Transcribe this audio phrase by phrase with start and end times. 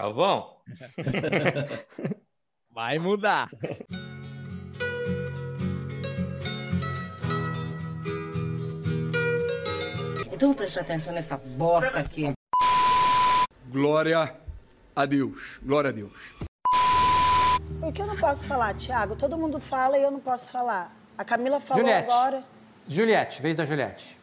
[0.00, 0.56] Calvão.
[2.72, 3.50] Vai mudar.
[10.32, 12.32] Então vou prestar atenção nessa bosta aqui.
[13.68, 14.34] Glória
[14.96, 15.60] a Deus.
[15.62, 16.34] Glória a Deus.
[17.78, 19.16] Por que eu não posso falar, Tiago?
[19.16, 20.96] Todo mundo fala e eu não posso falar.
[21.18, 22.10] A Camila falou Juliette.
[22.10, 22.44] agora.
[22.88, 24.18] Juliette, vez da Juliette.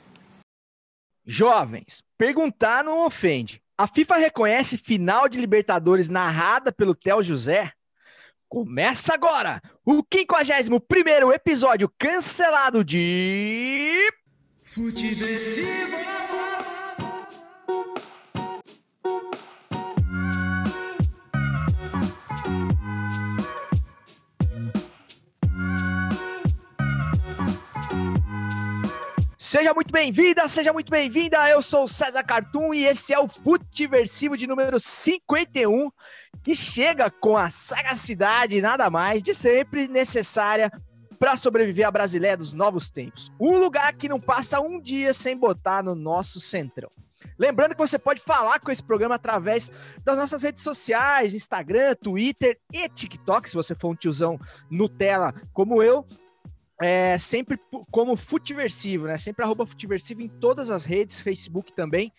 [1.23, 3.61] Jovens, perguntar não ofende.
[3.79, 7.71] A FIFA reconhece final de Libertadores narrada pelo Theo José?
[8.49, 14.09] Começa agora o 51º episódio cancelado de...
[29.47, 31.49] Seja muito bem-vinda, seja muito bem-vinda.
[31.49, 35.89] Eu sou o César Cartoon e esse é o Futiversivo de número 51,
[36.43, 40.69] que chega com a sagacidade nada mais de sempre necessária
[41.17, 43.31] para sobreviver à Brasileira dos novos tempos.
[43.39, 46.89] Um lugar que não passa um dia sem botar no nosso centrão.
[47.39, 49.71] Lembrando que você pode falar com esse programa através
[50.03, 54.37] das nossas redes sociais, Instagram, Twitter e TikTok, se você for um tiozão
[54.69, 56.05] Nutella como eu.
[56.79, 59.17] É, sempre como Futiversivo, né?
[59.17, 62.13] Sempre arroba Futiversivo em todas as redes, Facebook também.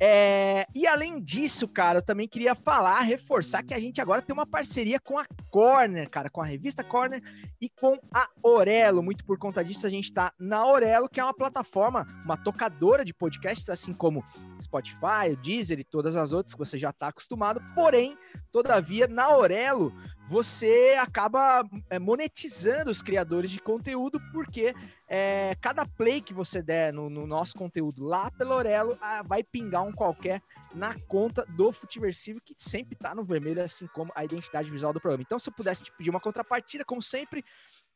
[0.00, 4.32] É, e além disso, cara, eu também queria falar, reforçar que a gente agora tem
[4.32, 7.22] uma parceria com a Corner, cara, com a revista Corner
[7.60, 9.02] e com a Orelo.
[9.02, 13.04] Muito por conta disso, a gente tá na Orelo, que é uma plataforma, uma tocadora
[13.04, 14.24] de podcasts, assim como
[14.62, 17.62] Spotify, Deezer e todas as outras que você já tá acostumado.
[17.74, 18.16] Porém,
[18.50, 19.92] todavia, na Orelo,
[20.32, 24.74] você acaba é, monetizando os criadores de conteúdo, porque
[25.06, 29.42] é, cada play que você der no, no nosso conteúdo lá pelo Orelo ah, vai
[29.42, 30.40] pingar um qualquer
[30.74, 35.00] na conta do Futiversivo, que sempre tá no vermelho, assim como a identidade visual do
[35.02, 35.22] programa.
[35.22, 37.44] Então, se eu pudesse te pedir uma contrapartida, como sempre,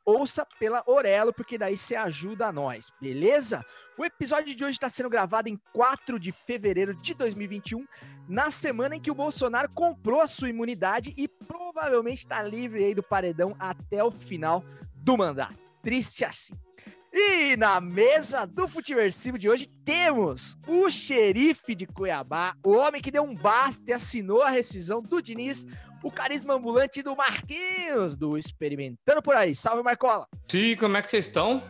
[0.06, 3.66] ouça pela Orelo, porque daí você ajuda a nós, beleza?
[3.98, 7.84] O episódio de hoje está sendo gravado em 4 de fevereiro de 2021,
[8.28, 12.94] na semana em que o Bolsonaro comprou a sua imunidade e provavelmente está livre aí
[12.94, 14.64] do paredão até o final
[14.94, 15.58] do mandato.
[15.82, 16.54] Triste assim.
[17.18, 23.10] E na mesa do Futiversivo de hoje temos o xerife de Cuiabá, o homem que
[23.10, 25.64] deu um basta e assinou a rescisão do Diniz,
[26.04, 29.54] o carisma ambulante do Marquinhos, do Experimentando por aí.
[29.54, 30.26] Salve, Marcola!
[30.46, 31.62] Sim, como é que vocês estão?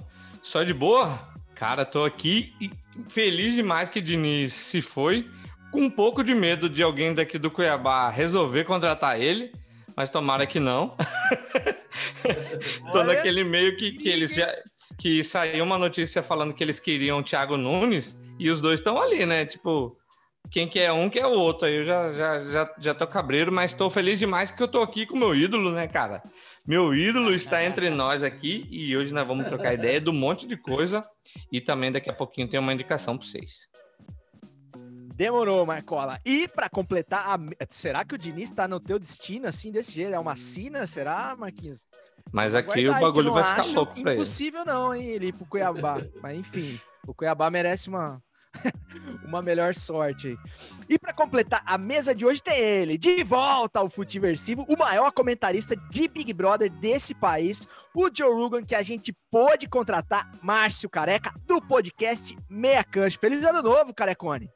[0.43, 1.17] Só de boa?
[1.55, 2.69] Cara, tô aqui e
[3.09, 5.31] feliz demais que Diniz se foi,
[5.71, 9.53] com um pouco de medo de alguém daqui do Cuiabá resolver contratar ele,
[9.97, 10.89] mas tomara que não.
[12.91, 14.53] tô Olha, naquele meio que, que eles já.
[14.99, 19.01] Que saiu uma notícia falando que eles queriam o Thiago Nunes e os dois estão
[19.01, 19.45] ali, né?
[19.45, 19.97] Tipo,
[20.51, 21.67] quem quer um quer o outro.
[21.67, 24.81] Aí eu já, já, já, já tô cabreiro, mas tô feliz demais que eu tô
[24.81, 26.23] aqui com meu ídolo, né, cara?
[26.67, 30.47] Meu ídolo está entre nós aqui e hoje nós vamos trocar ideia de um monte
[30.47, 31.03] de coisa
[31.53, 33.69] e também daqui a pouquinho tem uma indicação para vocês.
[35.15, 36.21] Demorou, Marcola.
[36.27, 37.39] E pra completar,
[37.71, 40.13] será que o Diniz tá no teu destino assim, desse jeito?
[40.13, 40.87] É uma sina?
[40.87, 41.83] Será, Marquinhos?
[42.33, 44.21] Mas aqui Guarda aí, o bagulho eu vai ficar louco para ele.
[44.21, 46.03] Impossível não, hein, ele ir pro Cuiabá.
[46.23, 48.21] Mas enfim, o Cuiabá merece uma,
[49.25, 50.39] uma melhor sorte aí.
[50.89, 55.11] E para completar a mesa de hoje tem ele, de volta ao Futiversivo, o maior
[55.13, 60.89] comentarista de Big Brother desse país, o Joe Rogan, que a gente pôde contratar, Márcio
[60.89, 63.19] Careca, do podcast Meia Cancha.
[63.19, 64.51] Feliz ano novo, Carecone.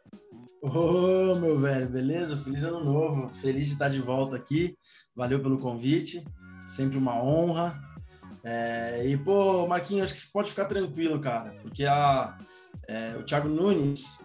[0.63, 2.37] Ô, meu velho, beleza?
[2.37, 3.31] Feliz ano novo.
[3.41, 4.77] Feliz de estar de volta aqui.
[5.17, 6.23] Valeu pelo convite.
[6.71, 7.83] Sempre uma honra.
[8.45, 12.39] É, e, pô, Marquinhos, acho que você pode ficar tranquilo, cara, porque a,
[12.89, 14.19] é, o Thiago Nunes,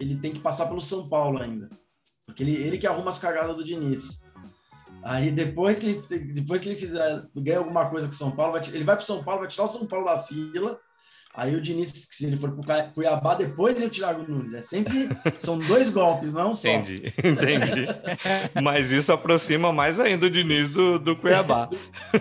[0.00, 1.68] ele tem que passar pelo São Paulo ainda.
[2.26, 4.22] Porque ele, ele que arruma as cagadas do Diniz.
[5.04, 8.52] Aí depois que ele, depois que ele fizer, ganha alguma coisa com o São Paulo,
[8.52, 10.80] vai ele vai pro São Paulo, vai tirar o São Paulo da fila.
[11.34, 14.54] Aí o Diniz, se ele for pro Cai- Cuiabá, depois vem o Thiago Nunes.
[14.54, 16.68] É sempre, são dois golpes, não um só.
[16.68, 17.86] Entendi, entendi.
[18.62, 21.70] Mas isso aproxima mais ainda o Diniz do, do Cuiabá.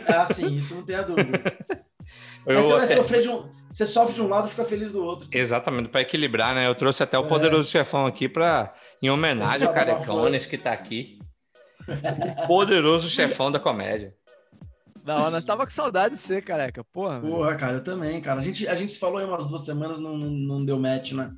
[0.07, 1.41] Ah, sim, isso não tem a dúvida.
[2.45, 3.49] Mas Eu você vai até- sofrer de um.
[3.69, 5.27] Você sofre de um lado e fica feliz do outro.
[5.31, 6.65] Exatamente, para equilibrar, né?
[6.67, 7.27] Eu trouxe até o É.
[7.27, 11.19] poderoso chefão aqui para em homenagem ao Carecones que tá aqui.
[12.43, 14.13] O poderoso chefão da comédia.
[15.03, 16.83] Da hora, nós tava com saudade de você, careca.
[16.83, 17.19] Porra.
[17.19, 17.33] velho.
[17.33, 18.39] Porra, cara, eu também, cara.
[18.39, 21.13] A gente, a gente se falou aí umas duas semanas, não, não, não deu match,
[21.13, 21.31] né?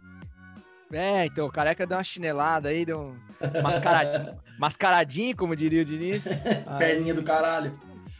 [0.91, 5.85] É, então, o careca deu uma chinelada aí, deu um mascaradinho, mascaradinho como diria o
[5.85, 6.21] Diniz.
[6.77, 7.71] Perninha do caralho.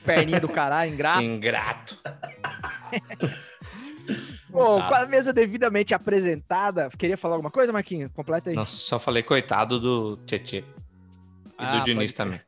[0.05, 1.21] perninha do caralho, ingrato.
[1.23, 1.97] Ingrato.
[4.49, 8.11] Bom, com a mesa devidamente apresentada, queria falar alguma coisa, Marquinhos?
[8.11, 8.55] Completa aí.
[8.55, 10.59] Não, só falei coitado do Tietê.
[10.59, 10.63] E
[11.57, 12.39] Ah, do Diniz também.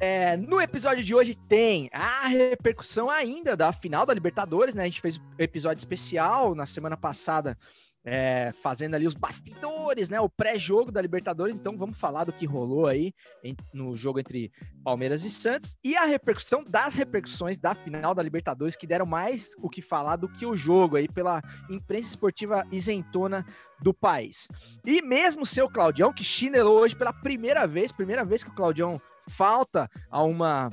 [0.00, 4.82] É, no episódio de hoje tem a repercussão ainda da final da Libertadores, né?
[4.82, 7.58] A gente fez um episódio especial na semana passada,
[8.04, 10.20] é, fazendo ali os bastidores, né?
[10.20, 11.56] O pré-jogo da Libertadores.
[11.56, 13.12] Então vamos falar do que rolou aí
[13.42, 14.52] em- no jogo entre
[14.84, 19.50] Palmeiras e Santos e a repercussão das repercussões da final da Libertadores que deram mais
[19.58, 23.44] o que falar do que o jogo aí pela imprensa esportiva isentona
[23.82, 24.46] do país.
[24.86, 29.00] E mesmo seu Claudião, que chinelou hoje pela primeira vez, primeira vez que o Claudião
[29.28, 30.70] falta a uma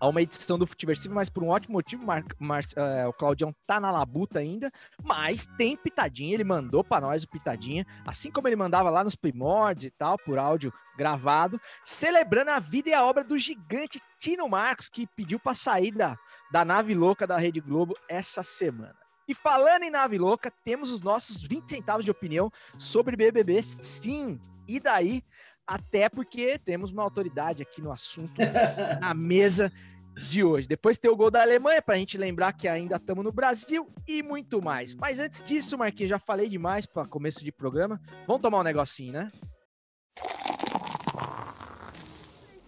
[0.00, 3.54] a uma edição do Futiversivo, mas por um ótimo motivo, Mar, Mar- é, o Claudião
[3.66, 4.70] tá na labuta ainda,
[5.02, 9.16] mas tem pitadinha, ele mandou para nós o pitadinha, assim como ele mandava lá nos
[9.16, 14.46] primórdios e tal, por áudio gravado, celebrando a vida e a obra do gigante Tino
[14.46, 16.18] Marcos, que pediu para sair da,
[16.52, 18.96] da nave louca da Rede Globo essa semana.
[19.26, 24.38] E falando em nave louca, temos os nossos 20 centavos de opinião sobre BBB, sim.
[24.68, 25.22] E daí,
[25.66, 28.34] até porque temos uma autoridade aqui no assunto
[29.00, 29.72] na mesa
[30.14, 30.68] de hoje.
[30.68, 33.88] Depois tem o gol da Alemanha, para a gente lembrar que ainda estamos no Brasil
[34.06, 34.94] e muito mais.
[34.94, 38.00] Mas antes disso, Marquinhos, já falei demais para começo de programa.
[38.26, 39.32] Vamos tomar um negocinho, né?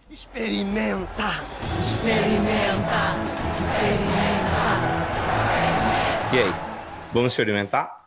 [0.09, 1.41] Experimenta!
[1.79, 3.07] Experimenta!
[6.33, 6.53] E aí,
[7.13, 8.06] vamos experimentar?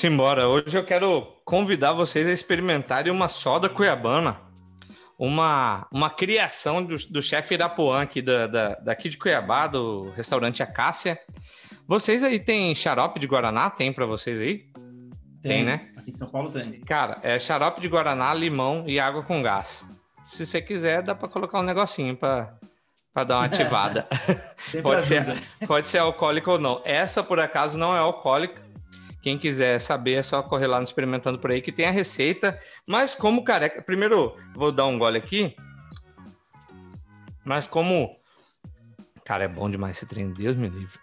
[0.00, 4.36] Simbora, hoje eu quero convidar vocês a experimentarem uma soda cuiabana,
[5.18, 10.62] uma, uma criação do, do chefe Irapuã aqui da, da- daqui de Cuiabá, do restaurante
[10.62, 11.18] Acácia.
[11.88, 13.70] Vocês aí têm xarope de Guaraná?
[13.70, 14.66] Tem pra vocês aí?
[15.40, 15.80] Tem, né?
[15.96, 16.72] Aqui em São Paulo tem.
[16.80, 19.86] Cara, é xarope de Guaraná, limão e água com gás.
[20.24, 22.54] Se você quiser, dá pra colocar um negocinho pra,
[23.14, 24.06] pra dar uma ativada.
[24.82, 25.24] Pode ser,
[25.66, 26.82] pode ser alcoólica ou não.
[26.84, 28.65] Essa, por acaso, não é alcoólica.
[29.26, 32.56] Quem quiser saber, é só correr lá no Experimentando por aí, que tem a receita.
[32.86, 33.82] Mas como careca...
[33.82, 35.52] Primeiro, vou dar um gole aqui.
[37.44, 38.20] Mas como...
[39.24, 40.96] Cara, é bom demais esse trem, Deus me livre.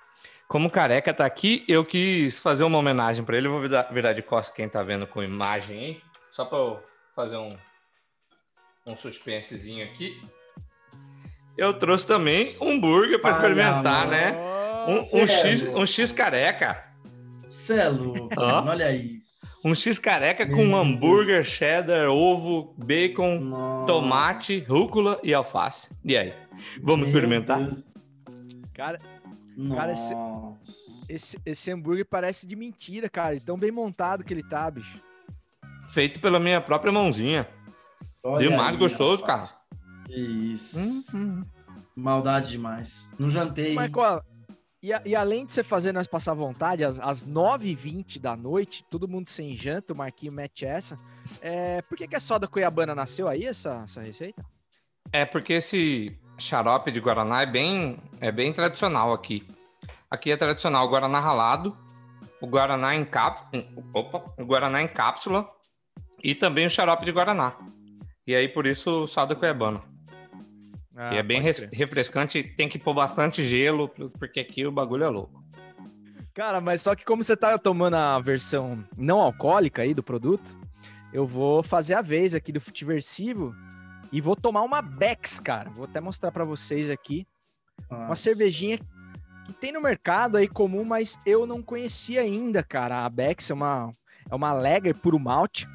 [0.47, 3.47] Como careca tá aqui, eu quis fazer uma homenagem para ele.
[3.47, 6.01] Eu vou virar, de costas quem tá vendo com imagem aí.
[6.31, 6.81] Só para eu
[7.13, 7.57] fazer um,
[8.85, 10.17] um suspensezinho aqui.
[11.57, 14.11] Eu trouxe também um hambúrguer para experimentar, mano.
[14.11, 14.31] né?
[14.87, 16.92] Um, um X, um X careca.
[17.53, 18.47] Cê é louco, Ó.
[18.61, 19.33] mano, olha isso.
[19.65, 23.85] Um X careca com Meu hambúrguer, cheddar, ovo, bacon, Nossa.
[23.87, 25.89] tomate, rúcula e alface.
[26.03, 26.33] E aí?
[26.81, 27.59] Vamos Meu experimentar?
[27.63, 27.83] Deus.
[28.73, 28.97] Cara.
[29.75, 30.15] Cara, esse-
[31.09, 33.39] esse, esse hambúrguer parece de mentira, cara.
[33.39, 34.99] Tão bem montado que ele tá, bicho.
[35.93, 37.47] Feito pela minha própria mãozinha.
[38.23, 39.55] Olha demais aí, gostoso, rapaz.
[40.07, 41.05] Que isso.
[41.15, 41.43] Hum,
[41.95, 43.07] Maldade demais.
[43.19, 43.75] Não jantei.
[43.75, 44.25] Marcola,
[44.83, 49.07] e, e além de você fazer nós passar vontade, às, às 9h20 da noite, todo
[49.07, 50.97] mundo sem janta, o Marquinho mete essa.
[51.41, 54.45] É, por que, que a soda cuiabana nasceu aí, essa, essa receita?
[55.13, 59.47] É porque esse xarope de Guaraná é bem, é bem tradicional aqui.
[60.11, 61.77] Aqui é tradicional o Guaraná ralado,
[62.41, 63.57] o Guaraná em cap...
[63.93, 65.49] Opa, o Guaraná em cápsula
[66.21, 67.55] e também o xarope de Guaraná.
[68.27, 69.92] E aí, por isso, o saldo cuiabano.
[70.93, 71.69] Que é bem crer.
[71.71, 75.43] refrescante, tem que pôr bastante gelo, porque aqui o bagulho é louco.
[76.33, 80.57] Cara, mas só que como você tá tomando a versão não alcoólica aí do produto,
[81.11, 83.55] eu vou fazer a vez aqui do Futiversivo
[84.11, 85.69] e vou tomar uma Bex, cara.
[85.69, 87.27] Vou até mostrar pra vocês aqui.
[87.89, 88.23] Uma Nossa.
[88.23, 88.79] cervejinha
[89.45, 93.05] que tem no mercado aí comum, mas eu não conhecia ainda, cara.
[93.05, 93.91] A Bex é uma,
[94.29, 95.67] é uma Lager puro malte.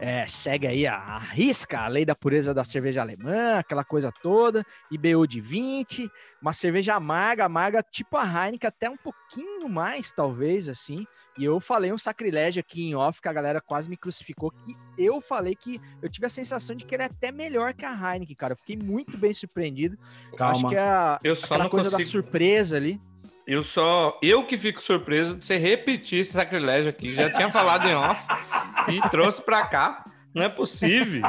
[0.00, 4.12] É, segue aí a, a risca, a lei da pureza da cerveja alemã, aquela coisa
[4.22, 6.08] toda, IBU de 20,
[6.40, 11.04] uma cerveja amarga, amarga tipo a Heineken, até um pouquinho mais, talvez, assim.
[11.36, 14.74] E eu falei um sacrilégio aqui em off, que a galera quase me crucificou, que
[14.96, 17.92] eu falei que eu tive a sensação de que ele é até melhor que a
[17.92, 18.52] Heineken, cara.
[18.52, 19.98] Eu fiquei muito bem surpreendido.
[20.26, 20.68] Acho Calma.
[20.68, 23.00] que é a, Eu só aquela coisa da consigo- surpresa ali.
[23.48, 24.18] Eu só.
[24.22, 27.14] Eu que fico surpreso de você repetir esse sacrilégio aqui.
[27.14, 28.22] Já tinha falado em off
[28.88, 30.04] e trouxe pra cá.
[30.34, 31.22] Não é possível.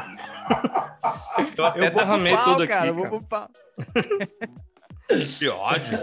[1.58, 2.74] Eu até Eu derramei pau, tudo aqui.
[2.74, 2.94] cara.
[2.94, 3.50] Cara, eu pau.
[5.40, 5.98] Que ódio.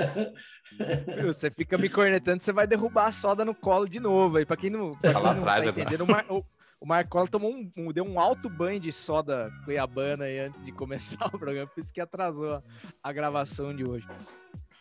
[1.27, 4.39] Você fica me cornetando, você vai derrubar a soda no colo de novo.
[4.39, 6.45] Aí, pra quem não, pra Tá quem lá não atrás tá entendendo, o, Mar, o,
[6.81, 10.73] o Marcola tomou um, um- deu um alto banho de soda cuiabana aí antes de
[10.73, 12.63] começar o programa, por isso que atrasou a,
[13.03, 14.07] a gravação de hoje.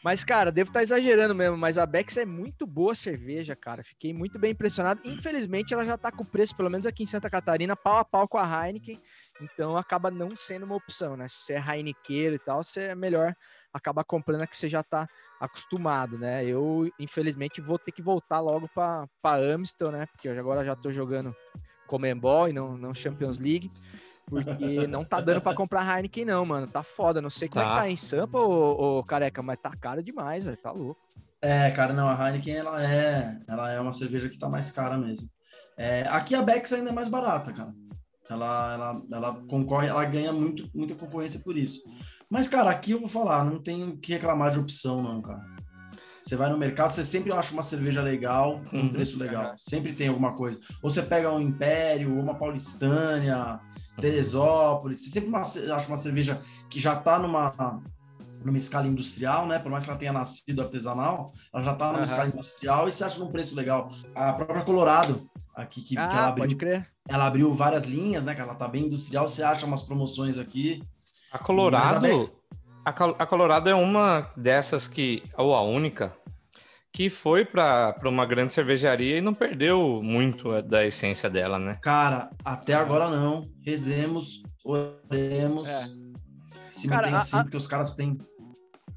[0.06, 3.82] Mas, cara, devo estar exagerando mesmo, mas a Bex é muito boa cerveja, cara.
[3.82, 5.02] Fiquei muito bem impressionado.
[5.04, 8.28] Infelizmente, ela já tá com preço, pelo menos aqui em Santa Catarina, pau a pau
[8.28, 9.00] com a Heineken.
[9.42, 11.26] Então, acaba não sendo uma opção, né?
[11.28, 13.36] Se é Heinekeiro e tal, você é melhor
[13.74, 15.10] acabar comprando a que você já tá
[15.42, 16.46] acostumado, né?
[16.46, 20.06] Eu, infelizmente, vou ter que voltar logo para Amstel, né?
[20.06, 21.36] Porque agora já tô jogando
[21.88, 23.72] Comembol e não, não Champions League.
[24.26, 26.68] Porque não tá dando pra comprar Heineken, não, mano.
[26.68, 27.22] Tá foda.
[27.22, 27.82] Não sei como é que Tá.
[27.82, 30.58] tá em Sampa, ô, ô, careca, mas tá caro demais, velho.
[30.58, 31.00] Tá louco.
[31.42, 34.98] É, cara, não, a Heineken, ela é, ela é uma cerveja que tá mais cara
[34.98, 35.28] mesmo.
[35.78, 37.74] É, aqui a Bex ainda é mais barata, cara.
[38.28, 41.82] Ela, ela, ela concorre, ela ganha muito, muita concorrência por isso.
[42.28, 45.42] Mas, cara, aqui eu vou falar, não tem o que reclamar de opção, não, cara.
[46.20, 48.90] Você vai no mercado, você sempre acha uma cerveja legal, com um Uhum.
[48.90, 49.54] preço legal.
[49.58, 50.60] Sempre tem alguma coisa.
[50.82, 53.60] Ou você pega um Império, ou uma Paulistânia,
[54.00, 55.04] Teresópolis.
[55.04, 57.52] Você sempre uma- acha uma cerveja que já tá numa,
[58.44, 59.60] numa escala industrial, né?
[59.60, 62.04] Por mais que ela tenha nascido artesanal, ela já tá numa Aham.
[62.04, 63.88] escala industrial e você acha num preço legal.
[64.14, 66.88] A própria Colorado, aqui que, que ela, Ah, abriu, pode crer.
[67.08, 68.36] ela abriu várias linhas, né?
[68.36, 70.84] Que ela tá bem industrial, você acha umas promoções aqui.
[71.32, 72.34] A Colorado, Bex-
[72.84, 76.16] a, Col- a Colorado é uma dessas que, ou a única,
[76.96, 81.78] que foi para uma grande cervejaria e não perdeu muito da essência dela, né?
[81.82, 83.50] Cara, até agora não.
[83.62, 85.68] Rezemos, oremos.
[85.68, 85.86] É.
[86.70, 88.18] Se Cara, mantém assim, a- porque os caras têm.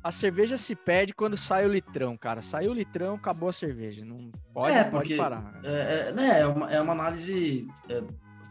[0.01, 2.41] A cerveja se perde quando sai o litrão, cara.
[2.41, 4.05] Saiu o litrão, acabou a cerveja.
[4.05, 5.61] Não pode, É, pode porque- parar.
[5.65, 8.01] É, é, né, é, uma, é uma análise é,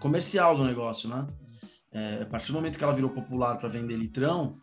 [0.01, 1.25] comercial do negócio, né?
[1.93, 4.59] É, a partir do momento que ela virou popular para vender litrão,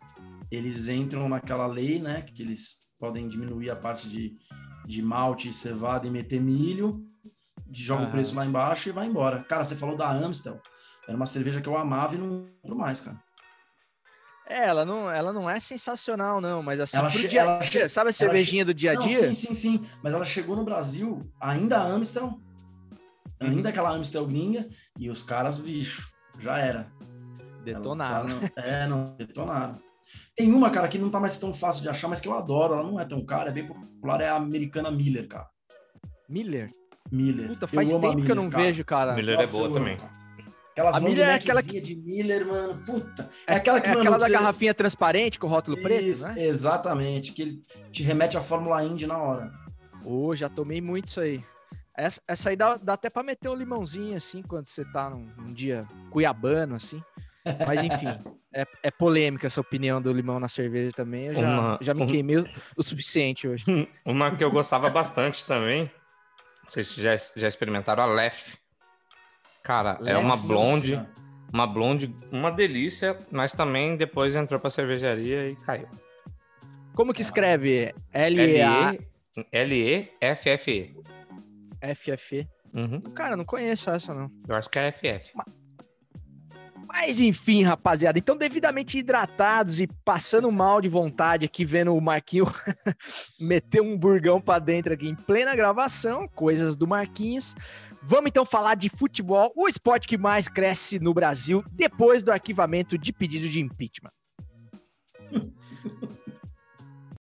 [0.51, 2.21] eles entram naquela lei, né?
[2.21, 4.37] Que eles podem diminuir a parte de,
[4.85, 7.03] de malte cevada e meter milho,
[7.65, 8.09] de joga Aham.
[8.09, 9.43] o preço lá embaixo e vai embora.
[9.43, 10.61] Cara, você falou da Amstel.
[11.07, 13.19] Era uma cerveja que eu amava e não compro mais, cara.
[14.47, 17.89] É, ela não, ela não é sensacional, não, mas assim, Ela che- dia ela che-
[17.89, 19.17] sabe a cervejinha do dia a Não, dia?
[19.17, 19.87] sim, sim, sim.
[20.03, 22.41] Mas ela chegou no Brasil, ainda a Amstel, Uhum.
[23.41, 24.67] ainda aquela Amstel gringa,
[24.99, 26.07] e os caras, bicho,
[26.39, 26.91] já era.
[27.63, 28.29] Detonaram.
[28.29, 29.71] Ela tá no- É, não, detonaram.
[30.35, 32.73] Tem uma, cara, que não tá mais tão fácil de achar, mas que eu adoro.
[32.73, 35.47] Ela não é tão cara, é bem popular, é a americana Miller, cara.
[36.29, 36.69] Miller?
[37.11, 37.47] Miller.
[37.49, 38.63] Puta, faz tempo que eu Miller, não cara.
[38.63, 39.13] vejo, cara.
[39.13, 39.97] Miller Nossa, é boa também.
[39.97, 40.11] cara.
[40.71, 41.79] Aquelas A Miller é aquela que...
[41.79, 43.29] de Miller, mano, puta.
[43.47, 46.03] É, É, aquela que, é mano, aquela da você- garrafinha transparente com o rótulo preto,
[46.03, 46.35] Isso, né?
[46.45, 47.61] Exatamente, que ele
[47.93, 49.53] te remete à Fórmula Indy na hora.
[50.03, 51.41] Ô, já tomei muito isso aí.
[51.97, 55.25] Essa, essa aí dá, dá até pra meter um limãozinho, assim, quando você tá num,
[55.37, 55.81] num dia
[56.11, 57.01] cuiabano, assim.
[57.67, 58.07] Mas enfim,
[58.53, 61.25] é, é polêmica essa opinião do limão na cerveja também.
[61.27, 62.45] Eu já, Uma- já me um- queimei o,
[62.77, 63.65] o suficiente hoje.
[64.05, 65.89] Uma que eu gostava bastante também,
[66.63, 68.55] não sei se já, já experimentaram, a Lef.
[69.63, 71.09] Cara, é uma Nossa blonde, Senhora.
[71.53, 75.87] uma blonde, uma delícia, mas também depois entrou pra cervejaria e caiu.
[76.95, 77.93] Como que escreve?
[78.13, 79.07] L-E-A-F-F-E?
[79.51, 80.95] L-E-L-E-F-F-E.
[82.73, 84.29] Uhum, Cara, não conheço essa, não.
[84.47, 85.31] eu acho que é FF.
[85.35, 85.45] Mas
[87.19, 92.45] enfim, rapaziada, então devidamente hidratados e passando mal de vontade aqui, vendo o Marquinho
[93.39, 97.55] meter um burgão pra dentro aqui em plena gravação, coisas do Marquinhos.
[98.01, 102.97] Vamos então falar de futebol, o esporte que mais cresce no Brasil depois do arquivamento
[102.97, 104.11] de pedido de impeachment.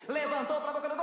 [0.07, 0.94] Levantou do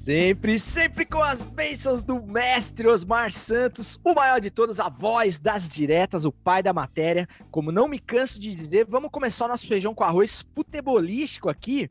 [0.00, 5.38] Sempre, sempre com as bênçãos do mestre Osmar Santos, o maior de todos, a voz
[5.38, 7.28] das diretas, o pai da matéria.
[7.50, 11.90] Como não me canso de dizer, vamos começar o nosso feijão com arroz futebolístico aqui,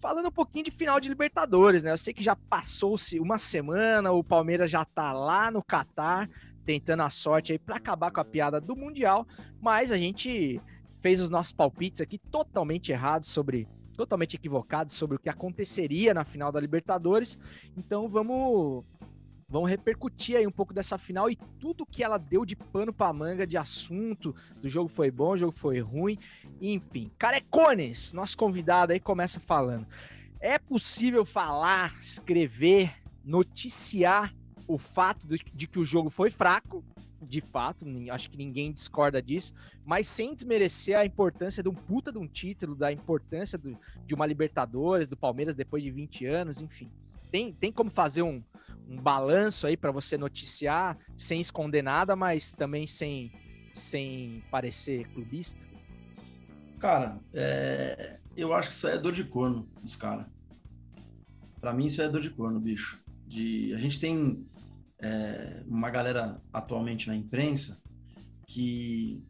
[0.00, 1.90] falando um pouquinho de final de Libertadores, né?
[1.90, 6.30] Eu sei que já passou-se uma semana, o Palmeiras já tá lá no Catar,
[6.64, 9.26] tentando a sorte aí para acabar com a piada do Mundial,
[9.60, 10.60] mas a gente
[11.02, 13.66] fez os nossos palpites aqui totalmente errados sobre
[13.98, 17.36] totalmente equivocados sobre o que aconteceria na final da Libertadores.
[17.76, 18.84] Então vamos
[19.48, 23.12] vamos repercutir aí um pouco dessa final e tudo que ela deu de pano para
[23.12, 24.36] manga de assunto.
[24.62, 26.16] Do jogo foi bom, o jogo foi ruim,
[26.60, 27.10] enfim.
[27.18, 29.84] Carecones, nosso convidado aí começa falando.
[30.38, 34.32] É possível falar, escrever, noticiar
[34.68, 36.84] o fato de, de que o jogo foi fraco,
[37.20, 39.52] de fato, acho que ninguém discorda disso,
[39.84, 44.14] mas sem desmerecer a importância de um puta de um título, da importância do- de
[44.14, 46.90] uma Libertadores, do Palmeiras depois de 20 anos, enfim.
[47.30, 48.40] Tem, tem como fazer um,
[48.88, 53.30] um balanço aí para você noticiar sem esconder nada, mas também sem,
[53.74, 55.66] sem parecer clubista?
[56.78, 60.26] Cara, é, eu acho que isso é dor de corno dos caras.
[61.60, 63.00] Pra mim, isso é dor de corno, bicho.
[63.26, 64.46] De, a gente tem
[65.00, 67.80] é, uma galera atualmente na imprensa
[68.46, 69.22] que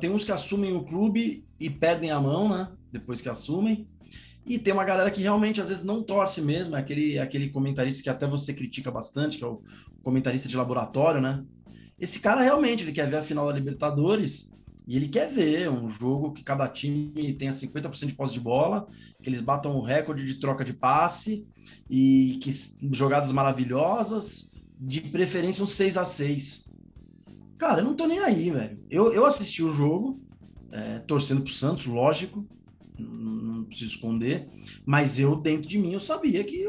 [0.00, 2.68] tem uns que assumem o clube e perdem a mão, né?
[2.92, 3.88] Depois que assumem.
[4.46, 8.02] E tem uma galera que realmente às vezes não torce mesmo, é aquele, aquele comentarista
[8.02, 9.62] que até você critica bastante, que é o
[10.02, 11.44] comentarista de laboratório, né?
[11.98, 14.54] Esse cara realmente ele quer ver a final da Libertadores
[14.88, 18.86] e ele quer ver um jogo que cada time tenha 50% de posse de bola,
[19.22, 21.46] que eles batam o recorde de troca de passe
[21.90, 22.50] e que
[22.90, 26.68] jogadas maravilhosas, de preferência um 6 a 6
[27.58, 28.82] Cara, eu não tô nem aí, velho.
[28.88, 30.22] Eu, eu assisti o jogo,
[30.72, 32.48] é, torcendo pro Santos, lógico,
[32.98, 34.48] não preciso esconder,
[34.86, 36.64] mas eu, dentro de mim, eu sabia que,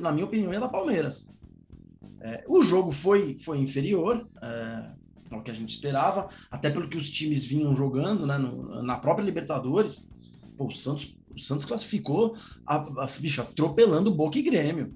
[0.00, 1.32] na minha opinião, ia dar Palmeiras.
[2.20, 5.03] É, o jogo foi, foi inferior é,
[5.34, 8.96] ao que a gente esperava, até pelo que os times vinham jogando né, no, na
[8.96, 10.08] própria Libertadores.
[10.56, 12.36] Pô, o Santos, o Santos classificou,
[12.66, 14.94] a, a, bicho, atropelando Boca e Grêmio.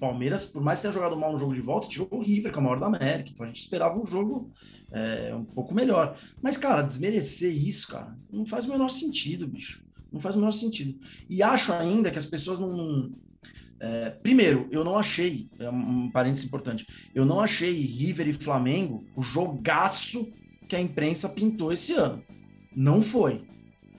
[0.00, 2.58] Palmeiras, por mais que tenha jogado mal no jogo de volta, tirou o River, que
[2.58, 3.30] é o maior da América.
[3.30, 4.50] Então a gente esperava um jogo
[4.90, 6.16] é, um pouco melhor.
[6.40, 9.84] Mas, cara, desmerecer isso, cara, não faz o menor sentido, bicho.
[10.10, 10.98] Não faz o menor sentido.
[11.28, 13.12] E acho ainda que as pessoas não.
[13.80, 19.04] É, primeiro, eu não achei, é um parênteses importante, eu não achei River e Flamengo
[19.16, 20.30] o jogaço
[20.68, 22.22] que a imprensa pintou esse ano.
[22.76, 23.42] Não foi.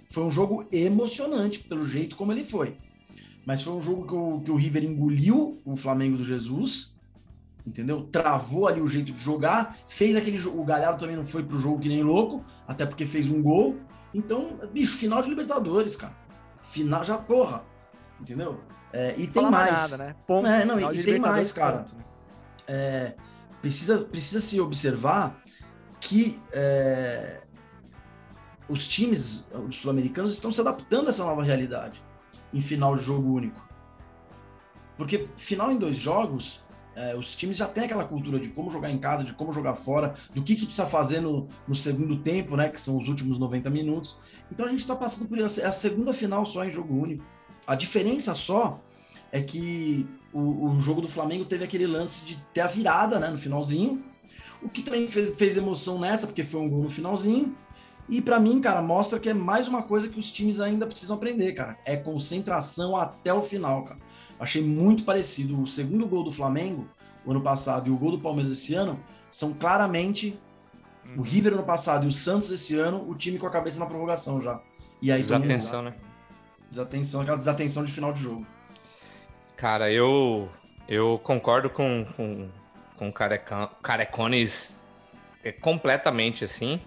[0.09, 2.77] Foi um jogo emocionante pelo jeito como ele foi
[3.45, 6.93] mas foi um jogo que o, que o River engoliu o Flamengo do Jesus,
[7.65, 8.03] entendeu?
[8.11, 10.61] Travou ali o jeito de jogar, fez aquele jogo.
[10.61, 13.77] O Galhardo também não foi pro jogo que nem louco, até porque fez um gol.
[14.13, 16.15] Então, bicho, final de Libertadores, cara.
[16.61, 17.63] Final já, porra,
[18.19, 18.59] entendeu?
[18.93, 19.91] É, e tem mais.
[19.91, 20.15] Nada, né?
[20.27, 21.79] Ponto, é, não, e, e tem mais, cara.
[21.79, 22.03] Ponto, né?
[22.67, 23.13] é,
[23.61, 25.41] precisa, precisa se observar
[25.99, 27.41] que é,
[28.67, 32.01] os times sul-americanos estão se adaptando a essa nova realidade
[32.53, 33.69] em final de jogo único.
[34.97, 36.63] Porque final em dois jogos,
[36.95, 39.75] é, os times já têm aquela cultura de como jogar em casa, de como jogar
[39.75, 42.69] fora, do que, que precisa fazer no, no segundo tempo, né?
[42.69, 44.17] Que são os últimos 90 minutos.
[44.51, 45.61] Então a gente está passando por isso.
[45.61, 47.23] É a segunda final só em jogo único.
[47.65, 48.79] A diferença só
[49.31, 53.29] é que o, o jogo do Flamengo teve aquele lance de ter a virada né,
[53.29, 54.03] no finalzinho.
[54.61, 57.55] O que também fez, fez emoção nessa, porque foi um gol no finalzinho.
[58.09, 61.15] E para mim, cara, mostra que é mais uma coisa que os times ainda precisam
[61.15, 61.77] aprender, cara.
[61.85, 63.99] É concentração até o final, cara.
[64.39, 65.61] Achei muito parecido.
[65.61, 66.87] O segundo gol do Flamengo,
[67.25, 70.37] o ano passado, e o gol do Palmeiras esse ano, são claramente
[71.15, 71.23] o uhum.
[71.23, 74.41] River ano passado e o Santos esse ano, o time com a cabeça na prorrogação
[74.41, 74.61] já.
[75.01, 75.95] E aí desatenção, né?
[76.71, 78.47] Desatenção, aquela desatenção de final de jogo.
[79.55, 80.49] Cara, eu
[80.87, 82.49] eu concordo com com,
[82.97, 83.11] com
[83.83, 84.75] Carecones
[85.43, 86.81] é, completamente assim.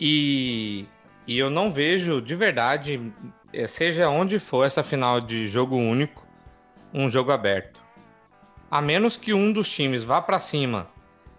[0.00, 0.86] E,
[1.26, 3.12] e eu não vejo de verdade,
[3.52, 6.24] eh, seja onde for essa final de jogo único,
[6.94, 7.80] um jogo aberto.
[8.70, 10.88] A menos que um dos times vá para cima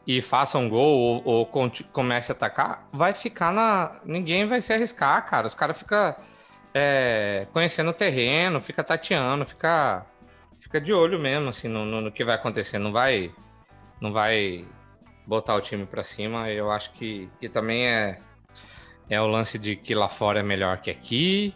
[0.05, 4.01] e faça um gol ou, ou, comece a atacar, vai ficar na.
[4.03, 5.47] Ninguém vai se arriscar, cara.
[5.47, 6.15] Os caras ficam
[6.73, 10.05] é, conhecendo o terreno, fica tateando, fica,
[10.59, 12.79] fica de olho mesmo, assim, no, no, no que vai acontecer.
[12.79, 13.31] Não vai,
[14.01, 14.65] não vai
[15.25, 16.49] botar o time para cima.
[16.49, 18.19] Eu acho que, que também é
[19.09, 21.53] é o lance de que lá fora é melhor que aqui.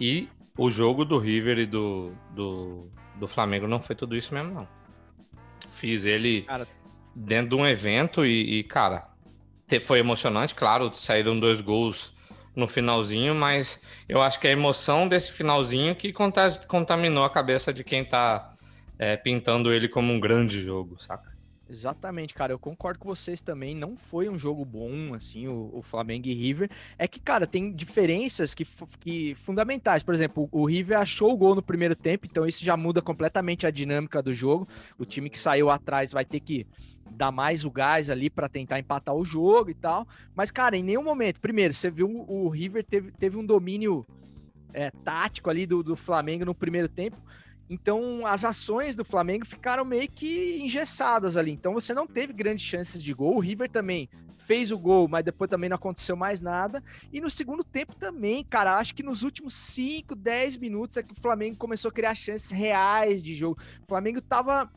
[0.00, 4.52] E o jogo do River e do, do, do Flamengo não foi tudo isso mesmo,
[4.52, 4.68] não.
[5.72, 6.66] Fiz ele cara...
[7.14, 9.08] dentro de um evento e, e, cara,
[9.82, 12.14] foi emocionante, claro, saíram dois gols
[12.56, 16.12] no finalzinho, mas eu acho que a emoção desse finalzinho que
[16.66, 18.54] contaminou a cabeça de quem tá
[18.98, 21.35] é, pintando ele como um grande jogo, saca?
[21.68, 23.74] Exatamente, cara, eu concordo com vocês também.
[23.74, 26.70] Não foi um jogo bom, assim, o, o Flamengo e River.
[26.96, 28.64] É que, cara, tem diferenças que,
[29.00, 30.02] que fundamentais.
[30.04, 33.66] Por exemplo, o River achou o gol no primeiro tempo, então isso já muda completamente
[33.66, 34.68] a dinâmica do jogo.
[34.96, 36.66] O time que saiu atrás vai ter que
[37.10, 40.06] dar mais o gás ali para tentar empatar o jogo e tal.
[40.36, 44.06] Mas, cara, em nenhum momento, primeiro, você viu o River teve, teve um domínio
[44.72, 47.20] é, tático ali do, do Flamengo no primeiro tempo
[47.68, 51.50] então, as ações do Flamengo ficaram meio que engessadas ali.
[51.50, 53.36] Então, você não teve grandes chances de gol.
[53.36, 56.82] O River também fez o gol, mas depois também não aconteceu mais nada.
[57.12, 61.12] E no segundo tempo também, cara, acho que nos últimos 5, 10 minutos é que
[61.12, 63.60] o Flamengo começou a criar chances reais de jogo.
[63.82, 64.70] O Flamengo tava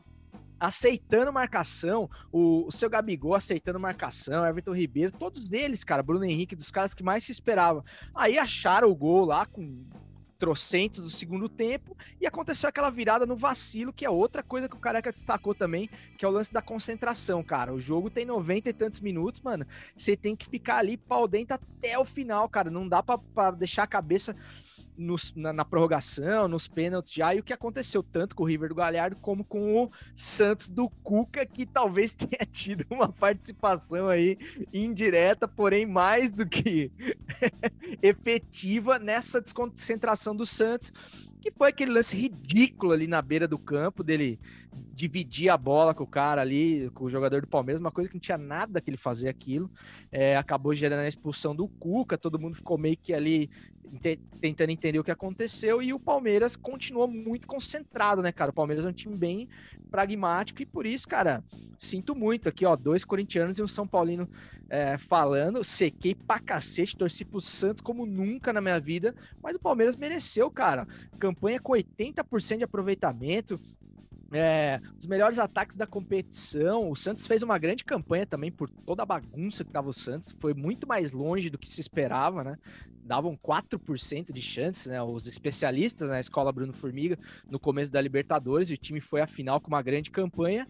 [0.58, 6.54] aceitando marcação, o, o seu Gabigol aceitando marcação, Everton Ribeiro, todos eles, cara, Bruno Henrique,
[6.54, 7.82] dos caras que mais se esperava.
[8.14, 9.82] Aí acharam o gol lá com
[10.40, 14.74] trocentos do segundo tempo e aconteceu aquela virada no vacilo, que é outra coisa que
[14.74, 17.74] o Careca destacou também, que é o lance da concentração, cara.
[17.74, 19.66] O jogo tem 90 e tantos minutos, mano.
[19.94, 22.70] Você tem que ficar ali pau dentro até o final, cara.
[22.70, 24.34] Não dá para deixar a cabeça
[25.00, 28.68] nos, na, na, prorrogação, nos pênaltis já, e o que aconteceu tanto com o River
[28.68, 34.36] do Galhardo como com o Santos do Cuca, que talvez tenha tido uma participação aí
[34.72, 36.92] indireta, porém mais do que
[38.02, 40.92] efetiva nessa desconcentração do Santos.
[41.40, 44.38] que foi aquele lance ridículo ali na beira do campo dele
[44.94, 48.16] dividir a bola com o cara ali, com o jogador do Palmeiras, uma coisa que
[48.16, 49.70] não tinha nada que ele fazer aquilo.
[50.12, 53.50] É, acabou gerando a expulsão do Cuca, todo mundo ficou meio que ali
[54.40, 58.50] tentando entender o que aconteceu e o Palmeiras continuou muito concentrado, né, cara?
[58.50, 59.48] O Palmeiras é um time bem
[59.90, 61.42] pragmático e por isso, cara,
[61.76, 64.28] sinto muito aqui, ó, dois corintianos e um São Paulino
[64.68, 69.60] é, falando, sequei pra cacete, torci pro Santos como nunca na minha vida, mas o
[69.60, 70.86] Palmeiras mereceu, cara.
[71.18, 73.60] Campanha com 80% de aproveitamento,
[74.32, 76.90] é, os melhores ataques da competição.
[76.90, 80.34] O Santos fez uma grande campanha também por toda a bagunça que estava o Santos.
[80.38, 82.56] Foi muito mais longe do que se esperava, né?
[83.04, 85.02] Davam 4% de chances, né?
[85.02, 87.18] Os especialistas na escola Bruno Formiga
[87.50, 88.70] no começo da Libertadores.
[88.70, 90.66] E o time foi à final com uma grande campanha.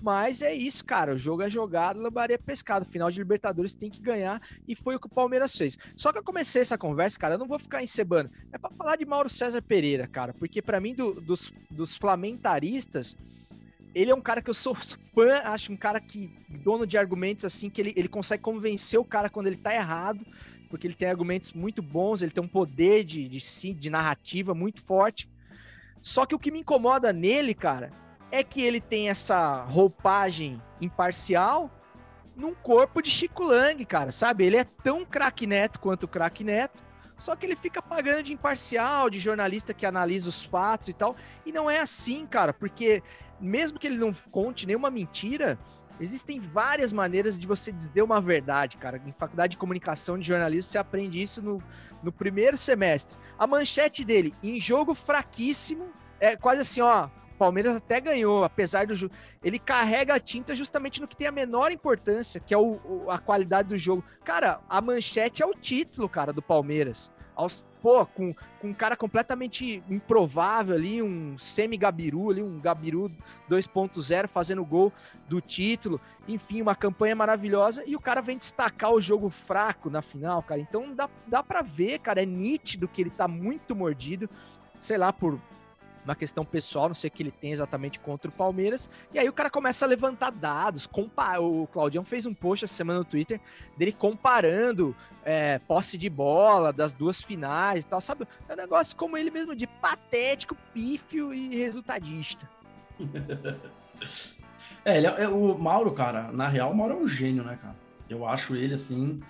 [0.00, 1.14] Mas é isso, cara.
[1.14, 2.84] O jogo é jogado, lambaria é pescado.
[2.84, 5.76] Final de Libertadores tem que ganhar e foi o que o Palmeiras fez.
[5.96, 7.34] Só que eu comecei essa conversa, cara.
[7.34, 8.30] Eu não vou ficar encebando.
[8.52, 10.32] É para falar de Mauro César Pereira, cara.
[10.32, 13.16] Porque para mim, do, dos, dos flamentaristas,
[13.94, 14.74] ele é um cara que eu sou
[15.14, 15.40] fã.
[15.44, 19.28] Acho um cara que, dono de argumentos, assim, que ele, ele consegue convencer o cara
[19.28, 20.24] quando ele tá errado.
[20.70, 24.82] Porque ele tem argumentos muito bons, ele tem um poder de, de, de narrativa muito
[24.82, 25.28] forte.
[26.02, 27.90] Só que o que me incomoda nele, cara,
[28.30, 31.70] é que ele tem essa roupagem imparcial
[32.36, 34.46] num corpo de Chico Lang, cara, sabe?
[34.46, 36.84] Ele é tão craque neto quanto o craque neto,
[37.18, 41.16] só que ele fica pagando de imparcial, de jornalista que analisa os fatos e tal.
[41.44, 43.02] E não é assim, cara, porque
[43.40, 45.58] mesmo que ele não conte nenhuma mentira,
[46.00, 49.02] existem várias maneiras de você dizer uma verdade, cara.
[49.04, 51.60] Em faculdade de comunicação de jornalismo, você aprende isso no,
[52.04, 53.18] no primeiro semestre.
[53.36, 55.88] A manchete dele, em jogo fraquíssimo,
[56.20, 57.08] é quase assim, ó.
[57.38, 59.10] Palmeiras até ganhou, apesar do
[59.42, 63.10] ele carrega a tinta justamente no que tem a menor importância, que é o, o,
[63.10, 64.04] a qualidade do jogo.
[64.24, 67.12] Cara, a manchete é o título, cara, do Palmeiras.
[67.36, 73.08] Aos, pô, com, com um cara completamente improvável ali, um semi-gabiru ali, um gabiru
[73.48, 74.92] 2.0 fazendo gol
[75.28, 76.00] do título.
[76.26, 80.60] Enfim, uma campanha maravilhosa e o cara vem destacar o jogo fraco na final, cara.
[80.60, 84.28] Então dá, dá pra ver, cara, é nítido que ele tá muito mordido,
[84.80, 85.40] sei lá, por
[86.04, 88.88] uma questão pessoal, não sei o que ele tem exatamente contra o Palmeiras.
[89.12, 90.86] E aí o cara começa a levantar dados.
[90.86, 93.40] Compa o Claudião fez um post essa semana no Twitter
[93.76, 98.26] dele comparando é, posse de bola das duas finais e tal, sabe?
[98.48, 102.48] É um negócio, como ele mesmo, de patético, pífio e resultadista.
[104.84, 107.58] é, ele é, é, o Mauro, cara, na real, o Mauro é um gênio, né,
[107.60, 107.76] cara?
[108.08, 109.20] Eu acho ele assim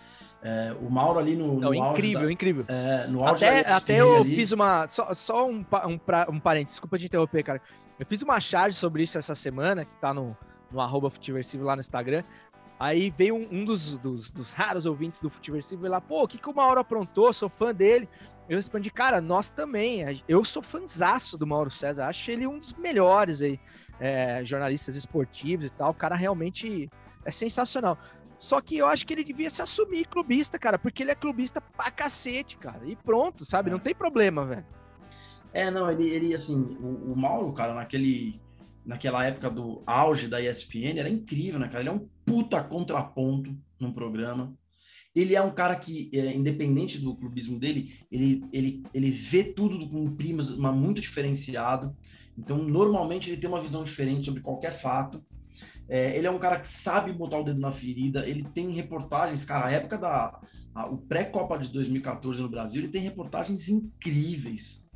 [0.42, 1.59] é, o Mauro ali no.
[1.59, 2.64] Não, incrível, da, incrível.
[2.68, 4.35] É, no até, até eu ali...
[4.35, 4.87] fiz uma.
[4.87, 7.61] Só, só um, um, um parênteses, desculpa te interromper, cara.
[7.98, 10.37] Eu fiz uma charge sobre isso essa semana, que tá no,
[10.70, 12.22] no arroba Futiversivo lá no Instagram.
[12.79, 16.29] Aí veio um, um dos, dos, dos, raros ouvintes do Futiversivo e lá, pô, o
[16.29, 17.33] que, que o Mauro aprontou?
[17.33, 18.09] Sou fã dele.
[18.48, 20.22] Eu respondi, cara, nós também.
[20.29, 22.07] Eu sou fãzaço do Mauro César.
[22.07, 23.59] Acho ele um dos melhores aí,
[23.98, 25.90] é, jornalistas esportivos e tal.
[25.90, 26.88] O cara realmente
[27.24, 27.98] é sensacional.
[28.38, 31.61] Só que eu acho que ele devia se assumir clubista, cara, porque ele é clubista
[31.61, 32.87] pra cacete, cara.
[32.87, 33.68] E pronto, sabe?
[33.68, 33.72] É.
[33.72, 34.66] Não tem problema, velho.
[35.53, 38.40] É, não, ele, ele assim, o, o Mauro, cara, naquele,
[38.85, 41.81] naquela época do auge da ESPN, era incrível, né, cara?
[41.81, 44.55] Ele é um puta contraponto num programa.
[45.14, 49.88] Ele é um cara que, é, independente do clubismo dele, ele, ele, ele vê tudo
[49.88, 51.96] com um prisma muito diferenciado.
[52.37, 55.24] Então, normalmente, ele tem uma visão diferente sobre qualquer fato.
[55.88, 58.29] É, ele é um cara que sabe botar o dedo na ferida.
[58.29, 60.40] Ele tem reportagens, cara, a época da.
[60.74, 64.87] A, o pré-Copa de 2014 no Brasil, ele tem reportagens incríveis.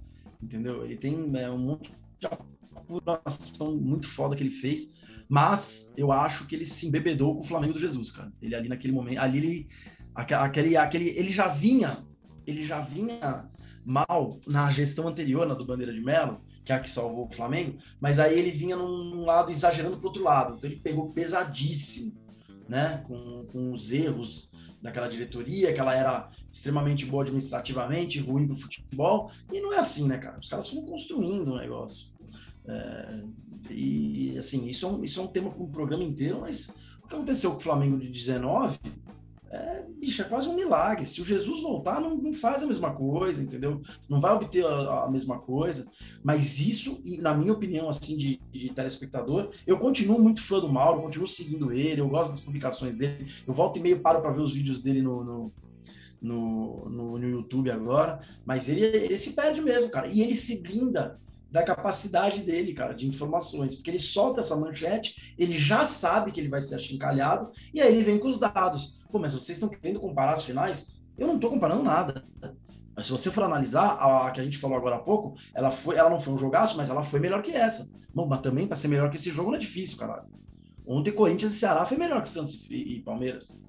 [0.42, 0.84] Entendeu?
[0.84, 4.90] Ele tem é, um monte de apuração muito foda que ele fez.
[5.28, 8.30] Mas eu acho que ele se embebedou com o Flamengo do Jesus, cara.
[8.42, 9.18] Ele ali naquele momento.
[9.18, 9.68] Ali ele.
[10.14, 12.04] Aquele, aquele, ele já vinha.
[12.46, 13.48] Ele já vinha
[13.84, 17.34] mal na gestão anterior, na do Bandeira de Melo que é a que salvou o
[17.34, 20.56] Flamengo, mas aí ele vinha num lado exagerando para outro lado.
[20.56, 22.12] Então ele pegou pesadíssimo,
[22.68, 23.02] né?
[23.06, 28.58] Com, com os erros daquela diretoria, que ela era extremamente boa administrativamente, ruim para o
[28.58, 29.30] futebol.
[29.52, 30.38] E não é assim, né, cara?
[30.38, 32.08] Os caras foram construindo o negócio.
[32.66, 33.22] É,
[33.70, 36.68] e assim, isso é, um, isso é um tema para um programa inteiro, mas
[37.02, 38.78] o que aconteceu com o Flamengo de 19
[39.52, 41.04] é, bicho, é quase um milagre.
[41.04, 43.82] Se o Jesus voltar, não, não faz a mesma coisa, entendeu?
[44.08, 45.86] Não vai obter a, a, mesma coisa.
[46.24, 51.02] Mas isso, na minha opinião, assim, de, de telespectador, eu continuo muito fã do Mauro,
[51.02, 53.30] continuo seguindo ele, eu gosto das publicações dele.
[53.46, 55.52] Eu volto e meio paro para ver os vídeos dele no, no
[56.22, 60.06] no, no, no, YouTube agora, mas ele, ele se perde mesmo, cara.
[60.06, 61.20] E ele se blinda
[61.52, 66.40] da capacidade dele, cara, de informações, porque ele solta essa manchete, ele já sabe que
[66.40, 69.04] ele vai ser achincalhado, e aí ele vem com os dados.
[69.10, 70.86] Pô, mas vocês estão querendo comparar as finais?
[71.18, 72.24] Eu não estou comparando nada.
[72.96, 75.96] Mas se você for analisar, a que a gente falou agora há pouco, ela, foi,
[75.96, 77.90] ela não foi um jogaço, mas ela foi melhor que essa.
[78.14, 80.24] Bom, mas também para ser melhor que esse jogo não é difícil, caralho.
[80.86, 83.60] Ontem Corinthians e Ceará foi melhor que Santos e Palmeiras.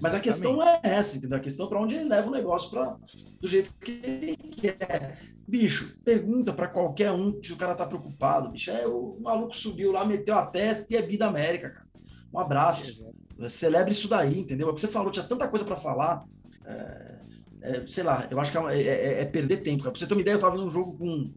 [0.00, 1.38] Mas a questão não é essa, entendeu?
[1.38, 2.96] A questão é para onde ele leva o negócio pra,
[3.40, 5.18] do jeito que ele quer.
[5.46, 8.50] Bicho, pergunta para qualquer um se o cara tá preocupado.
[8.50, 11.86] Bicho, é, o maluco subiu lá, meteu a testa e é vida América, cara.
[12.32, 13.06] Um abraço.
[13.48, 14.68] Celebre isso daí, entendeu?
[14.68, 16.24] É o que você falou, tinha tanta coisa para falar.
[16.66, 17.20] É,
[17.62, 19.82] é, sei lá, eu acho que é, é, é perder tempo.
[19.82, 21.32] Pra você ter uma ideia, eu tava vendo um jogo com,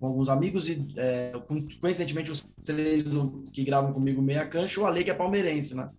[0.00, 3.04] com alguns amigos e, é, com, coincidentemente, os três
[3.52, 5.90] que gravam comigo meia cancha, o Ale, que é palmeirense, né?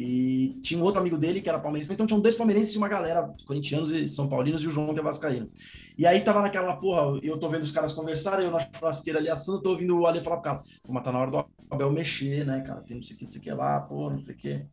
[0.00, 1.92] E tinha um outro amigo dele que era palmeirense.
[1.92, 5.00] Então tinham dois palmeirenses e uma galera, corintianos e são paulinos, e o João que
[5.00, 5.50] é vascaíno.
[5.98, 9.28] E aí tava naquela porra, eu tô vendo os caras conversarem, eu na churrasqueira ali
[9.28, 11.90] assando, tô ouvindo o Ale falar pro cara, pô, mas tá na hora do Abel
[11.90, 12.80] mexer, né, cara?
[12.82, 14.66] Tem não sei o que, não sei o que lá, pô, não sei o que.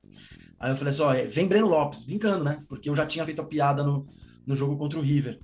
[0.60, 2.64] Aí eu falei assim, ó, vem Breno Lopes, brincando, né?
[2.70, 4.08] Porque eu já tinha feito a piada no,
[4.46, 5.40] no jogo contra o River.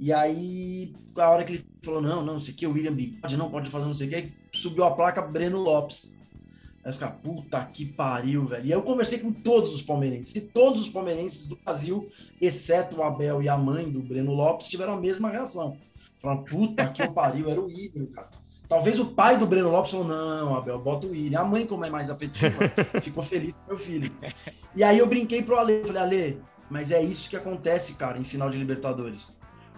[0.00, 2.94] E aí, a hora que ele falou, não, não, não sei o que, o William
[2.94, 6.17] Bigode não pode fazer não sei o que, subiu a placa Breno Lopes.
[6.88, 8.64] Aí os caras, puta que pariu, velho.
[8.64, 10.34] E aí eu conversei com todos os palmeirenses.
[10.36, 12.08] E todos os palmeirenses do Brasil,
[12.40, 15.76] exceto o Abel e a mãe do Breno Lopes, tiveram a mesma reação.
[16.18, 18.30] Falaram, puta que pariu, era o William, cara.
[18.66, 21.40] Talvez o pai do Breno Lopes falou, não, Abel, bota o William.
[21.40, 22.56] A mãe, como é mais afetiva,
[23.02, 24.10] ficou feliz com meu filho.
[24.74, 28.24] E aí eu brinquei pro Ale, falei, Ale, mas é isso que acontece, cara, em
[28.24, 29.36] final de Libertadores.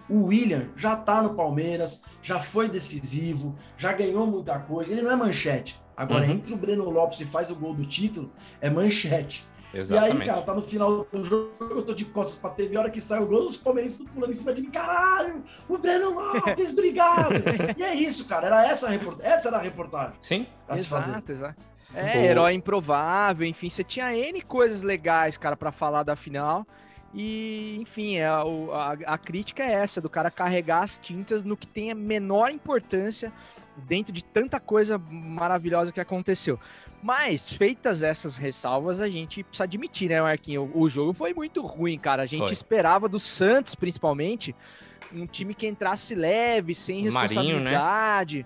[0.09, 4.93] O William já tá no Palmeiras, já foi decisivo, já ganhou muita coisa.
[4.93, 5.77] Ele não é manchete.
[6.01, 6.31] Agora, uhum.
[6.31, 9.45] entre o Breno Lopes e faz o gol do título, é manchete.
[9.71, 10.17] Exatamente.
[10.17, 12.79] E aí, cara, tá no final do jogo, eu tô de costas pra TV, a
[12.79, 15.77] hora que sai o gol, os palmeirenses estão pulando em cima de mim, caralho, o
[15.77, 17.35] Breno Lopes, obrigado!
[17.77, 20.15] e é isso, cara, era essa a reportagem, essa era a reportagem.
[20.23, 21.61] Sim, exato, exato.
[21.93, 26.65] É, herói improvável, enfim, você tinha N coisas legais, cara, para falar da final.
[27.13, 31.57] E, enfim, é, a, a, a, crítica é essa, do cara carregar as tintas no
[31.57, 33.31] que tem a menor importância
[33.77, 36.59] dentro de tanta coisa maravilhosa que aconteceu.
[37.01, 40.69] Mas, feitas essas ressalvas, a gente precisa admitir, né, Marquinhos?
[40.73, 42.23] O, o jogo foi muito ruim, cara.
[42.23, 42.53] A gente foi.
[42.53, 44.55] esperava do Santos, principalmente,
[45.11, 48.37] um time que entrasse leve, sem responsabilidade.
[48.37, 48.45] Marinho,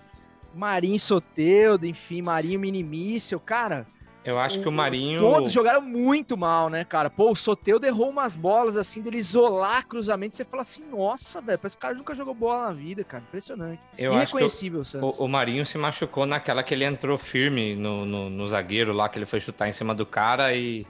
[0.54, 3.86] Marinho Soteudo, enfim, Marinho Minimício, cara
[4.26, 5.20] eu acho que o Marinho.
[5.20, 7.08] Todos jogaram muito mal, né, cara?
[7.08, 10.34] Pô, o Soteudo errou umas bolas assim, dele isolar cruzamento.
[10.34, 13.22] Você fala assim, nossa, velho, esse cara nunca jogou bola na vida, cara.
[13.28, 13.80] Impressionante.
[13.96, 18.04] Eu Irreconhecível, acho que o, o, Marinho se machucou naquela que ele entrou firme no,
[18.04, 20.84] no, no, zagueiro lá, que ele foi chutar em cima do cara e.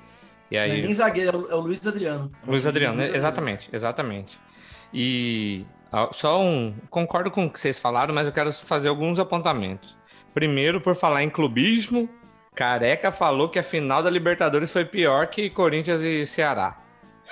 [0.50, 0.68] E aí...
[0.68, 2.32] Não é nem zagueiro, é o Luiz Adriano.
[2.46, 3.76] Luiz Adriano, Luiz exatamente, Adriano.
[3.76, 4.40] exatamente.
[4.94, 5.66] E
[6.12, 6.74] só um.
[6.88, 9.94] Concordo com o que vocês falaram, mas eu quero fazer alguns apontamentos.
[10.32, 12.08] Primeiro, por falar em clubismo,
[12.56, 16.78] Careca falou que a final da Libertadores foi pior que Corinthians e Ceará.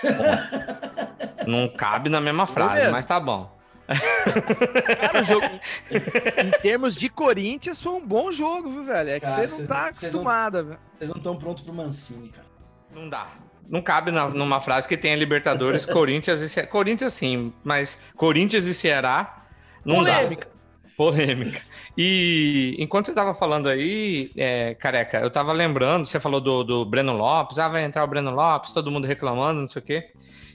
[0.03, 3.51] Bom, não cabe na mesma frase, mas tá bom.
[3.87, 5.47] Cara, o jogo,
[6.45, 9.11] em termos de Corinthians, foi um bom jogo, viu, velho?
[9.11, 10.79] É que cara, você não tá acostumado, velho.
[10.99, 12.47] Vocês não estão prontos pro Mancini, cara.
[12.95, 13.27] Não dá.
[13.67, 16.69] Não cabe na, numa frase que tenha Libertadores, Corinthians e Ceará.
[16.69, 19.43] Corinthians sim, mas Corinthians e Ceará
[19.85, 20.49] não Polêmica.
[20.49, 20.54] dá.
[20.97, 21.61] Polêmica.
[21.97, 26.85] E enquanto você estava falando aí, é, careca, eu estava lembrando, você falou do, do
[26.85, 30.13] Breno Lopes, ah, vai entrar o Breno Lopes, todo mundo reclamando, não sei o quê.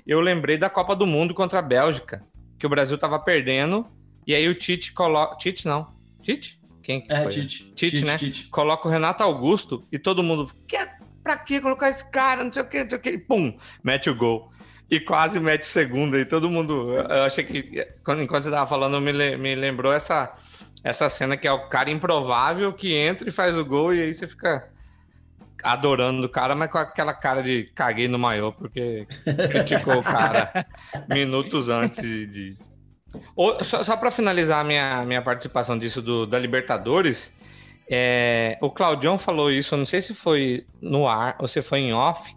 [0.07, 2.25] Eu lembrei da Copa do Mundo contra a Bélgica,
[2.57, 3.85] que o Brasil estava perdendo,
[4.25, 5.37] e aí o Tite coloca.
[5.37, 5.93] Tite não.
[6.21, 6.59] Tite?
[6.81, 7.31] Quem é, foi?
[7.31, 7.63] Tite.
[7.75, 8.17] Tite, Tite né?
[8.17, 8.47] Tite.
[8.47, 10.51] Coloca o Renato Augusto e todo mundo.
[10.67, 10.77] Que,
[11.21, 12.43] pra que colocar esse cara?
[12.43, 13.25] Não sei o quê, não sei o.
[13.25, 13.57] Pum!
[13.83, 14.49] Mete o gol
[14.89, 16.17] e quase mete o segundo.
[16.17, 16.93] E todo mundo.
[16.93, 20.33] Eu achei que, enquanto você estava falando, me, me lembrou essa,
[20.83, 24.13] essa cena que é o cara improvável que entra e faz o gol, e aí
[24.13, 24.67] você fica
[25.63, 29.05] adorando o cara, mas com aquela cara de caguei no maior, porque
[29.49, 30.65] criticou o cara
[31.09, 32.57] minutos antes de.
[33.35, 37.37] Ou, só só para finalizar minha, minha participação disso do, da Libertadores.
[37.91, 41.79] É, o Claudião falou isso, eu não sei se foi no ar ou se foi
[41.79, 42.35] em off,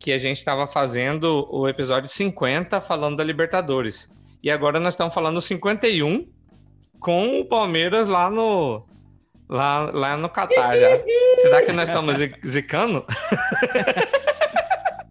[0.00, 4.08] que a gente estava fazendo o episódio 50 falando da Libertadores.
[4.42, 6.26] E agora nós estamos falando 51
[6.98, 8.82] com o Palmeiras lá no
[9.46, 10.88] lá, lá no Catar já.
[11.42, 13.04] Será que nós estamos zicando?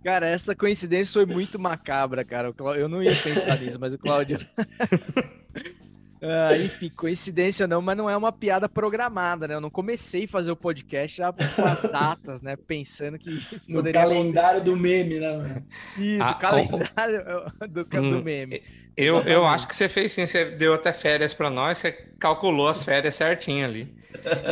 [0.04, 2.54] Cara, essa coincidência foi muito macabra, cara.
[2.78, 4.40] Eu não ia pensar nisso, mas o Cláudio.
[6.22, 9.56] Uh, enfim, coincidência ou não, mas não é uma piada programada, né?
[9.56, 12.58] Eu não comecei a fazer o podcast já com as datas, né?
[12.58, 15.64] Pensando que isso No calendário do meme, né?
[15.98, 17.24] Isso, ah, o calendário
[17.62, 18.62] oh, do, do hum, meme.
[18.98, 22.68] Eu, eu acho que você fez sim, você deu até férias para nós, você calculou
[22.68, 24.00] as férias certinho ali.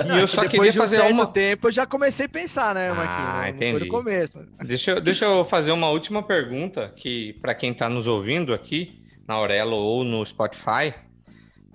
[0.09, 3.29] E eu só queria fazer um uma tempo, eu já comecei a pensar, né, Marquinhos?
[3.33, 3.79] Ah, entendi.
[3.79, 4.39] Foi começo.
[4.63, 9.01] Deixa eu, deixa eu fazer uma última pergunta que para quem está nos ouvindo aqui,
[9.27, 10.93] na Aurelo ou no Spotify,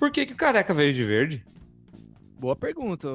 [0.03, 1.47] por que, que o careca veio de verde?
[2.37, 3.07] Boa pergunta,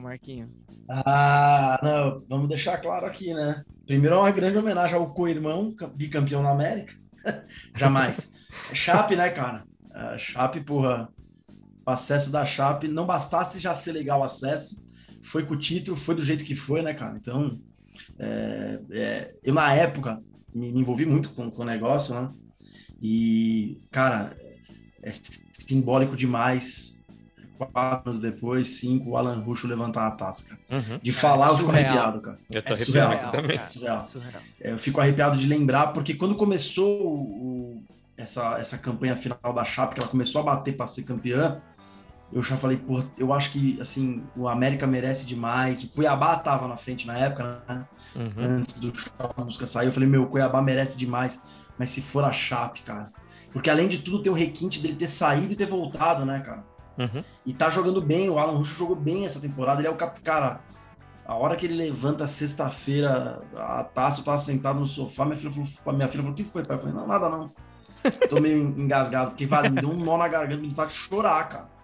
[0.00, 0.48] Marquinho.
[0.88, 3.60] Ah, não, vamos deixar claro aqui, né?
[3.84, 6.92] Primeiro é uma grande homenagem ao co-irmão, cam- bicampeão na América.
[7.76, 8.30] Jamais.
[8.72, 9.64] Chape, né, cara?
[9.92, 11.08] A Chape, porra,
[11.84, 14.76] o acesso da Chape, não bastasse já ser legal o acesso,
[15.24, 17.16] foi com o título, foi do jeito que foi, né, cara?
[17.18, 17.58] Então,
[18.20, 20.16] é, é, eu na época
[20.54, 22.30] me, me envolvi muito com, com o negócio, né?
[23.02, 24.36] E, cara,
[25.02, 25.10] é
[25.66, 26.96] simbólico demais.
[27.56, 30.44] Quatro anos depois, cinco, o Alan Russo levantar a taça.
[30.70, 30.98] Uhum.
[31.02, 32.38] De falar, eu fico arrepiado, cara.
[32.48, 33.56] Eu tô É arrepiado surreal, aqui também.
[33.56, 33.68] cara.
[33.68, 34.02] Surreal.
[34.02, 34.42] Surreal.
[34.60, 37.84] É, Eu fico arrepiado de lembrar, porque quando começou o- o-
[38.16, 41.60] essa, essa campanha final da Chape, que ela começou a bater para ser campeã,
[42.32, 45.82] eu já falei, pô, eu acho que assim, o América merece demais.
[45.82, 47.84] O Cuiabá tava na frente na época, né?
[48.14, 48.32] Uhum.
[48.58, 51.40] Antes do Chamusca sair, eu falei, meu, o Cuiabá merece demais.
[51.78, 53.10] Mas se for a Chape, cara.
[53.52, 56.64] Porque além de tudo, tem o requinte dele ter saído e ter voltado, né, cara?
[56.98, 57.22] Uhum.
[57.46, 60.20] E tá jogando bem, o Alan Russo jogou bem essa temporada, ele é o cap...
[60.20, 60.60] Cara,
[61.24, 65.50] a hora que ele levanta sexta-feira a taça, eu tava sentado no sofá, minha filha
[65.50, 66.76] falou, minha filha falou, o que foi, pai?
[66.76, 67.52] Eu falei, não, nada não.
[68.28, 71.48] Tô meio engasgado, porque vale, me deu um nó na garganta, me vontade de chorar,
[71.48, 71.77] cara.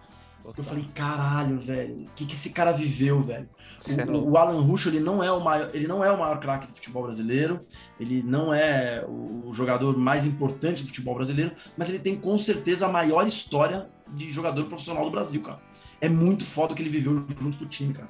[0.57, 3.47] Eu falei, caralho, velho, o que, que esse cara viveu, velho?
[3.87, 6.39] É O, o Alan Russo, ele não é o maior, ele não é o maior
[6.39, 7.65] craque do futebol brasileiro,
[7.99, 12.85] ele não é o, jogador mais importante do futebol brasileiro, mas ele tem com certeza
[12.85, 15.59] a maior história de jogador profissional do Brasil, cara.
[15.99, 18.09] É muito foda o que ele viveu junto com o time, cara.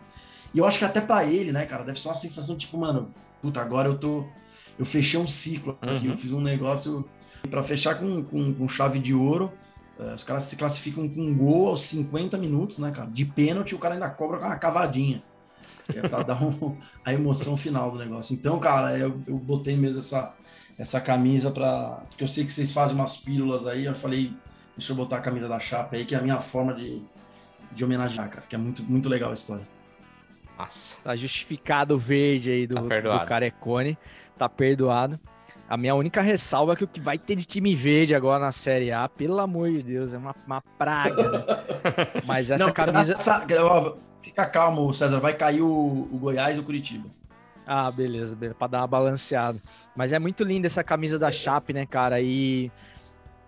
[0.54, 3.13] E eu acho que até pra ele, né, cara, deve ser uma sensação tipo, mano,
[3.41, 4.26] puta, agora eu tô.
[4.78, 6.13] Eu fechei um ciclo aqui, Uhum.
[6.13, 7.08] eu fiz um negócio
[7.50, 9.52] pra fechar com, com, com chave de ouro.
[9.99, 13.10] Eh, os caras se classificam com um gol aos 50 minutos, né, cara?
[13.10, 15.23] De pênalti, o cara ainda cobra com uma cavadinha.
[15.91, 18.34] Que é pra dar um- a emoção final do negócio.
[18.34, 20.34] Então, cara, eu, eu botei mesmo essa,
[20.77, 22.01] essa camisa pra.
[22.10, 23.86] Porque eu sei que vocês fazem umas pílulas aí.
[23.86, 24.34] Eu falei,
[24.75, 27.01] deixa eu botar a camisa da chapa aí, que é a minha forma de,
[27.71, 28.45] de homenagear, cara.
[28.47, 29.67] Que é muito, muito legal a história.
[30.58, 30.97] Nossa.
[31.03, 33.97] Tá justificado o verde aí do, Tá do Carecone.
[34.38, 35.19] Tá perdoado.
[35.67, 38.51] A minha única ressalva é que o que vai ter de time verde agora na
[38.51, 41.43] Série A, pelo amor de Deus, é uma, uma praga, né?
[42.25, 43.13] Mas essa Não, camisa.
[43.13, 43.45] essa-
[44.21, 45.19] fica calmo, César.
[45.19, 45.67] Vai cair o,
[46.12, 47.10] o Goiás e o Curitiba.
[47.65, 49.60] Ah, beleza, beleza, pra dar uma balanceada.
[49.95, 52.21] Mas é muito linda essa camisa da Chape, né, cara?
[52.21, 52.71] E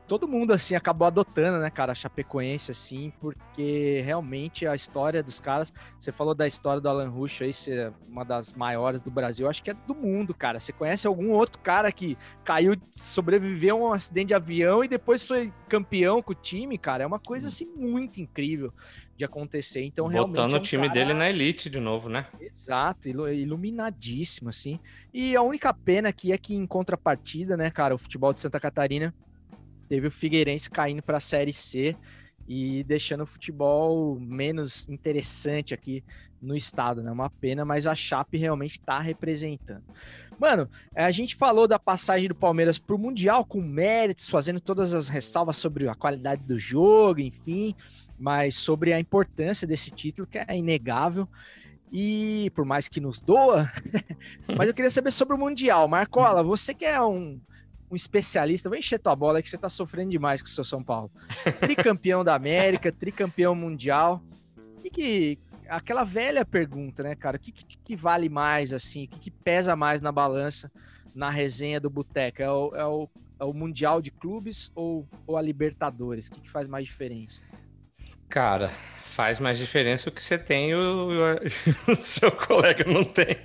[0.07, 5.39] todo mundo, assim, acabou adotando, né, cara, a Chapecoense, assim, porque realmente a história dos
[5.39, 5.71] caras.
[5.99, 9.61] Você falou da história do Alan Rusch aí, ser uma das maiores do Brasil, acho
[9.61, 10.59] que é do mundo, cara.
[10.59, 15.23] Você conhece algum outro cara que caiu, sobreviveu a um acidente de avião e depois
[15.23, 17.03] foi campeão com o time, cara?
[17.03, 18.73] É uma coisa, assim, muito incrível
[19.15, 19.83] de acontecer.
[19.83, 20.37] Então, realmente.
[20.37, 22.27] Botando é o um time cara- dele na elite de novo, né?
[22.39, 24.79] Exato, ilu- iluminadíssimo, assim.
[25.13, 28.59] E a única pena aqui é que, em contrapartida, né, cara, o futebol de Santa
[28.59, 29.13] Catarina
[29.87, 31.95] teve o Figueirense caindo para a Série C
[32.47, 36.03] e deixando o futebol menos interessante aqui
[36.41, 37.11] no estado, né?
[37.11, 39.83] Uma pena, mas a Chape realmente está representando.
[40.39, 44.93] Mano, eh, a gente falou da passagem do Palmeiras pro Mundial com méritos, fazendo todas
[44.93, 47.75] as ressalvas sobre a qualidade do jogo, enfim,
[48.17, 51.27] mas sobre a importância desse título que é inegável.
[51.91, 53.71] E por mais que nos doa,
[54.57, 55.87] mas eu queria saber sobre o Mundial.
[55.87, 57.39] Marcola, você que é um,
[57.89, 60.83] um especialista, vou encher tua bola que você tá sofrendo demais com o seu São
[60.83, 61.11] Paulo.
[61.59, 64.21] Tricampeão da América, tricampeão mundial.
[64.77, 67.37] O que, que aquela velha pergunta, né, cara?
[67.37, 69.05] O que, que, que vale mais, assim?
[69.05, 70.71] O que, que pesa mais na balança,
[71.15, 72.43] na resenha do Boteca?
[72.43, 76.27] É o, é o, é o Mundial de Clubes ou, ou a Libertadores?
[76.27, 77.41] O que, faz mais diferença?
[78.27, 78.71] Cara,
[79.03, 83.37] faz mais diferença o que você tem e o, e o seu colega não tem.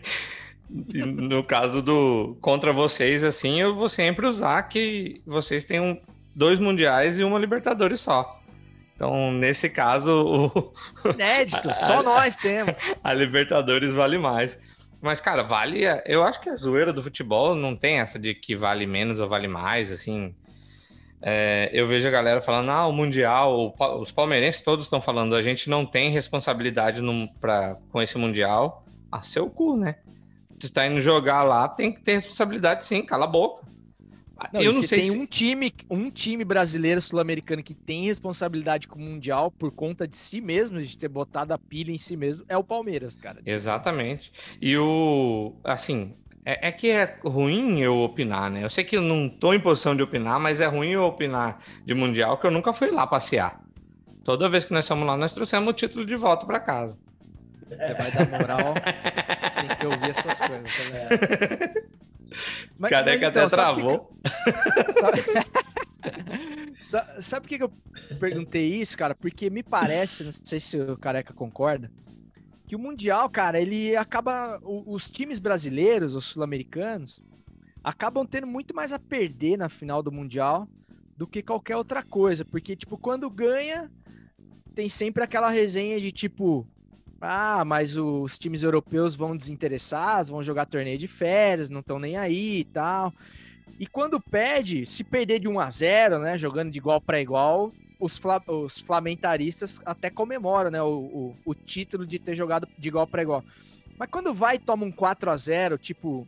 [0.72, 6.00] No caso do contra vocês, assim, eu vou sempre usar que vocês têm um,
[6.34, 8.40] dois mundiais e uma Libertadores só.
[8.96, 10.52] Então, nesse caso,
[11.04, 12.78] o, Inédito, só nós temos.
[13.02, 14.58] a Libertadores vale mais.
[15.00, 15.82] Mas, cara, vale.
[16.06, 19.28] Eu acho que a zoeira do futebol não tem essa de que vale menos ou
[19.28, 20.34] vale mais, assim.
[21.20, 25.34] É, eu vejo a galera falando, ah, o Mundial, o os palmeirenses todos estão falando,
[25.34, 28.84] a gente não tem responsabilidade no, pra, com esse Mundial.
[29.10, 29.96] Ah, seu cu, né?
[30.62, 33.66] Tu está indo jogar lá, tem que ter responsabilidade sim, cala a boca.
[34.52, 35.18] Não, eu não se sei tem se...
[35.18, 40.16] um time, um time brasileiro sul-americano que tem responsabilidade com o Mundial por conta de
[40.16, 43.40] si mesmo, de ter botado a pilha em si mesmo, é o Palmeiras, cara.
[43.44, 44.32] Exatamente.
[44.60, 45.52] E o.
[45.64, 48.62] Assim, é, é que é ruim eu opinar, né?
[48.62, 51.58] Eu sei que eu não tô em posição de opinar, mas é ruim eu opinar
[51.84, 53.60] de Mundial, que eu nunca fui lá passear.
[54.22, 56.96] Toda vez que nós fomos lá, nós trouxemos o título de volta para casa.
[57.68, 60.70] Você vai dar moral, tem que ouvir essas coisas.
[60.70, 61.82] Tá
[62.78, 64.18] Mas- Careca mas então, até que travou.
[65.00, 65.22] Sabe,
[66.80, 67.72] Sa- Sabe por que, que eu
[68.18, 69.14] perguntei isso, cara?
[69.14, 71.90] Porque me parece, não sei se o Careca concorda,
[72.66, 74.58] que o Mundial, cara, ele acaba.
[74.64, 77.22] Os times brasileiros, os sul-americanos,
[77.84, 80.66] acabam tendo muito mais a perder na final do Mundial
[81.16, 82.44] do que qualquer outra coisa.
[82.44, 83.90] Porque, tipo, quando ganha,
[84.74, 86.66] tem sempre aquela resenha de tipo.
[87.24, 92.16] Ah, mas os times europeus vão desinteressados, vão jogar torneio de férias, não estão nem
[92.16, 93.14] aí e tal.
[93.78, 97.72] E quando perde, se perder de 1 a 0 né, jogando de igual para igual,
[98.00, 102.88] os, fla os flamentaristas até comemoram, né, o, o, o título de ter jogado de
[102.88, 103.44] igual para igual.
[103.96, 106.26] Mas quando vai e toma um 4 a 0 tipo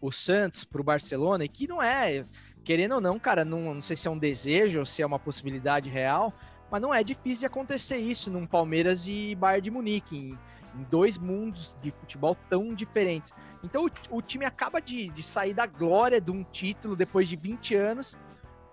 [0.00, 2.24] o Santos pro Barcelona, e que não é,
[2.64, 5.18] querendo ou não, cara, não, não sei se é um desejo ou se é uma
[5.18, 6.32] possibilidade real,
[6.70, 10.38] mas não é difícil de acontecer isso num Palmeiras e Bayern de Munique, em,
[10.74, 13.32] em dois mundos de futebol tão diferentes.
[13.62, 17.36] Então o, o time acaba de, de sair da glória de um título depois de
[17.36, 18.16] 20 anos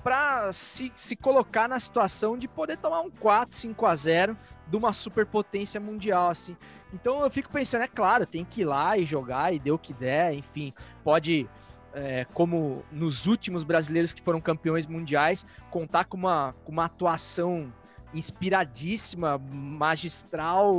[0.06, 4.38] para se, se colocar na situação de poder tomar um 4, 5 a 0
[4.68, 6.56] de uma superpotência mundial, assim.
[6.94, 9.80] Então eu fico pensando, é claro, tem que ir lá e jogar e dê o
[9.80, 10.72] que der, enfim,
[11.04, 11.50] pode,
[11.92, 17.74] é, como nos últimos brasileiros que foram campeões mundiais, contar com uma, com uma atuação
[18.16, 20.76] inspiradíssima, magistral,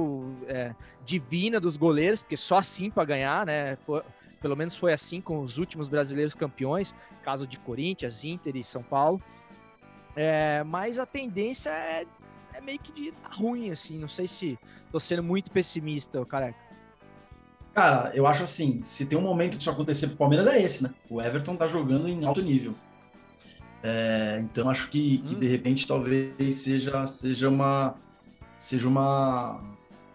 [0.48, 0.74] é,
[1.04, 3.76] divina dos goleiros, porque só assim para ganhar, né?
[3.86, 4.02] Foi-
[4.40, 8.82] pelo menos foi assim com os últimos brasileiros campeões, caso de Corinthians, Inter e São
[8.82, 9.20] Paulo.
[10.14, 12.06] É, mas a tendência é,
[12.54, 13.98] é meio que de dar ruim, assim.
[13.98, 14.58] Não sei se
[14.90, 16.58] tô sendo muito pessimista, careca.
[17.74, 20.94] Cara, eu acho assim, se tem um momento disso acontecer pro Palmeiras é esse, né?
[21.10, 22.74] O Everton tá jogando em alto nível.
[23.88, 25.38] É, então acho que, que Hum.
[25.38, 27.94] de repente talvez seja seja uma
[28.58, 29.62] seja uma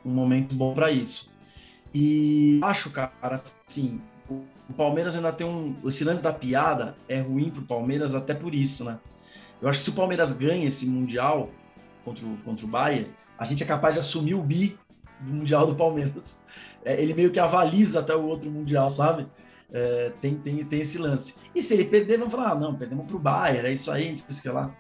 [0.04, 1.32] um momento bom para isso.
[1.94, 3.14] E acho, cara,
[3.66, 8.34] assim, o Palmeiras ainda tem um esse lance da piada é ruim pro Palmeiras até
[8.34, 9.00] por isso, né?
[9.62, 11.50] Eu acho que se o Palmeiras ganha esse mundial
[12.04, 14.78] contra o, contra o Bayern, a gente é capaz de assumir o bi
[15.22, 16.44] do mundial do Palmeiras.
[16.84, 19.28] É, ele meio que avaliza até o outro mundial, sabe?
[19.74, 21.36] É, tem, tem, tem esse lance.
[21.56, 24.18] E se ele perder, vão falar: ah, não, perdemos pro Bayern, é isso aí, não
[24.18, 24.76] sei o que lá.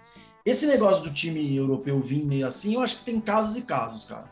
[0.45, 4.05] Esse negócio do time europeu vir meio assim, eu acho que tem casos e casos,
[4.05, 4.25] cara.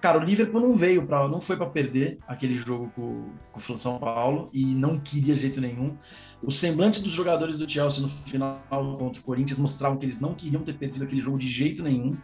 [0.00, 3.78] Cara, o Liverpool não veio para, não foi para perder aquele jogo com, com o
[3.78, 5.96] São Paulo e não queria de jeito nenhum.
[6.42, 10.34] O semblante dos jogadores do Chelsea no final contra o Corinthians mostravam que eles não
[10.34, 12.16] queriam ter perdido aquele jogo de jeito nenhum.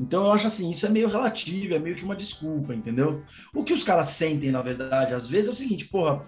[0.00, 3.22] Então eu acho assim, isso é meio relativo, é meio que uma desculpa, entendeu?
[3.54, 6.24] O que os caras sentem, na verdade, às vezes é o seguinte, porra,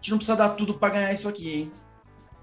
[0.00, 1.72] gente não precisa dar tudo para ganhar isso aqui, hein?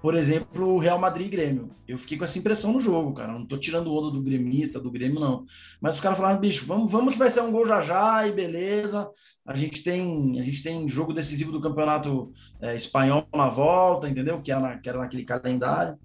[0.02, 1.70] Por exemplo, o Real Madrid e Grêmio.
[1.88, 3.32] Eu fiquei com essa impressão no jogo, cara.
[3.32, 5.44] Não tô tirando onda do gremista, do Grêmio, não.
[5.80, 8.30] Mas os caras falaram, bicho, vamos, vamos que vai ser um gol já já e
[8.30, 9.10] beleza.
[9.44, 12.30] A gente tem, a gente tem jogo decisivo do campeonato
[12.60, 14.40] é, espanhol na volta, entendeu?
[14.40, 15.98] Que era, na, que era naquele calendário.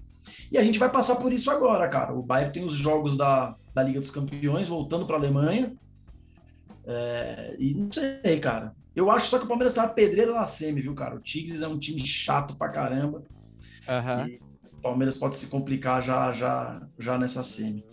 [0.52, 2.14] E a gente vai passar por isso agora, cara.
[2.14, 5.76] O Bayern tem os jogos da, da Liga dos Campeões voltando para a Alemanha.
[6.86, 8.74] É, e não sei, cara.
[8.96, 11.16] Eu acho só que o Palmeiras tá uma pedreira na semi, viu, cara?
[11.16, 13.24] O Tigres é um time chato pra caramba.
[13.88, 14.28] Aham.
[14.28, 14.40] E
[14.72, 17.86] o Palmeiras pode se complicar já, já, já nessa semi.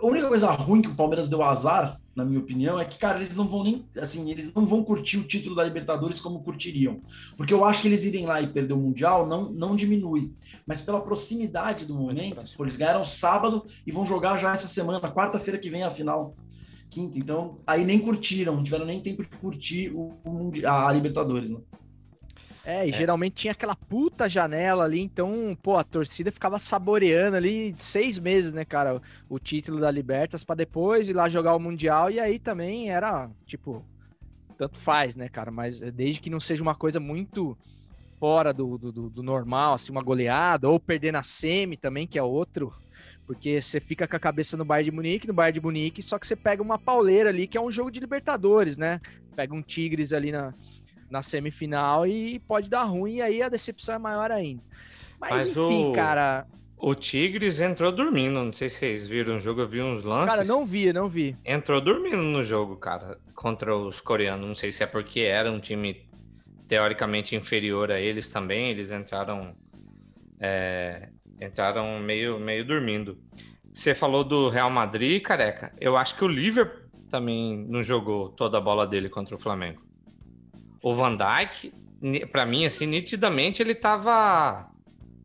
[0.00, 3.18] A única coisa ruim que o Palmeiras deu azar, na minha opinião, é que, cara,
[3.18, 7.00] eles não vão nem, assim, eles não vão curtir o título da Libertadores como curtiriam.
[7.36, 10.32] Porque eu acho que eles irem lá e perder o Mundial não, não diminui.
[10.64, 15.00] Mas pela proximidade do momento, pô, eles ganharam sábado e vão jogar já essa semana,
[15.00, 16.36] quarta-feira que vem a final.
[16.94, 20.12] Quinta, então aí nem curtiram, não tiveram nem tempo de curtir o,
[20.64, 21.58] a Libertadores, né?
[22.66, 27.74] É, e geralmente tinha aquela puta janela ali, então, pô, a torcida ficava saboreando ali
[27.76, 28.96] seis meses, né, cara,
[29.28, 32.90] o, o título da Libertas pra depois ir lá jogar o Mundial, e aí também
[32.90, 33.84] era, tipo,
[34.56, 37.58] tanto faz, né, cara, mas desde que não seja uma coisa muito
[38.18, 42.18] fora do, do, do- do normal, assim, uma goleada, ou perder na semi também, que
[42.18, 42.72] é outro,
[43.26, 46.18] porque você fica com a cabeça no Bayern de Munique, no Bayern de Munique, só
[46.18, 49.00] que você pega uma pauleira ali, que é um jogo de Libertadores, né,
[49.34, 50.52] pega um Tigres ali na,
[51.10, 54.62] na semifinal e pode dar ruim, e aí a decepção é maior ainda.
[55.20, 56.46] Mas, Mas enfim, o- cara,
[56.76, 58.32] O Tigres entrou dormindo.
[58.44, 60.34] Não sei se vocês viram o jogo, eu vi uns lances.
[60.34, 61.34] cara, não vi, não vi.
[61.42, 64.46] Entrou dormindo no jogo, cara, contra os coreanos.
[64.46, 66.04] Não sei se é porque era um time
[66.68, 68.68] teoricamente inferior a eles também.
[68.70, 69.54] Eles entraram.
[70.40, 71.08] é,
[71.40, 73.18] entraram meio, meio dormindo.
[73.72, 75.72] Você falou do Real Madrid, careca.
[75.80, 79.82] Eu acho que o Liverpool também não jogou toda a bola dele contra o Flamengo.
[80.82, 81.72] O Van Dijk,
[82.30, 84.68] pra mim, assim, nitidamente ele tava.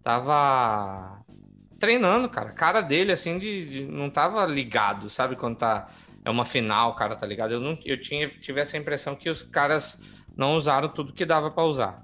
[0.03, 1.20] Tava
[1.80, 2.51] treinando, cara.
[2.53, 5.36] Cara dele, assim, de, de- não tava ligado, sabe?
[5.36, 5.88] Quando tá.
[6.26, 7.53] É uma final, cara tá ligado.
[7.53, 9.99] Eu, não, eu tinha, tive essa impressão que os caras
[10.36, 12.03] não usaram tudo que dava pra usar.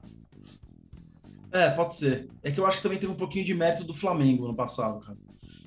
[1.55, 2.29] É, pode ser.
[2.43, 4.99] É que eu acho que também teve um pouquinho de mérito do Flamengo no passado,
[4.99, 5.17] cara.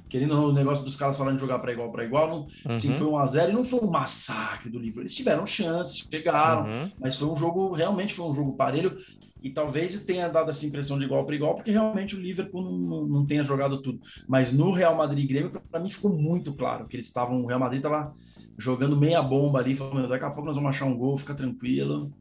[0.08, 2.94] querendo o negócio dos caras falando de jogar para igual para igual, não, sim, Uhum.
[2.94, 5.02] foi 1 a 0 e não foi um massacre do Liverpool.
[5.02, 6.92] Eles tiveram chances, chegaram, Uhum.
[7.00, 8.96] mas foi um jogo, realmente foi um jogo parelho.
[9.42, 12.78] E talvez tenha dado essa impressão de igual para igual, porque realmente o Liverpool não,
[12.78, 14.00] não, não tenha jogado tudo.
[14.28, 17.42] Mas no Real Madrid e Grêmio, para mim ficou muito claro que eles estavam.
[17.42, 18.12] O Real Madrid estava
[18.58, 21.34] jogando meia bomba ali, falando: "Meu, daqui a pouco nós vamos achar um gol, fica
[21.34, 22.12] tranquilo.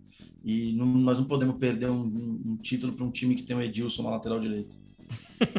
[0.44, 3.56] E não- nós não podemos perder um, um- um título para um time que tem
[3.56, 4.76] o Edilson na lateral direita.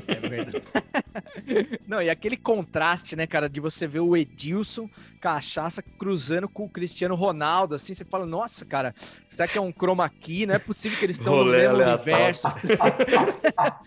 [0.06, 0.60] É verdade.
[1.86, 4.88] Não, e aquele contraste, né, cara, de você ver o Edilson
[5.20, 8.92] Cachaça cruzando com o Cristiano Ronaldo, assim, você fala, nossa, cara,
[9.28, 10.46] será que é um chroma key?
[10.46, 12.04] Não é possível que eles estão no mesmo aleatório.
[12.14, 12.48] universo.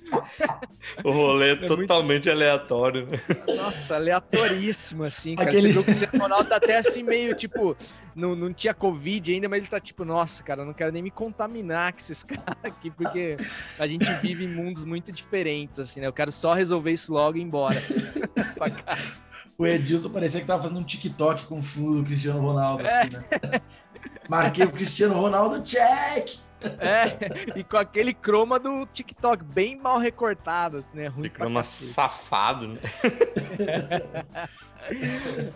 [1.04, 3.08] O rolê é, muito- totalmente aleatório.
[3.08, 3.20] né?
[3.56, 5.50] Nossa, aleatoríssimo, assim, cara.
[5.50, 7.76] Aquele- Você vê o Cristiano Ronaldo tá até assim, meio tipo,
[8.16, 11.02] não, não tinha Covid ainda, mas ele tá tipo, nossa, cara, eu não quero nem
[11.02, 12.24] me contaminar com esses
[12.56, 13.36] caras aqui, porque
[13.80, 15.51] a gente vive em mundos muito diferentes,
[15.82, 16.08] assim, né?
[16.08, 17.76] Eu quero só resolver isso logo e ir embora.
[18.56, 19.24] pra casa.
[19.58, 23.12] O Edilson parecia que tava fazendo um TikTok com o fundo do Cristiano Ronaldo, assim,
[23.48, 23.62] né?
[24.28, 26.40] Marquei o Cristiano Ronaldo, check!
[26.64, 31.08] É, e com aquele croma do TikTok bem mal recortado, assim, né?
[31.08, 31.92] Ruim cacete.
[31.92, 32.80] safado, né?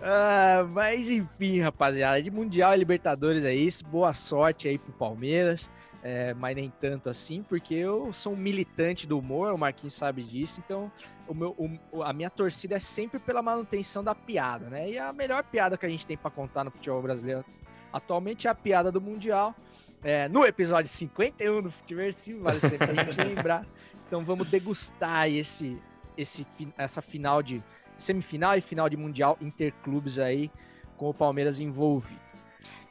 [0.04, 3.84] Ah, mas enfim, rapaziada, de Mundial e Libertadores é isso.
[3.86, 5.72] Boa sorte aí pro Palmeiras,
[6.08, 10.24] é, mas nem tanto assim, porque eu sou um militante do humor, o Marquinhos sabe
[10.24, 10.92] disso, então
[11.28, 11.56] o meu,
[11.92, 14.88] o- a minha torcida é sempre pela manutenção da piada, né?
[14.92, 17.44] E a melhor piada que a gente tem pra contar no futebol brasileiro
[17.92, 19.56] atualmente é a piada do Mundial.
[20.04, 23.66] É, no episódio 51 do Futiversivo, vale sempre a gente lembrar.
[24.06, 25.82] Então vamos degustar esse,
[26.16, 26.46] esse,
[26.78, 27.64] essa final de
[27.98, 30.52] semifinal e final de Mundial Interclubes aí,
[30.98, 32.22] com o Palmeiras envolvido.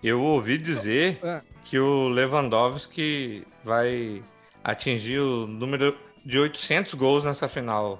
[0.05, 1.41] Eu ouvi dizer Ah.
[1.65, 4.23] que o Lewandowski vai
[4.63, 7.99] atingir o número de 800 gols nessa final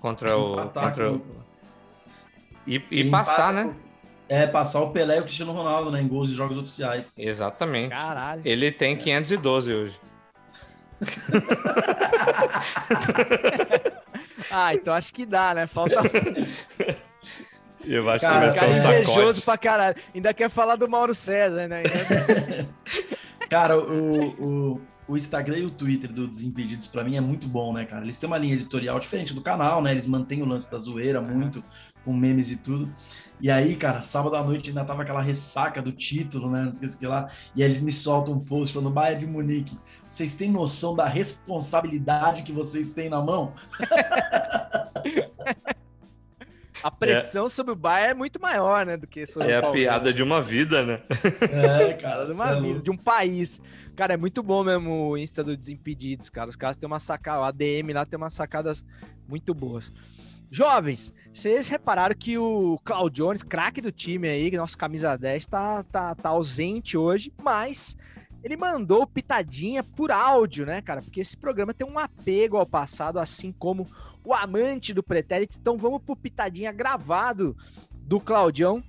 [0.00, 0.54] contra o.
[0.54, 1.18] Empatar Contra o...
[1.20, 1.44] com-
[2.66, 3.74] E, e passar, né?
[4.26, 6.00] É, passar o Pelé e o Cristiano Ronaldo, né?
[6.00, 7.14] Em gols de jogos oficiais.
[7.18, 7.90] Exatamente.
[7.90, 8.40] Caralho.
[8.42, 10.00] Ele tem 512 hoje.
[14.50, 15.66] Ah, então acho que dá, né?
[15.66, 15.96] Falta
[17.86, 19.42] Eu acho Cara, que vai ser um invejoso sacode.
[19.42, 19.96] pra caralho.
[20.14, 21.82] Ainda quer falar do Mauro César, né?
[23.48, 27.72] Cara, o, o, o Instagram e o Twitter do Desimpedidos, pra mim, é muito bom,
[27.72, 28.04] né, cara?
[28.04, 29.92] Eles têm uma linha editorial diferente do canal, né?
[29.92, 31.62] Eles mantêm o lance da zoeira muito,
[32.04, 32.92] com memes e tudo.
[33.40, 36.64] E aí, cara, sábado à noite ainda tava aquela ressaca do título, né?
[36.64, 37.26] Não sei o que lá.
[37.54, 39.78] E aí eles me soltam um post falando, Bayern de Munique,
[40.08, 43.52] vocês têm noção da responsabilidade que vocês têm na mão?
[46.84, 48.94] A pressão sobre o Bayern é muito maior, né?
[48.94, 51.00] Do que sobre É o a piada de uma vida, né?
[51.40, 53.58] É, Cara, de uma é vida, de um país.
[53.96, 56.50] Cara, é muito bom mesmo o Insta do Desimpedidos, cara.
[56.50, 58.84] Os caras têm uma sacada, o ADM lá tem umas sacadas
[59.26, 59.90] muito boas.
[60.50, 65.82] Jovens, vocês repararam que o Claudio Jones, craque do time aí, nosso camisa 10, tá,
[65.84, 67.96] tá, tá ausente hoje, mas
[68.44, 71.00] ele mandou pitadinha por áudio, né, cara?
[71.00, 73.86] Porque esse programa tem um apego ao passado, assim como
[74.22, 75.56] o amante do pretérito.
[75.58, 77.56] Então vamos pro pitadinha gravado
[78.02, 78.82] do Claudião,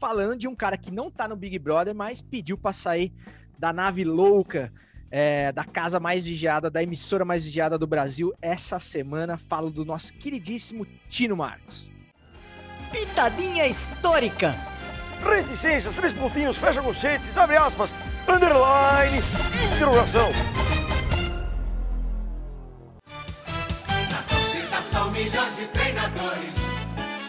[0.00, 3.12] falando de um cara que não tá no Big Brother, mas pediu pra sair
[3.58, 4.72] da nave louca,
[5.10, 8.32] é, da casa mais vigiada, da emissora mais vigiada do Brasil.
[8.40, 11.90] Essa semana falo do nosso queridíssimo Tino Marcos.
[12.90, 14.54] Pitadinha histórica.
[15.22, 17.94] Reticências, três pontinhos, fecha conchetes, abre aspas,
[18.28, 19.22] underline,
[19.74, 20.30] interrogação.
[24.10, 26.54] Na torcida são milhões de treinadores,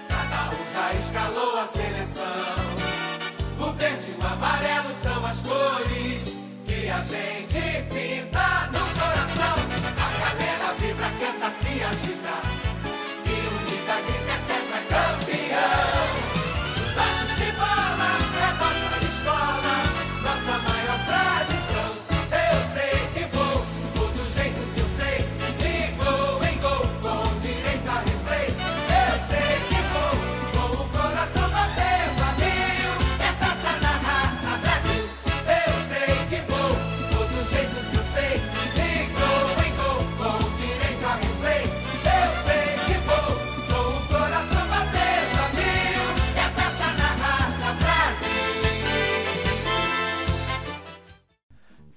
[0.08, 2.24] cada um já escalou a seleção.
[3.60, 9.56] O verde e o amarelo são as cores que a gente pinta no coração.
[9.98, 12.36] A galera vibra, canta, se agita
[13.26, 14.43] e unida grita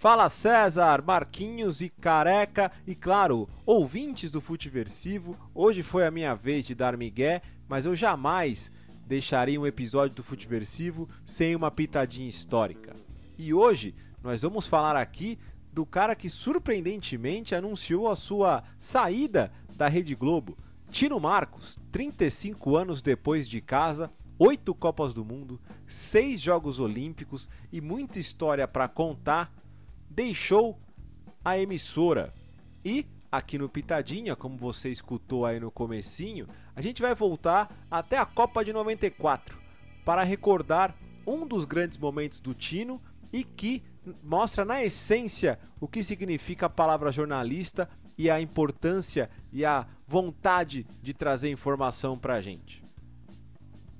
[0.06, 5.36] Fala César, Marquinhos e Careca e claro, ouvintes do Futiversivo.
[5.52, 8.70] Hoje foi a minha vez de dar migué, mas eu jamais
[9.04, 12.94] deixaria um episódio do Futiversivo sem uma pitadinha histórica.
[13.36, 15.40] E hoje nós vamos falar aqui
[15.72, 20.56] do cara que surpreendentemente anunciou a sua saída da Rede Globo.
[20.88, 27.80] Tino Marcos, 35 anos depois de casa, oito Copas do Mundo, seis Jogos Olímpicos e
[27.80, 29.52] muita história para contar,
[30.16, 30.80] deixou
[31.44, 32.32] a emissora.
[32.82, 38.16] E aqui no Pitadinha, como você escutou aí no comecinho, a gente vai voltar até
[38.16, 39.58] a Copa de 94
[40.06, 40.96] para recordar
[41.26, 43.00] um dos grandes momentos do Tino
[43.30, 43.82] e que
[44.22, 47.86] mostra na essência o que significa a palavra jornalista
[48.16, 52.82] e a importância e a vontade de trazer informação para a gente.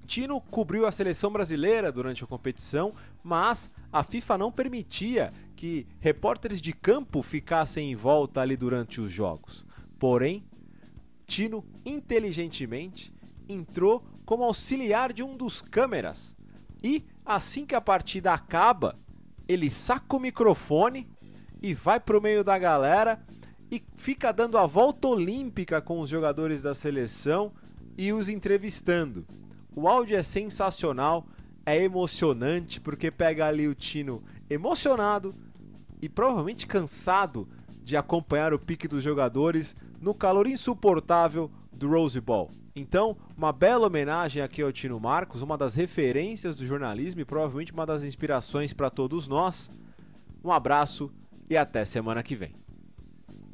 [0.07, 6.61] Tino cobriu a seleção brasileira durante a competição, mas a FIFA não permitia que repórteres
[6.61, 9.67] de campo ficassem em volta ali durante os jogos.
[9.99, 10.45] Porém,
[11.27, 13.13] Tino inteligentemente
[13.49, 16.37] entrou como auxiliar de um dos câmeras
[16.83, 18.99] e assim que a partida acaba,
[19.49, 21.09] ele saca o microfone
[21.63, 23.25] e vai pro meio da galera
[23.71, 27.53] e fica dando a volta olímpica com os jogadores da seleção
[27.97, 29.27] e os entrevistando.
[29.75, 31.27] O áudio é sensacional,
[31.65, 35.35] é emocionante porque pega ali o Tino emocionado
[36.01, 37.49] e provavelmente cansado
[37.83, 42.51] de acompanhar o pique dos jogadores no calor insuportável do Rose Bowl.
[42.75, 47.73] Então, uma bela homenagem aqui ao Tino Marcos, uma das referências do jornalismo e provavelmente
[47.73, 49.71] uma das inspirações para todos nós.
[50.45, 51.11] Um abraço
[51.49, 52.55] e até semana que vem.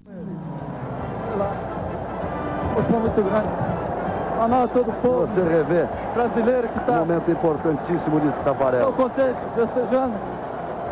[0.05, 0.33] Grande.
[4.41, 6.93] A nós, todo o povo Você revê brasileiro que um está.
[6.99, 8.91] momento importantíssimo de Tafarel.
[8.91, 10.15] Estou contente, festejando.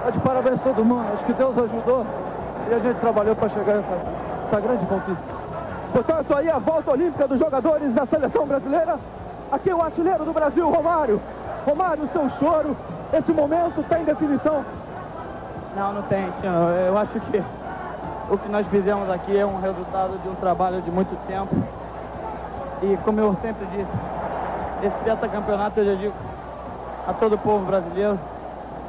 [0.02, 1.06] Tá de parabéns todo mundo.
[1.14, 2.06] Acho que Deus ajudou
[2.70, 3.98] e a gente trabalhou para chegar essa,
[4.48, 5.22] essa grande conquista.
[5.92, 8.96] Portanto, aí a volta olímpica dos jogadores da seleção brasileira.
[9.52, 11.20] Aqui o artilheiro do Brasil, Romário.
[11.66, 12.76] Romário, seu choro.
[13.12, 14.64] Esse momento tem definição.
[15.76, 16.70] Não, não tem, Tino.
[16.86, 17.42] Eu acho que
[18.30, 21.54] o que nós fizemos aqui é um resultado de um trabalho de muito tempo.
[22.82, 23.90] E como eu sempre disse,
[24.82, 26.14] esse pentacampeonato eu já digo
[27.06, 28.18] a todo o povo brasileiro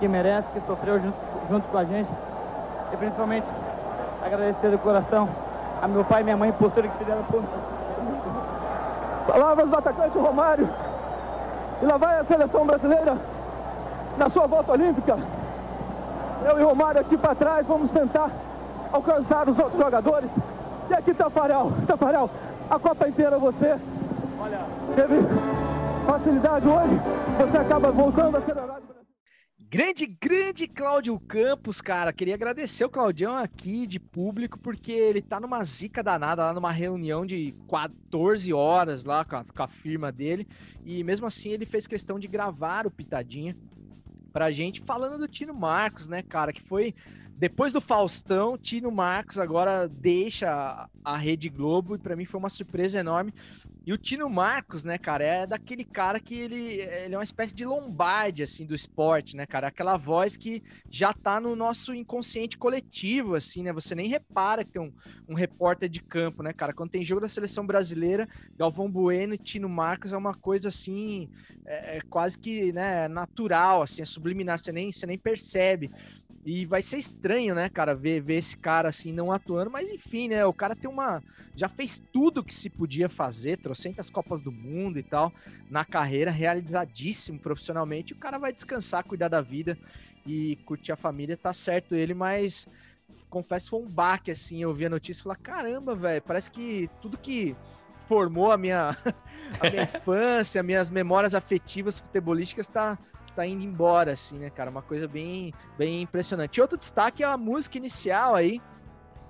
[0.01, 1.15] que merece, que sofreu junto,
[1.47, 2.09] junto com a gente.
[2.91, 3.45] E principalmente
[4.25, 5.29] agradecer do coração
[5.79, 7.43] a meu pai e minha mãe por tudo que fizeram por
[9.27, 10.67] Palavras do atacante Romário.
[11.81, 13.15] E lá vai a seleção brasileira
[14.17, 15.17] na sua volta olímpica.
[16.45, 18.29] Eu e Romário aqui para trás vamos tentar
[18.91, 20.29] alcançar os outros jogadores.
[20.89, 22.29] E aqui Tafarel, Tafarel,
[22.71, 23.77] a Copa inteira você
[24.95, 25.23] teve
[26.07, 26.99] facilidade hoje,
[27.37, 28.90] você acaba voltando a ser Brasil.
[29.71, 32.11] Grande, grande Cláudio Campos, cara.
[32.11, 36.73] Queria agradecer o Claudião aqui de público, porque ele tá numa zica danada lá numa
[36.73, 40.45] reunião de 14 horas lá com a, com a firma dele.
[40.83, 43.55] E mesmo assim ele fez questão de gravar o Pitadinha
[44.33, 46.51] pra gente, falando do Tino Marcos, né, cara?
[46.51, 46.93] Que foi
[47.41, 52.51] depois do Faustão, Tino Marcos agora deixa a, Rede Globo e para mim foi uma
[52.51, 53.33] surpresa enorme.
[53.83, 57.55] E o Tino Marcos, né, cara, é daquele cara que ele, ele é uma espécie
[57.55, 59.67] de lombarde, assim, do esporte, né, cara?
[59.67, 60.61] Aquela voz que
[60.91, 63.73] já tá no nosso inconsciente coletivo, assim, né?
[63.73, 64.91] Você nem repara que tem um,
[65.27, 66.73] um repórter de campo, né, cara?
[66.75, 68.27] Quando tem jogo da seleção brasileira,
[68.57, 71.27] Galvão Bueno e Tino Marcos é uma coisa, assim,
[71.65, 75.91] é, é quase que, né, natural, assim, é subliminar, você nem, você nem percebe.
[76.43, 80.27] E vai ser estranho, né, cara, ver, ver esse cara assim não atuando, mas enfim,
[80.27, 80.43] né?
[80.43, 81.23] O cara tem uma.
[81.55, 85.31] Já fez tudo que se podia fazer, trocentas Copas do Mundo e tal,
[85.69, 88.13] na carreira, realizadíssimo profissionalmente.
[88.13, 89.77] O cara vai descansar, cuidar da vida
[90.25, 92.67] e curtir a família, tá certo ele, mas
[93.29, 94.63] confesso que foi um baque, assim.
[94.63, 97.55] Eu vi a notícia e falei, caramba, velho, parece que tudo que
[98.07, 98.89] formou a minha,
[99.61, 102.97] a minha infância, minhas memórias afetivas futebolísticas tá,
[103.35, 104.69] tá indo embora, assim, né, cara?
[104.69, 106.57] Uma coisa bem, bem impressionante.
[106.57, 108.61] E outro destaque é a música inicial aí,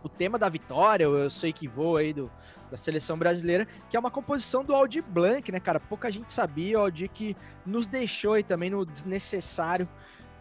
[0.03, 2.31] o tema da vitória, eu sei que vou aí do,
[2.69, 5.79] da seleção brasileira, que é uma composição do Aldir Blanc, né, cara?
[5.79, 7.35] Pouca gente sabia, o Aldir que
[7.65, 9.87] nos deixou aí também no desnecessário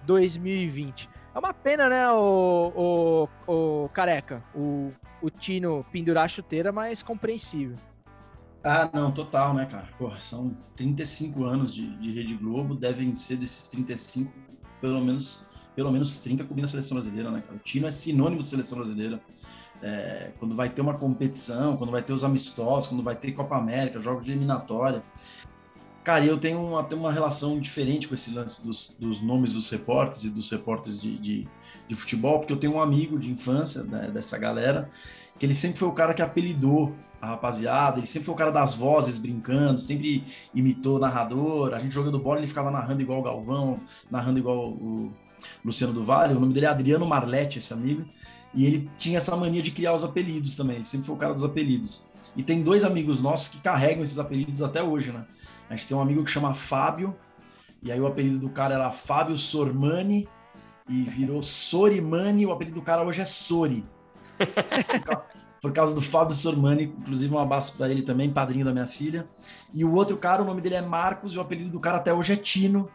[0.04, 1.08] 2020.
[1.34, 4.92] É uma pena, né, o, o, o careca, o,
[5.22, 7.76] o Tino pendurar a chuteira, mas compreensível.
[8.62, 9.88] Ah, não, total, né, cara?
[9.98, 14.30] Porra, são 35 anos de, de Rede Globo, devem ser desses 35,
[14.82, 15.42] pelo menos,
[15.74, 17.56] pelo menos 30 cobrindo a seleção brasileira, né, cara?
[17.56, 19.20] O Tino é sinônimo de seleção brasileira.
[19.82, 23.56] É, quando vai ter uma competição, quando vai ter os amistosos, quando vai ter Copa
[23.56, 25.02] América, jogos de eliminatória.
[26.04, 29.70] Cara, eu tenho uma, tenho uma relação diferente com esse lance dos, dos nomes dos
[29.70, 31.48] repórteres e dos repórteres de, de,
[31.88, 34.90] de futebol, porque eu tenho um amigo de infância né, dessa galera,
[35.38, 38.50] que ele sempre foi o cara que apelidou a rapaziada, ele sempre foi o cara
[38.50, 43.20] das vozes brincando, sempre imitou o narrador, a gente jogando bola, ele ficava narrando igual
[43.20, 45.12] o Galvão, narrando igual o
[45.64, 48.04] Luciano do Vale, o nome dele é Adriano Marletti, esse amigo,
[48.54, 51.34] e ele tinha essa mania de criar os apelidos também, ele sempre foi o cara
[51.34, 52.06] dos apelidos.
[52.36, 55.26] E tem dois amigos nossos que carregam esses apelidos até hoje, né?
[55.68, 57.14] A gente tem um amigo que chama Fábio,
[57.82, 60.28] e aí o apelido do cara era Fábio Sormani,
[60.88, 63.84] e virou Sorimani, o apelido do cara hoje é Sori.
[65.61, 69.28] Por causa do Fábio Sormani, inclusive um abraço para ele também, padrinho da minha filha.
[69.74, 72.14] E o outro cara, o nome dele é Marcos, e o apelido do cara até
[72.14, 72.88] hoje é Tino,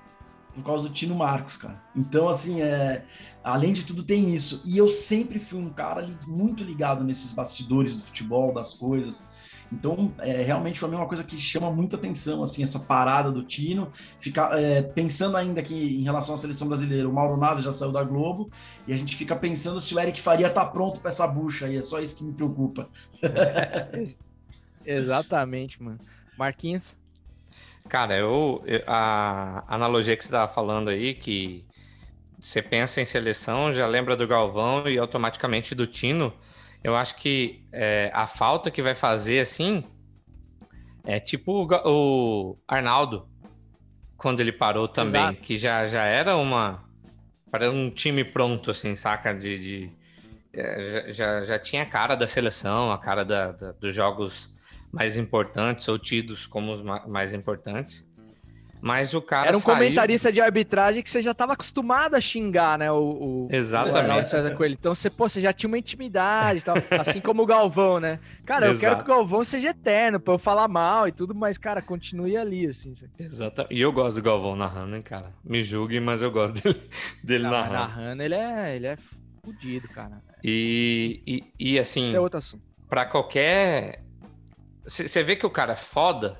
[0.56, 1.84] por causa do Tino Marcos, cara.
[1.96, 3.06] Então, assim, é,
[3.44, 4.62] além de tudo, tem isso.
[4.66, 9.24] E eu sempre fui um cara muito ligado nesses bastidores do futebol, das coisas.
[9.72, 13.90] Então, é, realmente foi uma coisa que chama muita atenção, assim, essa parada do Tino.
[14.20, 17.92] Ficar é, pensando ainda que em relação à seleção brasileira, o Mauro Naves já saiu
[17.92, 18.50] da Globo
[18.88, 21.78] e a gente fica pensando se o Eric Faria tá pronto para essa bucha aí.
[21.78, 22.90] É só isso que me preocupa.
[24.86, 26.00] Exatamente, mano.
[26.38, 26.96] Marquinhos?
[27.90, 31.64] Cara, eu, a analogia que você estava falando aí, que
[32.40, 36.34] você pensa em seleção, já lembra do Galvão e automaticamente do Tino.
[36.86, 39.84] Eu acho que é, a falta que vai fazer, assim,
[41.04, 43.28] é tipo o, o Arnaldo,
[44.16, 45.42] quando ele parou também, Exato.
[45.42, 46.86] que já, já era uma.
[47.50, 49.34] Para um time pronto, assim, saca?
[49.34, 49.58] De.
[49.58, 49.92] de
[50.54, 54.54] é, já, já tinha a cara da seleção, a cara da, da, dos jogos
[54.94, 58.06] mais importantes ou tidos como os mais importantes.
[58.86, 59.48] Mas o cara.
[59.48, 59.76] Era um saiu...
[59.76, 62.92] comentarista de arbitragem que você já estava acostumado a xingar, né?
[62.92, 64.36] O, o Exatamente.
[64.36, 64.76] O Coelho.
[64.80, 66.76] Então você, pô, você já tinha uma intimidade tal.
[67.02, 68.20] assim como o Galvão, né?
[68.46, 68.76] Cara, Exato.
[68.76, 71.82] eu quero que o Galvão seja eterno, pra eu falar mal e tudo, mas, cara,
[71.82, 72.94] continue ali, assim.
[73.18, 73.66] Exato.
[73.72, 75.34] E eu gosto do Galvão narrando, hein, cara.
[75.44, 76.88] Me julguem, mas eu gosto dele,
[77.24, 77.74] dele Não, narrando.
[77.74, 78.98] Narrando, ele é, ele é
[79.44, 80.22] fudido, cara.
[80.44, 82.06] E, e, e assim.
[82.06, 82.64] Isso é outro assunto.
[82.88, 84.04] Pra qualquer.
[84.84, 86.40] Você vê que o cara é foda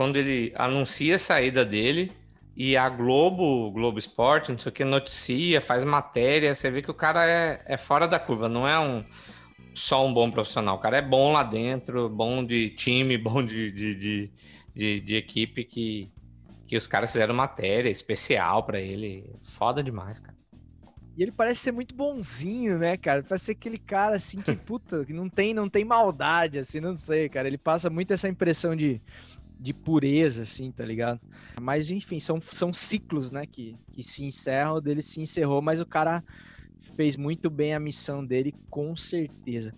[0.00, 2.10] quando ele anuncia a saída dele
[2.56, 6.90] e a Globo, Globo Esporte, não sei o que, noticia, faz matéria, você vê que
[6.90, 9.04] o cara é, é fora da curva, não é um
[9.74, 10.76] só um bom profissional.
[10.76, 14.30] O cara é bom lá dentro, bom de time, bom de, de, de,
[14.74, 16.10] de, de equipe que,
[16.66, 19.30] que os caras fizeram matéria especial para ele.
[19.42, 20.34] Foda demais, cara.
[21.14, 23.22] E ele parece ser muito bonzinho, né, cara?
[23.22, 26.96] Parece ser aquele cara assim que, puta, que não tem, não tem maldade, assim, não
[26.96, 27.46] sei, cara.
[27.46, 28.98] Ele passa muito essa impressão de
[29.60, 31.20] de pureza, assim, tá ligado?
[31.60, 35.80] Mas, enfim, são, são ciclos, né, que, que se encerram, o dele se encerrou, mas
[35.80, 36.24] o cara
[36.96, 39.74] fez muito bem a missão dele, com certeza.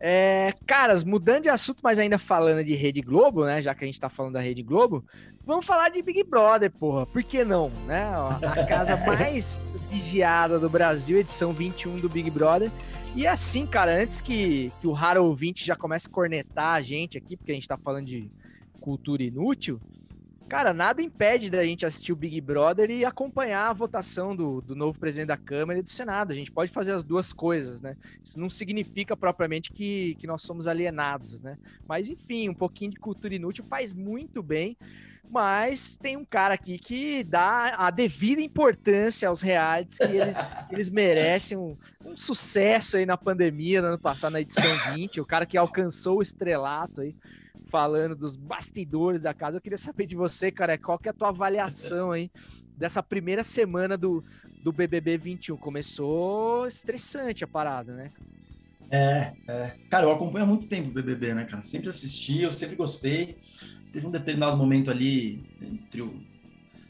[0.00, 3.62] É, caras, mudando de assunto, mas ainda falando de Rede Globo, né?
[3.62, 5.04] Já que a gente tá falando da Rede Globo,
[5.46, 7.06] vamos falar de Big Brother, porra.
[7.06, 8.02] Por que não, né?
[8.42, 12.68] A casa mais vigiada do Brasil, edição 21 do Big Brother.
[13.14, 17.16] E assim, cara, antes que, que o raro ouvinte já comece a cornetar a gente
[17.16, 18.28] aqui, porque a gente tá falando de
[18.82, 19.80] cultura inútil,
[20.48, 24.76] cara, nada impede da gente assistir o Big Brother e acompanhar a votação do, do
[24.76, 26.30] novo presidente da Câmara e do Senado.
[26.30, 27.96] A gente pode fazer as duas coisas, né?
[28.22, 31.56] Isso não significa propriamente que, que nós somos alienados, né?
[31.88, 34.76] Mas, enfim, um pouquinho de cultura inútil faz muito bem.
[35.30, 40.36] Mas tem um cara aqui que dá a devida importância aos realities que eles,
[40.70, 45.18] eles merecem um, um sucesso aí na pandemia, no ano passado, na edição 20.
[45.18, 47.14] O cara que alcançou o estrelato aí
[47.72, 49.56] falando dos bastidores da casa.
[49.56, 52.30] Eu queria saber de você, cara, qual que é a tua avaliação aí
[52.76, 54.22] dessa primeira semana do,
[54.62, 55.56] do BBB 21?
[55.56, 58.10] Começou estressante a parada, né?
[58.90, 59.72] É, é.
[59.88, 61.62] Cara, eu acompanho há muito tempo o BBB, né, cara?
[61.62, 63.38] Sempre assisti, eu sempre gostei.
[63.90, 66.12] Teve um determinado momento ali entre o,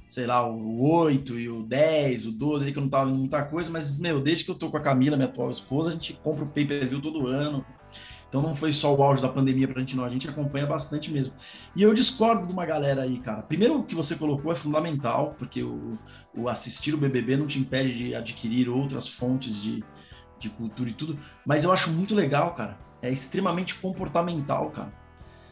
[0.08, 3.18] sei lá, o 8 e o 10, o 12, ali que eu não tava vendo
[3.18, 5.92] muita coisa, mas, meu, desde que eu tô com a Camila, minha atual esposa, a
[5.92, 7.64] gente compra o pay-per-view todo ano.
[8.32, 10.06] Então não foi só o auge da pandemia pra gente, não.
[10.06, 11.34] A gente acompanha bastante mesmo.
[11.76, 13.42] E eu discordo de uma galera aí, cara.
[13.42, 15.98] Primeiro, o que você colocou é fundamental, porque o,
[16.34, 19.84] o assistir o BBB não te impede de adquirir outras fontes de,
[20.38, 21.18] de cultura e tudo.
[21.44, 22.78] Mas eu acho muito legal, cara.
[23.02, 24.94] É extremamente comportamental, cara.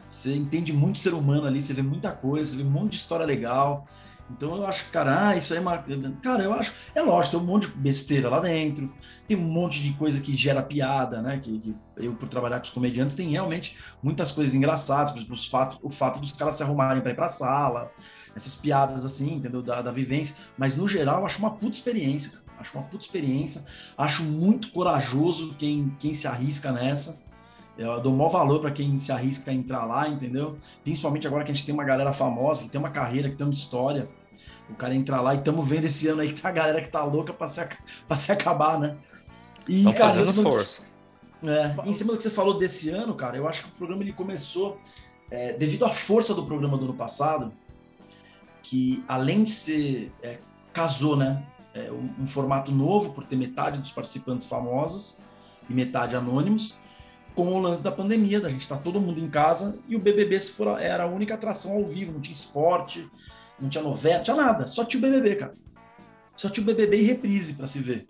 [0.09, 2.97] Você entende muito ser humano ali, você vê muita coisa, você vê um monte de
[2.97, 3.85] história legal.
[4.31, 5.79] Então eu acho, cara, ah, isso aí é uma.
[6.23, 6.73] Cara, eu acho.
[6.95, 8.93] É lógico, tem um monte de besteira lá dentro,
[9.27, 11.39] tem um monte de coisa que gera piada, né?
[11.39, 15.35] Que, que eu, por trabalhar com os comediantes, tem realmente muitas coisas engraçadas, por exemplo,
[15.35, 17.91] os fato, o fato dos caras se arrumarem para ir pra sala,
[18.35, 19.63] essas piadas assim, entendeu?
[19.63, 20.35] Da, da vivência.
[20.57, 23.65] Mas no geral, eu acho uma puta experiência, Acho uma puta experiência.
[23.97, 27.19] Acho muito corajoso quem, quem se arrisca nessa.
[27.79, 30.59] Eu dou maior valor para quem se arrisca a entrar lá, entendeu?
[30.85, 33.47] Principalmente agora que a gente tem uma galera famosa, que tem uma carreira, que tem
[33.47, 34.07] uma história
[34.71, 36.89] o cara entrar lá e estamos vendo esse ano aí que tá a galera que
[36.89, 37.67] tá louca para se,
[38.07, 38.97] pra se acabar, né?
[39.69, 40.83] E, Tão cara, fazendo força.
[41.47, 44.03] É, em cima do que você falou desse ano, cara, eu acho que o programa
[44.03, 44.79] ele começou
[45.31, 47.53] é, devido à força do programa do ano passado,
[48.63, 50.39] que além de ser é,
[50.73, 51.43] casou, né,
[51.73, 55.19] é, um, um, formato novo por ter metade dos participantes famosos
[55.69, 56.77] e metade anônimos,
[57.35, 59.99] com o lance da pandemia, da gente estar tá todo mundo em casa e o
[59.99, 63.09] BBB se for, era a única atração ao vivo, não tinha esporte,
[63.61, 65.55] não tinha novela, tinha nada, só tinha o BBB, cara.
[66.37, 68.07] Só tinha o BBB e reprise para se ver.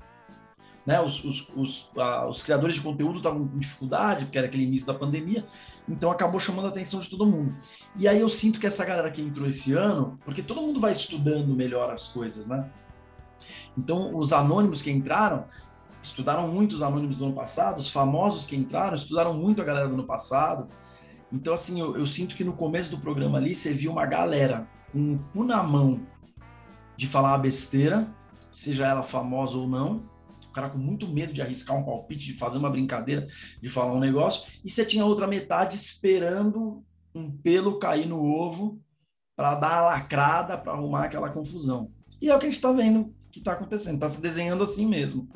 [0.87, 1.01] Né?
[1.01, 4.87] Os, os, os, a, os criadores de conteúdo estavam com dificuldade, porque era aquele início
[4.87, 5.45] da pandemia,
[5.89, 7.55] então acabou chamando a atenção de todo mundo.
[7.97, 10.93] E aí eu sinto que essa galera que entrou esse ano, porque todo mundo vai
[10.93, 12.71] estudando melhor as coisas, né?
[13.77, 15.45] Então, os anônimos que entraram,
[16.03, 19.89] estudaram muito os anônimos do ano passado, os famosos que entraram, estudaram muito a galera
[19.89, 20.69] do ano passado.
[21.33, 24.69] Então, assim, eu, eu sinto que no começo do programa ali, você viu uma galera
[24.93, 26.01] com o cu na mão
[26.97, 28.07] de falar uma besteira,
[28.51, 30.03] seja ela famosa ou não,
[30.49, 33.27] o cara com muito medo de arriscar um palpite, de fazer uma brincadeira,
[33.63, 36.85] de falar um negócio, e você tinha outra metade esperando
[37.15, 38.81] um pelo cair no ovo
[39.37, 41.91] para dar a lacrada, para arrumar aquela confusão.
[42.21, 44.87] E é o que a gente está vendo que está acontecendo, está se desenhando assim
[44.87, 45.29] mesmo,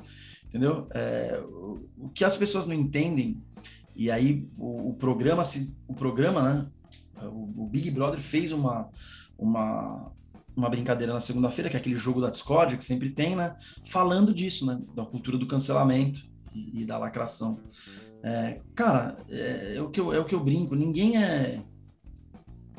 [0.45, 0.89] entendeu?
[0.93, 3.41] É, o, o, que as pessoas não entendem,
[3.95, 6.67] e aí o, o programa, se, o programa, né?
[7.23, 8.91] O, o Big Brother fez uma,
[9.39, 10.13] uma,
[10.57, 13.55] uma brincadeira na segunda-feira, que é aquele jogo da Discord que sempre tem, né?
[13.87, 14.81] Falando disso, né?
[14.95, 16.21] Da cultura do cancelamento
[16.55, 17.61] e, e da lacração.
[18.23, 20.75] É, cara, é, é, o que eu, é o que eu brinco.
[20.75, 21.63] Ninguém é,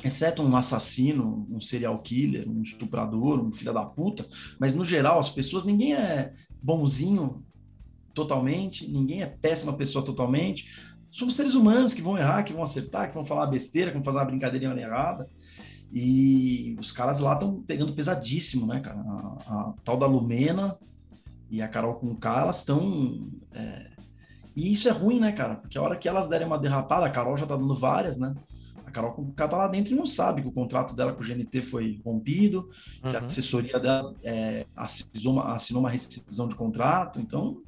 [0.04, 4.28] exceto um assassino, um serial killer, um estuprador, um filho da puta,
[4.60, 6.34] mas no geral as pessoas, ninguém é
[6.64, 7.46] bonzinho
[8.14, 10.96] totalmente, ninguém é péssima pessoa totalmente.
[11.12, 14.04] Somos seres humanos que vão errar, que vão acertar, que vão falar besteira, que vão
[14.04, 15.30] fazer uma brincadeirinha errada.
[15.92, 19.00] E os caras lá estão pegando pesadíssimo, né, cara?
[19.00, 20.78] A, a, tal da Lumena
[21.50, 23.30] e a Carol com K, elas estão.
[23.54, 23.92] É...
[24.56, 25.56] E isso é ruim, né, cara?
[25.56, 28.34] Porque a hora que elas derem uma derrapada, a Carol já tá dando várias, né?
[28.86, 31.22] A Carol com K tá lá dentro e não sabe que o contrato dela com
[31.22, 32.70] o GNT foi rompido,
[33.04, 33.10] uhum.
[33.10, 33.26] que a uhum.
[33.26, 37.62] assessoria dela é, assinou, uma, assinou uma rescisão de contrato, então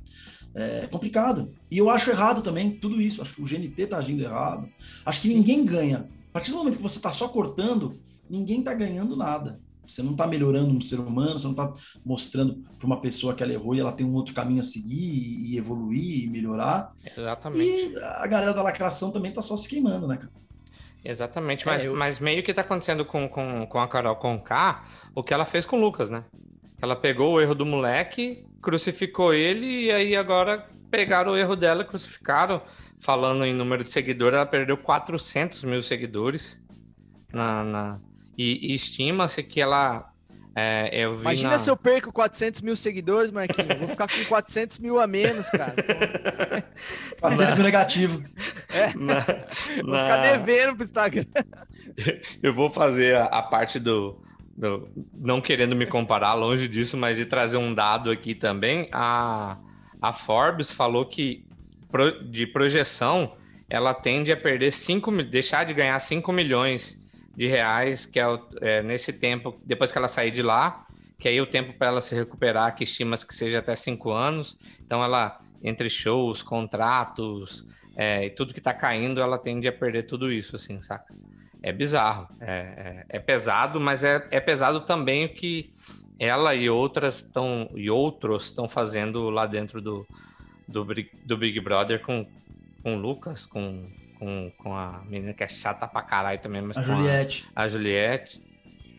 [0.57, 1.53] é complicado.
[1.69, 3.21] E eu acho errado também tudo isso.
[3.21, 4.67] Acho que o GNT tá agindo errado.
[5.05, 6.09] Acho que ninguém ganha.
[6.29, 7.99] A partir do momento que você tá só cortando,
[8.29, 9.59] ninguém está ganhando nada.
[9.85, 11.73] Você não está melhorando um ser humano, você não está
[12.05, 15.49] mostrando para uma pessoa que ela errou e ela tem um outro caminho a seguir
[15.49, 16.91] e evoluir e melhorar.
[17.05, 17.93] Exatamente.
[17.93, 20.31] E a galera da lacração também está só se queimando, né, cara?
[21.05, 21.95] Exatamente, mas, é, eu...
[21.95, 24.83] mas meio que está acontecendo com, com, com a Carol Conká
[25.15, 26.25] o que ela fez com o Lucas, né?
[26.81, 31.85] Ela pegou o erro do moleque, crucificou ele e aí agora pegaram o erro dela,
[31.85, 32.61] crucificaram.
[32.99, 36.59] Falando em número de seguidores, ela perdeu 400 mil seguidores
[37.31, 37.99] na, na,
[38.37, 40.11] e, e estima-se que ela.
[40.59, 41.57] É, Imagina na...
[41.59, 43.77] se eu perco 400 mil seguidores, Marquinhos.
[43.77, 45.75] Vou ficar com 400 mil a menos, cara.
[47.21, 48.23] 400 mil negativo.
[48.69, 48.91] É.
[48.97, 49.19] Na,
[49.83, 50.03] vou na...
[50.03, 51.25] ficar devendo pro Instagram.
[52.41, 54.19] Eu vou fazer a, a parte do,
[54.55, 58.87] do, Não querendo me comparar, longe disso, mas de trazer um dado aqui também.
[58.91, 59.57] A,
[60.01, 61.45] a Forbes falou que
[61.89, 63.35] pro, de projeção
[63.69, 66.97] ela tende a perder 5 deixar de ganhar 5 milhões
[67.37, 70.87] de reais, que é, o, é, nesse tempo, depois que ela sair de lá,
[71.19, 74.57] que aí o tempo para ela se recuperar, que estima que seja até cinco anos.
[74.83, 77.63] Então ela, entre shows, contratos
[77.95, 81.13] é, e tudo que está caindo, ela tende a perder tudo isso, assim, saca?
[81.61, 85.71] É bizarro, é, é, é pesado, mas é, é pesado também o que
[86.19, 90.07] ela e outras estão e outros estão fazendo lá dentro do,
[90.67, 90.85] do,
[91.25, 92.27] do Big Brother com,
[92.81, 93.87] com o Lucas, com
[94.19, 97.47] com, com a menina que é chata pra caralho também, mas a Juliette.
[97.55, 98.41] A, a, Juliette.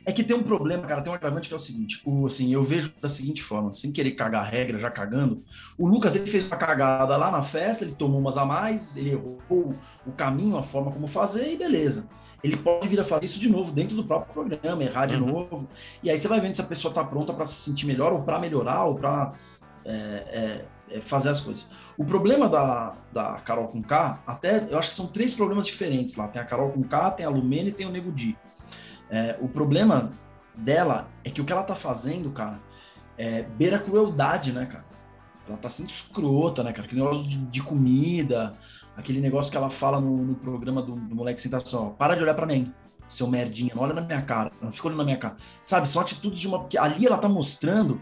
[0.04, 2.52] É que tem um problema, cara, tem um agravante que é o seguinte, o, assim,
[2.52, 5.44] eu vejo da seguinte forma, sem querer cagar a regra, já cagando,
[5.78, 9.10] o Lucas, ele fez uma cagada lá na festa, ele tomou umas a mais, ele
[9.10, 9.74] errou
[10.06, 12.08] o caminho, a forma como fazer e beleza.
[12.42, 15.26] Ele pode vir a fazer isso de novo dentro do próprio programa, errar de uhum.
[15.26, 15.68] novo,
[16.02, 18.22] e aí você vai vendo se a pessoa tá pronta para se sentir melhor ou
[18.22, 19.34] para melhorar ou para
[19.84, 21.68] é, é, é, fazer as coisas.
[21.96, 26.16] O problema da, da Carol com K, até eu acho que são três problemas diferentes
[26.16, 26.28] lá.
[26.28, 28.36] Tem a Carol com K, tem a Lumene e tem o Nego Di.
[29.10, 30.12] É, o problema
[30.54, 32.60] dela é que o que ela tá fazendo, cara,
[33.16, 34.84] é beira crueldade, né, cara?
[35.46, 36.86] Ela tá sendo escrota, né, cara?
[36.86, 38.56] Aquele negócio de, de comida,
[38.96, 42.34] aquele negócio que ela fala no, no programa do, do moleque sentação, para de olhar
[42.34, 42.72] para mim,
[43.08, 45.36] seu merdinha, não olha na minha cara, não fica olhando na minha cara.
[45.62, 46.66] Sabe, são atitudes de uma.
[46.66, 48.00] que ali ela tá mostrando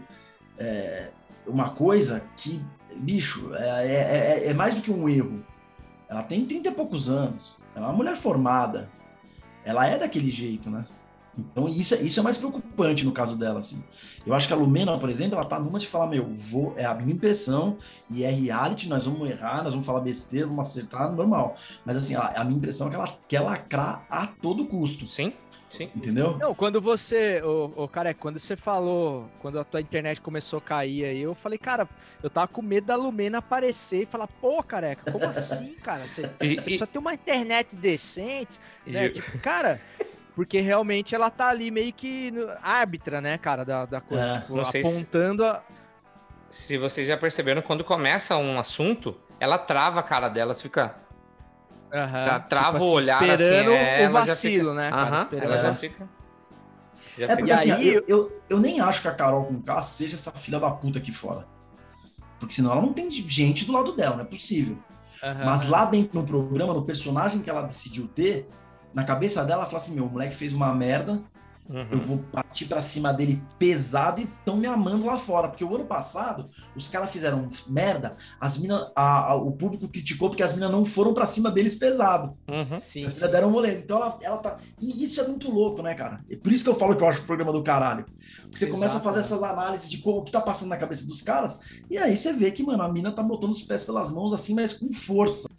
[0.57, 1.09] é,
[1.47, 2.61] uma coisa que
[2.97, 5.43] bicho, é, é, é, é, mais do que um erro.
[6.09, 7.55] Ela tem 30 e poucos anos.
[7.75, 8.89] Ela é uma mulher formada.
[9.63, 10.85] Ela é daquele jeito, né?
[11.37, 13.85] Então, isso, é- isso é mais preocupante no caso dela, assim.
[14.25, 16.85] Eu acho que a Lumena, por exemplo, ela tá numa de falar, meu, vou, é
[16.85, 17.77] a minha impressão,
[18.09, 21.55] e é reality, nós vamos errar, nós vamos falar besteira, vamos acertar, normal.
[21.85, 25.07] Mas, assim, a, a minha impressão é que ela quer lacrar a todo custo.
[25.07, 25.31] Sim,
[25.69, 25.85] sim.
[25.95, 26.37] Entendeu?
[26.39, 30.61] Não, quando você, ô, ô Careca, quando você falou, quando a tua internet começou a
[30.61, 31.87] cair aí, eu falei, cara,
[32.21, 36.07] eu tava com medo da Lumena aparecer e falar, pô, Careca, como assim, cara?
[36.07, 39.05] Você, E- você e- precisa ter uma internet decente, né?
[39.05, 39.81] E- Tipo, cara,
[40.37, 42.31] porque realmente ela tá ali meio que
[42.61, 45.63] árbitra, né, cara, da, da coisa, É, tipo, sei se- apontando a...
[46.51, 50.95] Se vocês já perceberam, quando começa um assunto, ela trava a cara dela, fica.
[51.91, 55.15] Aham, Já tipo trava assim, o olhar esperando assim, é, o vacilo, fica- né, cara,
[55.15, 55.43] esperando.
[55.53, 56.09] ela já fica.
[57.17, 59.43] Já É fica- porque E assim, aí- eu, eu, eu nem acho que a Carol
[59.45, 61.47] com K seja essa filha da puta aqui fora.
[62.39, 64.77] Porque senão ela não tem gente do lado dela, não é possível.
[65.23, 65.45] Aham.
[65.45, 68.47] Mas lá dentro no programa, no personagem que ela decidiu ter,
[68.93, 71.21] na cabeça dela, ela fala assim: meu, o moleque fez uma merda,
[71.69, 71.85] Uhum.
[71.91, 75.49] eu vou partir pra cima dele pesado e estão me amando lá fora.
[75.49, 80.29] Porque o ano passado, os caras fizeram merda, as minas, a- a- o público criticou
[80.29, 82.37] porque as minas não foram pra cima deles pesado.
[82.49, 82.79] Uhum.
[82.79, 83.81] Sim, As minas deram moleza.
[83.83, 84.55] Então ela, ela tá.
[84.79, 86.21] E isso é muito louco, né, cara?
[86.31, 88.05] É por isso que eu falo que eu acho o programa do caralho.
[88.43, 89.21] Porque você começa a Exato, fazer né?
[89.25, 91.59] essas análises de como, o que tá passando na cabeça dos caras,
[91.89, 94.53] e aí você vê que, mano, a mina tá botando os pés pelas mãos assim,
[94.53, 95.49] mas com força.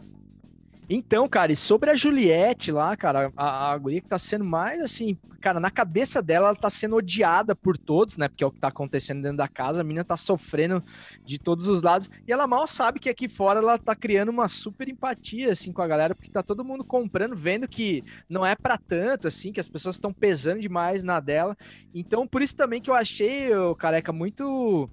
[0.91, 4.81] Então, cara, e sobre a Juliette lá, cara, a, a guria que tá sendo mais
[4.81, 8.27] assim, cara, na cabeça dela, ela tá sendo odiada por todos, né?
[8.27, 10.81] Porque é o que tá acontecendo dentro da casa, a menina tá sofrendo
[11.23, 14.47] de todos os lados, e ela mal sabe que aqui fora ela tá criando uma
[14.47, 18.55] super empatia, assim, com a galera, porque tá todo mundo comprando, vendo que não é
[18.55, 21.55] pra tanto, assim, que as pessoas estão pesando demais na dela.
[21.93, 24.89] Então, por isso também que eu achei, ô, careca, muito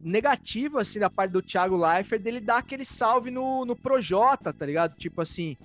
[0.00, 4.66] negativo, assim, da parte do Thiago Leifert, dele dar aquele salve no, no Projota, tá
[4.66, 4.94] ligado?
[4.96, 5.56] Tipo assim,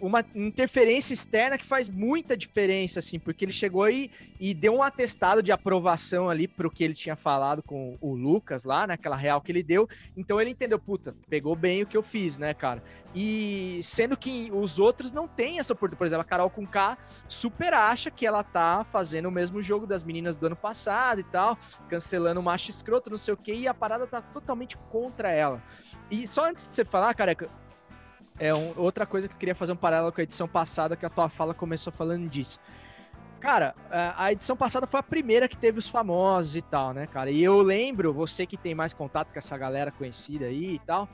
[0.00, 4.82] uma interferência externa que faz muita diferença, assim, porque ele chegou aí e deu um
[4.82, 9.40] atestado de aprovação ali pro que ele tinha falado com o Lucas lá, naquela real
[9.40, 9.88] que ele deu.
[10.16, 12.82] Então ele entendeu, puta, pegou bem o que eu fiz, né, cara?
[13.14, 15.98] E sendo que os outros não têm essa oportunidade.
[15.98, 16.98] Por exemplo, a Carol com K
[17.28, 21.24] super acha que ela tá fazendo o mesmo jogo das meninas do ano passado e
[21.24, 21.56] tal,
[21.88, 25.62] cancelando o macho escroto, não sei o que, e a parada tá totalmente contra ela.
[26.10, 27.48] E só antes de você falar, careca,
[28.38, 31.06] é um- outra coisa que eu queria fazer um paralelo com a edição passada, que
[31.06, 32.58] a tua fala começou falando disso.
[33.40, 37.30] Cara, a- edição passada foi a primeira que teve os famosos e tal, né, cara?
[37.30, 41.08] E eu lembro, você que tem mais contato com essa galera conhecida aí e tal,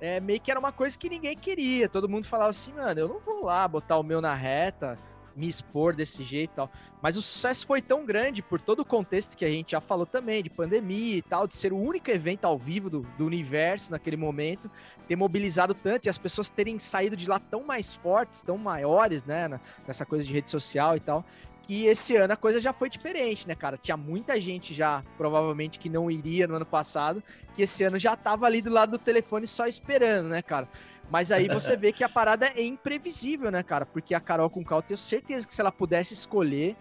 [0.00, 1.88] é meio que era uma coisa que ninguém queria.
[1.88, 4.96] Todo mundo falava assim, mano, eu não vou lá botar o meu na reta,
[5.36, 6.70] me expor desse jeito e tal.
[7.02, 10.06] Mas o sucesso foi tão grande por todo o contexto que a gente já falou
[10.06, 13.90] também, de pandemia e tal, de ser o único evento ao vivo do, do universo
[13.90, 14.70] naquele momento,
[15.06, 19.26] ter mobilizado tanto e as pessoas terem saído de lá tão mais fortes, tão maiores,
[19.26, 21.24] né, na- nessa coisa de rede social e tal,
[21.66, 23.78] que esse ano a coisa já foi diferente, né, cara?
[23.78, 27.22] Tinha muita gente já, provavelmente, que não iria no ano passado,
[27.54, 30.68] que esse ano já tava ali do lado do telefone só esperando, né, cara?
[31.10, 33.86] Mas aí você vê que a parada é imprevisível, né, cara?
[33.86, 36.76] Porque a Carol com eu tenho certeza que se ela pudesse escolher,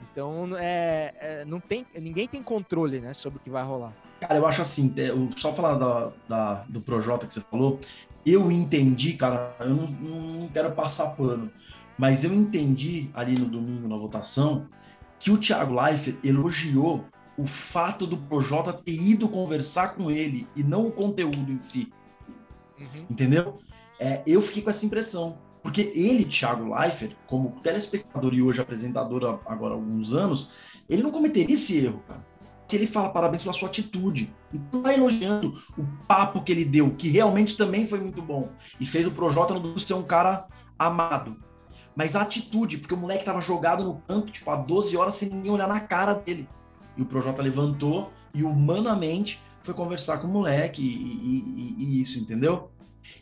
[0.00, 3.92] então é, é, não tem, ninguém tem controle, né, sobre o que vai rolar.
[4.20, 7.80] Cara, eu acho assim, é, o- só falar da, da- do Projota que você falou,
[8.24, 11.50] eu entendi, cara, eu não, não quero passar pano,
[12.00, 14.66] mas eu entendi ali no domingo na votação
[15.18, 17.04] que o Thiago Leifert elogiou
[17.36, 21.92] o fato do Projota ter ido conversar com ele e não o conteúdo em si.
[23.10, 23.58] Entendeu?
[23.98, 25.36] É, eu fiquei com essa impressão.
[25.62, 30.52] Porque ele, Thiago Leifert, como telespectador e hoje apresentador há agora há alguns anos,
[30.88, 32.24] ele não cometeria esse erro, cara.
[32.66, 36.94] Se ele fala parabéns pela sua atitude, então vai elogiando o papo que ele deu,
[36.94, 38.48] que realmente também foi muito bom,
[38.80, 40.46] e fez o Projota no ser um cara
[40.78, 41.49] amado.
[41.96, 45.28] Mas a atitude, porque o moleque tava jogado no canto, tipo, há 12 horas sem
[45.28, 46.48] ninguém olhar na cara dele.
[46.96, 52.00] E o Projota levantou e humanamente foi conversar com o moleque e, e- e- e
[52.00, 52.70] isso, entendeu?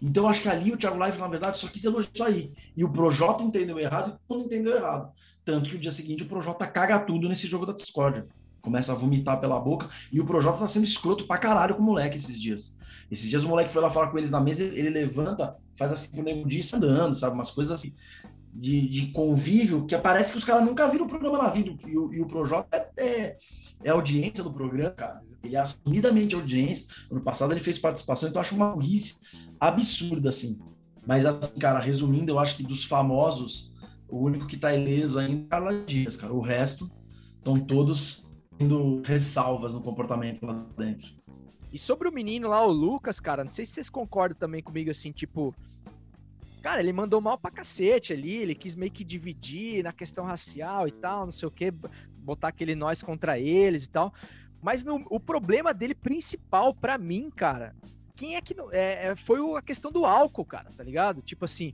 [0.03, 2.53] Então acho que ali o Thiago Live, na verdade, só quis elogiar aí.
[2.77, 5.13] E o Projota entendeu errado e todo mundo entendeu errado.
[5.45, 8.27] Tanto que o dia seguinte o Projota caga tudo nesse jogo da discórdia.
[8.61, 9.89] Começa a vomitar pela boca.
[10.13, 12.77] E o Projota tá sendo escroto pra caralho com o moleque esses dias.
[13.11, 16.11] Esses dias o moleque foi lá falar com eles na mesa, ele levanta, faz assim
[16.11, 17.35] pro nego sai andando, sabe?
[17.35, 17.93] Umas coisas assim
[18.59, 21.77] de, de convívio que parece que os caras nunca viram o programa na vida.
[21.87, 23.39] E o, e o Projota é, é,
[23.85, 25.23] é audiência do programa, cara.
[25.45, 26.87] Ele é assumidamente audiência.
[27.11, 29.17] Ano passado ele fez participação, então acho uma burrice
[29.61, 30.59] absurda, assim.
[31.07, 33.73] Mas, assim, cara, resumindo, eu acho que dos famosos,
[34.09, 36.35] o único que tá ileso ainda é o Carla Dias, cara.
[36.35, 36.91] O resto
[37.37, 38.29] estão todos
[38.59, 41.17] tendo ressalvas no comportamento lá dentro.
[41.73, 44.91] E sobre o menino lá, o Lucas, cara, não sei se vocês concordam também comigo,
[44.91, 45.55] assim, tipo.
[46.69, 50.87] Cara, ele mandou mal pra cacete ali, ele quis meio que dividir na questão racial
[50.87, 51.73] e tal, não sei o que,
[52.15, 54.13] botar aquele nós contra eles e tal.
[54.61, 57.75] Mas no, o problema dele principal para mim, cara,
[58.15, 61.23] quem é que não, é, é, foi a questão do álcool, cara, tá ligado?
[61.23, 61.73] Tipo assim,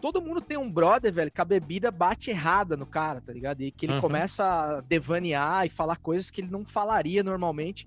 [0.00, 3.62] todo mundo tem um brother, velho, que a bebida bate errada no cara, tá ligado?
[3.62, 3.94] E que ele Uhum.
[3.94, 4.44] começa
[4.78, 7.86] a devanear e falar coisas que ele não falaria normalmente.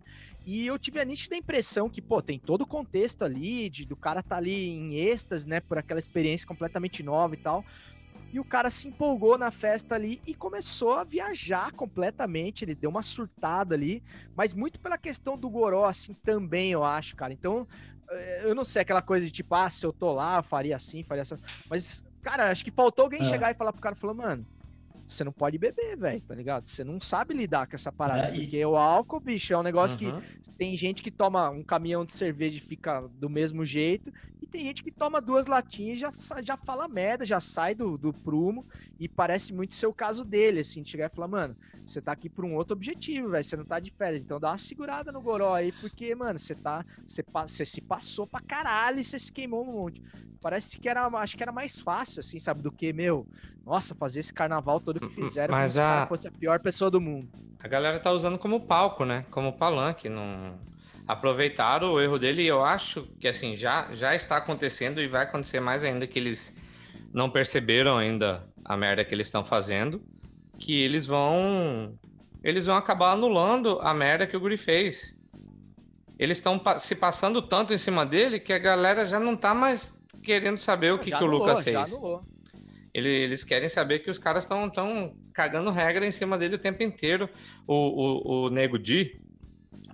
[0.52, 3.96] E eu tive a nítida impressão que, pô, tem todo o contexto ali, de, do
[3.96, 7.64] cara tá ali em êxtase, né, por aquela experiência completamente nova e tal.
[8.34, 12.64] E o cara se empolgou na festa ali e começou a viajar completamente.
[12.64, 14.04] Ele deu uma surtada ali,
[14.36, 17.34] mas muito pela questão do Goró, assim, também, eu acho, cara.
[17.34, 17.68] Então,
[18.12, 20.76] eh, eu não sei aquela coisa de tipo, ah, se eu tô lá, eu faria
[20.76, 21.36] assim, faria assim.
[21.70, 23.26] Mas, cara, acho que faltou alguém É.
[23.26, 24.48] chegar e falar pro cara, falou, mano,
[25.10, 26.68] você não pode beber, velho, tá ligado?
[26.68, 28.26] Você não sabe lidar com essa parada.
[28.26, 30.24] É, e- Porque o álcool, bicho, é um negócio Uhum.
[30.42, 34.48] que tem gente que toma um caminhão de cerveja e fica do mesmo jeito, e
[34.48, 36.12] tem gente que toma duas latinhas e já,
[36.44, 38.66] já fala merda, já sai do, do prumo,
[39.00, 42.12] e parece muito ser o caso dele, assim, de chegar e falar, mano, você tá
[42.12, 45.12] aqui por um outro objetivo, velho, você não tá de férias, então dá uma segurada
[45.12, 49.20] no goró aí, porque, mano, você tá, você, você se passou pra caralho e você
[49.20, 50.02] se queimou um monte.
[50.42, 53.28] Parece que era, acho que era mais fácil, assim, sabe, do que, meu,
[53.66, 56.32] nossa, fazer esse carnaval todo que fizeram Mas como se o cara a- fosse a
[56.32, 57.30] pior pessoa do mundo.
[57.60, 59.26] A galera tá usando como palco, né?
[59.30, 60.10] Como palanque.
[60.10, 60.58] Não...
[61.08, 65.24] Aproveitaram o erro dele e eu acho que assim, já, já está acontecendo e vai
[65.24, 66.56] acontecer mais ainda que eles
[67.12, 70.02] não perceberam ainda a merda que eles estão fazendo.
[70.60, 71.98] Que eles vão.
[72.44, 75.16] Eles vão acabar anulando a merda que o Guri fez.
[76.18, 79.98] Eles estão se passando tanto em cima dele que a galera já não tá mais
[80.22, 81.76] querendo saber o que, Já que o Lucas Já fez.
[81.94, 82.24] anulou.
[83.00, 86.60] Ele- eles querem saber que os caras estão tão cagando regra em cima dele o
[86.60, 87.28] tempo inteiro.
[87.68, 89.20] O, o, o Nego Di,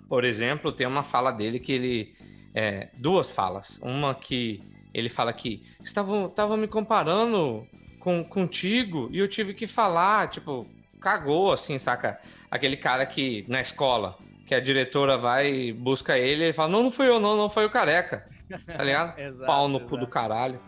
[0.09, 2.13] por exemplo, tem uma fala dele que ele.
[2.53, 3.79] é, duas falas.
[3.81, 4.61] Uma que
[4.93, 7.67] ele fala que estavam estavam me comparando
[7.99, 10.65] com, contigo e eu tive que falar, tipo,
[11.01, 12.19] cagou, assim, saca?
[12.49, 16.69] Aquele cara que na escola, que a diretora vai e busca ele e ele fala:
[16.69, 18.25] Não, não fui eu, não, não foi o careca.
[18.65, 19.17] Tá ligado?
[19.19, 19.97] Exato, Pau no cu exato.
[19.97, 20.59] do caralho.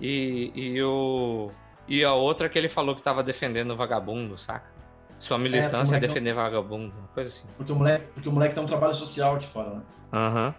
[0.00, 1.50] E, e, o,
[1.88, 4.72] e a outra que ele falou que tava defendendo o vagabundo, saca?
[5.18, 7.46] Sua militância é, não- defender vagabundo, uma coisa assim.
[7.56, 9.82] Porque o moleque, porque o moleque tem um trabalho social aqui fora, né?
[10.12, 10.54] Aham.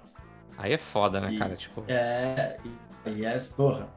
[0.57, 1.55] Aí é foda, né, E- cara?
[1.55, 2.57] Tipo, É,
[3.05, 3.87] e é, porra.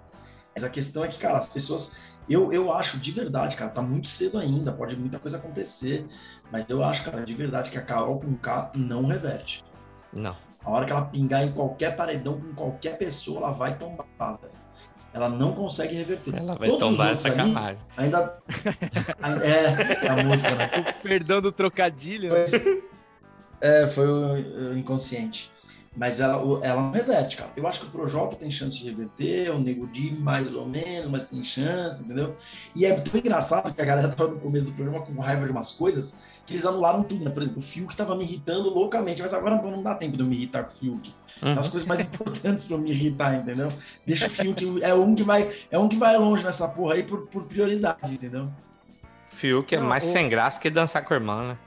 [0.55, 2.17] Mas a questão é que, cara, as pessoas.
[2.29, 6.07] Eu, eu acho de verdade, cara, tá muito cedo ainda, pode muita coisa acontecer.
[6.53, 9.65] Mas eu acho, cara, de verdade que a Carol com K não reverte.
[10.13, 10.37] não.
[10.65, 14.07] A hora que ela pingar em qualquer paredão com qualquer pessoa, ela vai tombar,
[14.39, 14.53] velho.
[15.13, 16.35] Ela não consegue reverter.
[16.37, 17.41] Ela vai Todos os tombar essa ali.
[17.41, 17.77] Ainda.
[17.97, 18.39] ainda-
[19.45, 20.71] É, a música, né?
[21.03, 22.33] Perdão do trocadilho.
[22.33, 22.45] né?
[23.61, 25.51] É, foi o, o inconsciente.
[25.97, 27.51] Mas ela, o- ela não reverte, cara.
[27.57, 31.11] Eu acho que o Projota tem chance de reverter, o Nego Di mais ou menos,
[31.11, 32.37] mas tem chance, entendeu?
[32.77, 35.51] E é tão engraçado que a galera tava no começo do programa com raiva de
[35.51, 36.15] umas coisas
[36.49, 37.31] que eles anularam tudo, né?
[37.31, 40.27] Por exemplo, o Fiuk tava me irritando loucamente, mas agora não dá tempo de eu
[40.27, 41.15] me irritar com o Fiuk.
[41.41, 41.59] Tem Uhum.
[41.61, 43.69] as coisas mais importantes pra eu me irritar, entendeu?
[44.07, 47.03] Deixa o Fiuk, é um que vai, é um que vai longe nessa porra aí
[47.03, 48.51] por, por prioridade, entendeu?
[49.31, 51.59] Fiuk é Não, mais o- sem graça que dançar com a irmã, né?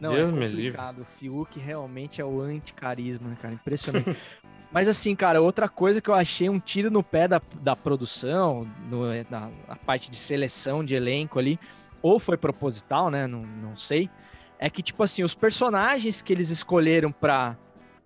[0.00, 0.78] Não, Deus é me livre.
[0.78, 1.02] complicado.
[1.02, 3.54] O Fiuk realmente é o anticarisma, né, cara?
[3.54, 4.16] Impressionante.
[4.72, 8.66] Mas assim, cara, outra coisa que eu achei um tiro no pé da, da produção,
[8.90, 11.58] no, na, na parte de seleção de elenco ali,
[12.02, 13.26] ou foi proposital, né?
[13.26, 14.10] Não, não sei.
[14.58, 17.56] É que, tipo assim, os personagens que eles escolheram pra,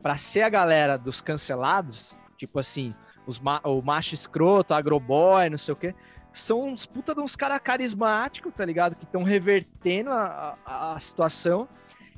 [0.03, 2.95] pra ser a galera dos cancelados, tipo assim,
[3.27, 5.95] os ma o macho escroto, agroboy, não sei o quê,
[6.33, 8.97] são uns puta de uns caras carismáticos, tá ligado?
[8.97, 11.69] Que estão revertendo a, a, a situação.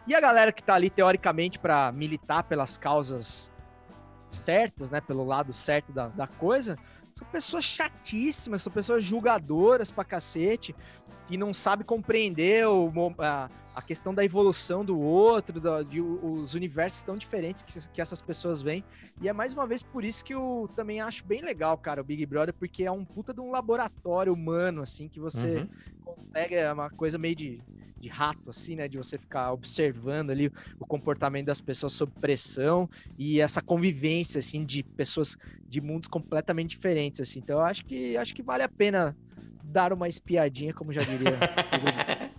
[0.06, 3.50] E a galera que tá ali, teoricamente, pra militar pelas causas
[4.28, 5.00] certas, né?
[5.00, 6.76] Pelo lado certo da, da coisa,
[7.12, 10.74] são pessoas chatíssimas, são pessoas julgadoras pra cacete,
[11.26, 16.54] que não sabem compreender o, a, a questão da evolução do outro, da- de os
[16.54, 18.84] universos tão diferentes que, que essas pessoas veem.
[19.20, 22.04] E é mais uma vez por isso que eu também acho bem legal, cara, o
[22.04, 25.68] Big Brother, porque é um puta de um laboratório humano, assim, que você Uhum.
[26.02, 27.64] consegue, é uma coisa meio de,
[28.00, 28.88] de rato, assim, né?
[28.88, 32.88] De você ficar observando ali o comportamento das pessoas sob pressão
[33.18, 35.36] e essa convivência, assim, de pessoas
[35.68, 37.40] de mundos completamente diferentes, assim.
[37.40, 39.16] Então eu acho que acho que vale a pena
[39.64, 41.38] dar uma espiadinha, como já diria.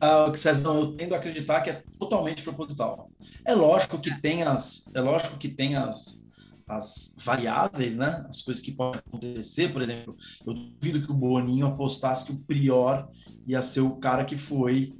[0.00, 3.10] Ah, Cezão, eu tendo a acreditar que é totalmente proposital.
[3.42, 6.22] É lógico que tem as, é lógico que tem as,
[6.68, 8.26] as variáveis, né?
[8.28, 10.14] As coisas que podem acontecer, por exemplo,
[10.46, 13.08] eu duvido que o Boninho apostasse que o Prior
[13.46, 14.94] ia ser o cara que foi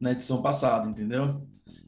[0.00, 1.46] na edição passada, entendeu?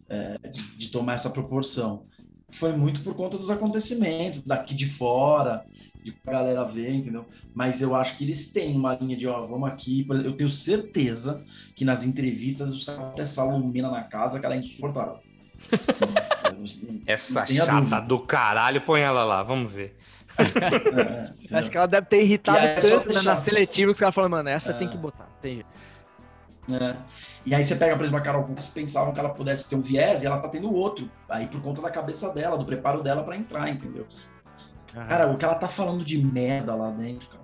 [0.09, 2.07] É, de, de tomar essa proporção.
[2.53, 5.65] foi muito por conta dos acontecimentos, daqui de fora,
[6.03, 7.24] de a galera ver, entendeu?
[7.55, 10.07] Mas eu acho que eles têm uma linha de, ó, vamos aqui.
[10.24, 14.59] Eu tenho certeza que nas entrevistas os caras essa Lumina na casa, que ela é
[14.59, 15.19] insuportável.
[17.07, 19.97] Essa chata do caralho, põe ela lá, vamos ver.
[20.39, 24.01] É, Acho que ela deve ter irritado aí é tanto né, na seletiva que os
[24.01, 24.74] caras falaram, mano, essa É.
[24.74, 25.29] tem que botar.
[25.41, 25.69] Tem jeito.
[26.73, 26.97] É.
[27.45, 29.81] E aí você pega, por exemplo, a Carol Conká, pensavam que ela pudesse ter um
[29.81, 31.11] viés e ela tá tendo outro.
[31.29, 34.07] Aí por conta da cabeça dela, do preparo dela pra entrar, entendeu?
[34.93, 37.43] Cara, o que ela tá falando de merda lá dentro, cara.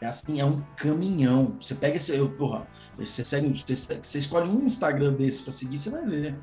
[0.00, 1.56] É assim, é um caminhão.
[1.60, 2.16] Você pega esse.
[2.16, 2.66] Eu, porra,
[2.98, 6.38] você, segue, você, você escolhe um Instagram desse pra seguir, você vai ver.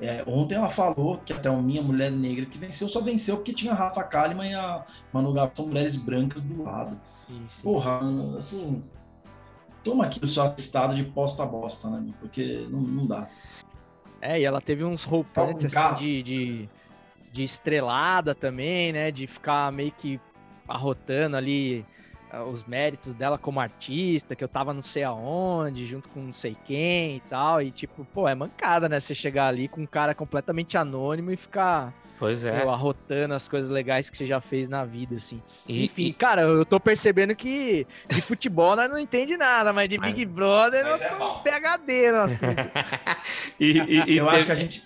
[0.00, 3.52] É, ontem ela falou que até a minha mulher negra que venceu, só venceu porque
[3.52, 4.82] tinha a Rafa Kalimann e a
[5.12, 6.98] Manu Gavassi, são mulheres brancas do lado.
[7.62, 8.00] Porra,
[8.38, 8.82] assim.
[9.84, 12.14] Toma aqui o seu atestado de posta bosta, né?
[12.18, 13.28] Porque não, não dá.
[14.22, 15.96] É, e ela teve uns roupantes assim carro.
[15.96, 16.68] de, de,
[17.32, 19.10] de estrelada também, né?
[19.10, 20.20] De ficar meio que
[20.68, 21.84] arrotando ali
[22.30, 26.32] ah, os méritos dela como artista, que eu tava não sei aonde, junto com não
[26.32, 27.60] sei quem e tal.
[27.62, 29.00] E tipo, pô, é mancada, né?
[29.00, 32.60] Você chegar ali com um cara completamente anônimo e ficar Pois é.
[32.60, 35.42] pô, arrotando as coisas legais que você já fez na vida, assim.
[35.66, 39.88] E- Enfim, e- cara, eu tô percebendo que de futebol nós não entende nada, mas
[39.88, 42.56] de Mas- Big Brother nós é estamos PHD no assunto.
[43.58, 44.84] E, e- e eu acho que a gente,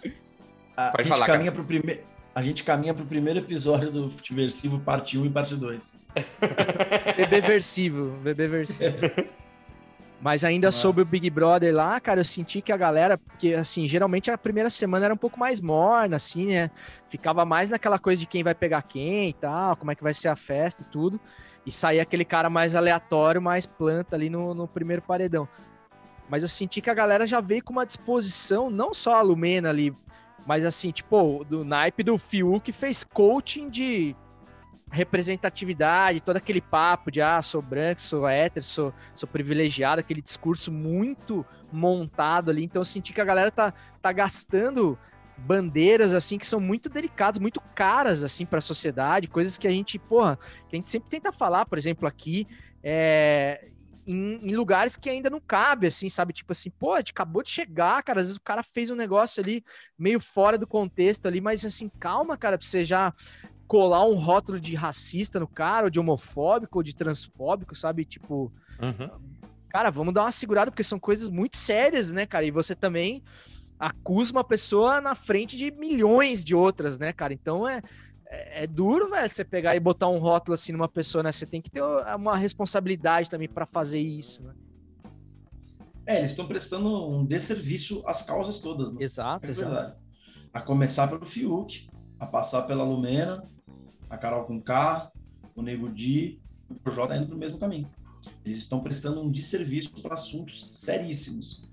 [0.76, 2.02] a, Pode gente falar, caminha pro primeiro.
[2.36, 5.98] A gente caminha pro primeiro episódio do Futiversivo, parte 1 e parte 2.
[7.16, 8.94] Bebê versivo, bebê versivo.
[10.20, 13.86] Mas ainda sobre o Big Brother lá, cara, eu senti que a galera, porque assim,
[13.86, 16.70] geralmente a primeira semana era um pouco mais morna, assim, né?
[17.08, 20.12] Ficava mais naquela coisa de quem vai pegar quem e tal, como é que vai
[20.12, 21.18] ser a festa e tudo.
[21.64, 25.48] E saía aquele cara mais aleatório, mais planta ali no, no primeiro paredão.
[26.28, 29.70] Mas eu senti que a galera já veio com uma disposição, não só a Lumena
[29.70, 29.94] ali,
[30.46, 34.14] mas assim, tipo, do naipe do Fiuk fez coaching de
[34.90, 40.70] representatividade, todo aquele papo de ah, sou branco, sou hétero, sou, sou privilegiado, aquele discurso
[40.70, 42.64] muito montado ali.
[42.64, 44.96] Então eu senti que a galera tá, tá gastando
[45.36, 49.70] bandeiras assim que são muito delicadas, muito caras assim para a sociedade, coisas que a
[49.70, 52.46] gente, porra, que a gente sempre tenta falar, por exemplo, aqui,
[52.82, 53.68] é,
[54.06, 56.32] em, em lugares que ainda não cabe, assim, sabe?
[56.32, 59.62] Tipo assim, pô, acabou de chegar, cara, às vezes o cara fez um negócio ali
[59.98, 63.12] meio fora do contexto ali, mas assim, calma, cara, pra você já
[63.66, 68.04] colar um rótulo de racista no cara, ou de homofóbico, ou de transfóbico, sabe?
[68.04, 69.38] Tipo, Uhum.
[69.68, 72.44] cara, vamos dar uma segurada, porque são coisas muito sérias, né, cara?
[72.44, 73.22] E você também
[73.78, 77.34] acusa uma pessoa na frente de milhões de outras, né, cara?
[77.34, 77.82] Então é,
[78.28, 81.32] é, é duro, velho, você pegar e botar um rótulo assim numa pessoa, né?
[81.32, 84.54] Você tem que ter uma responsabilidade também pra fazer isso, né?
[86.06, 88.98] É, eles estão prestando um desserviço às causas todas, né?
[89.02, 89.72] Exato, É exato.
[89.72, 89.96] verdade.
[90.52, 91.88] A começar pelo Fiuk,
[92.18, 93.42] a passar pela Lumena,
[94.08, 95.10] a Carol com K,
[95.54, 96.40] o Nego Di,
[96.70, 97.90] o Projota tá indo pro mesmo caminho.
[98.44, 101.68] Eles estão prestando um desserviço para assuntos seríssimos.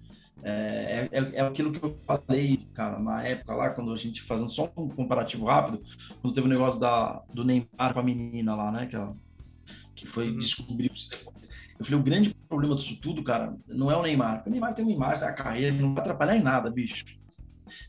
[0.46, 4.50] É, é, é aquilo que eu falei, cara, na época lá, quando a gente fazendo
[4.50, 5.82] só um comparativo rápido,
[6.22, 8.86] quando teve o negócio da, do Neymar com a menina lá, né?
[8.86, 9.16] Que, ela,
[9.96, 10.92] que foi descobrir.
[11.80, 14.38] Eu falei, o grande problema disso tudo, cara, não é o Neymar.
[14.38, 17.06] porque O Neymar tem uma imagem da carreira, ele não vai atrapalhar em nada, bicho.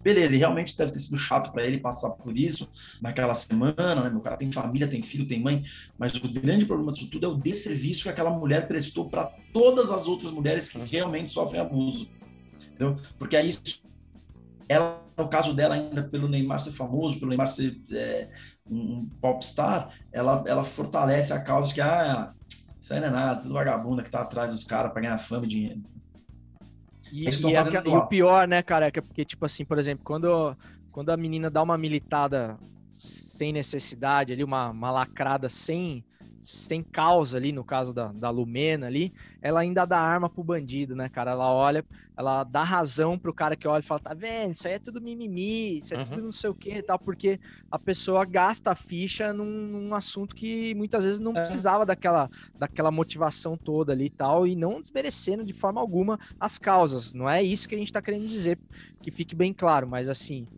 [0.03, 2.71] Beleza, e realmente deve ter sido chato para ele passar por isso
[3.03, 4.11] naquela semana, né?
[4.11, 5.63] Meu cara tem família, tem filho, tem mãe,
[5.99, 9.91] mas o grande problema disso tudo é o desserviço que aquela mulher prestou para todas
[9.91, 12.09] as outras mulheres que realmente sofrem abuso.
[12.75, 12.97] Entendeu?
[13.19, 13.51] Porque aí,
[14.69, 18.31] ela, no caso dela, ainda pelo Neymar ser famoso, pelo Neymar ser é,
[18.69, 22.33] um, popstar, ela, ela fortalece a causa que, ah,
[22.81, 25.45] isso aí não é nada, tudo vagabunda que tá atrás dos caras para ganhar fama
[25.47, 25.83] e dinheiro.
[27.11, 29.79] E, e é que- e o pior, né, cara, é que- porque, tipo assim, por
[29.79, 30.57] exemplo, quando,
[30.91, 32.59] quando a menina dá uma militada
[32.93, 36.05] sem necessidade ali, uma, uma lacrada sem,
[36.45, 40.95] sem causa ali, no caso da, da Lumena ali, ela ainda dá arma pro bandido,
[40.95, 41.31] né, cara?
[41.33, 41.85] Ela olha,
[42.17, 45.01] ela dá razão pro cara que olha e fala, tá vendo, isso aí é tudo
[45.01, 47.39] mimimi, isso é tudo não sei o que e tal, porque
[47.71, 52.91] a pessoa gasta a ficha num, num assunto que muitas vezes não precisava daquela, daquela
[52.91, 57.13] motivação toda ali e tal, e não desmerecendo de forma alguma as causas.
[57.13, 58.61] Não é isso que a gente tá querendo dizer,
[59.01, 60.49] que fique bem claro, mas assim,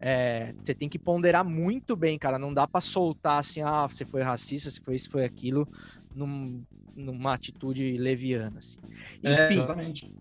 [0.00, 2.38] é, você tem que ponderar muito bem, cara.
[2.38, 5.68] Não dá pra soltar assim, ah, você foi racista, você foi isso, foi aquilo,
[6.12, 6.64] num-
[6.94, 8.78] numa atitude leviana, assim.
[9.24, 10.12] É, Enfim, exatamente.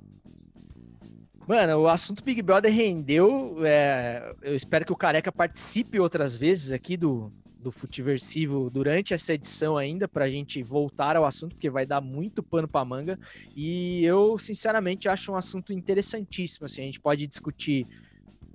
[1.47, 3.63] Mano, o assunto Big Brother rendeu.
[3.65, 9.33] é, eu espero que o Careca participe outras vezes aqui do, do Futiversivo durante essa
[9.33, 13.17] edição ainda, pra gente voltar ao assunto, porque vai dar muito pano pra manga.
[13.55, 16.65] E eu, sinceramente, acho um assunto interessantíssimo.
[16.65, 17.87] Assim, a gente pode discutir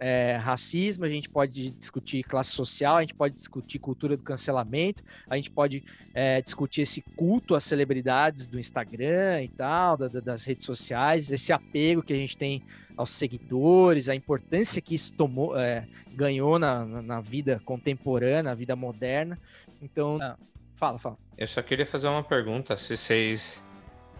[0.01, 5.05] é, racismo, a gente pode discutir classe social, a gente pode discutir cultura do cancelamento,
[5.28, 10.20] a gente pode é, discutir esse culto às celebridades do Instagram e tal, da, da,
[10.20, 12.62] das redes sociais, esse apego que a gente tem
[12.97, 18.74] aos seguidores, a importância que isso tomou, é, ganhou na, na, vida contemporânea, na vida
[18.74, 19.39] moderna.
[19.82, 20.36] Então, ah,
[20.74, 21.18] fala, fala.
[21.36, 23.62] Eu só queria fazer uma pergunta: se vocês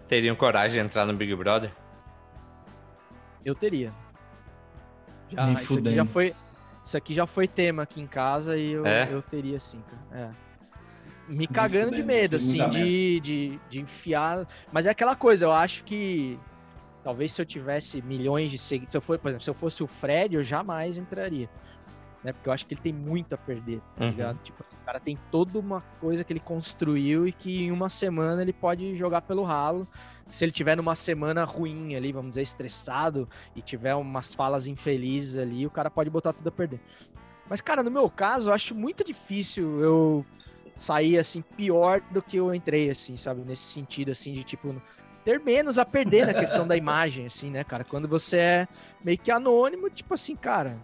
[0.09, 1.71] teriam coragem de entrar no Big Brother?
[3.45, 3.93] Eu teria.
[5.31, 6.35] Já, isso aqui já foi.
[6.85, 9.09] Isso aqui já foi tema aqui em casa e eu, é?
[9.11, 10.35] eu teria sim, cara.
[10.37, 10.51] É.
[11.33, 14.49] Me cagando de medo, assim, de, de, de enfiar.
[14.73, 16.37] Mas é aquela coisa, eu acho que
[17.05, 19.83] talvez se eu tivesse milhões de seguidores, se eu for, por exemplo, se eu fosse
[19.83, 21.49] o Fred, eu jamais entraria.
[22.25, 22.33] Né?
[22.33, 24.11] Porque eu acho que ele tem muito a perder, tá uhum.
[24.11, 24.39] ligado?
[24.43, 27.89] Tipo assim, o cara tem toda uma coisa que ele construiu e que em uma
[27.89, 29.87] semana ele pode jogar pelo ralo
[30.31, 35.37] se ele tiver numa semana ruim ali, vamos dizer, estressado, e tiver umas falas infelizes
[35.37, 36.81] ali, o cara pode botar tudo a perder.
[37.49, 40.25] Mas, cara, no meu caso, eu acho muito difícil eu
[40.77, 43.43] sair, assim, pior do que eu entrei, assim, sabe?
[43.43, 44.81] Nesse sentido, assim, de, tipo,
[45.25, 47.85] ter menos a perder na questão da imagem, assim, né, cara?
[47.85, 48.69] Quando você é
[49.05, 50.79] meio que anônimo, tipo assim, cara...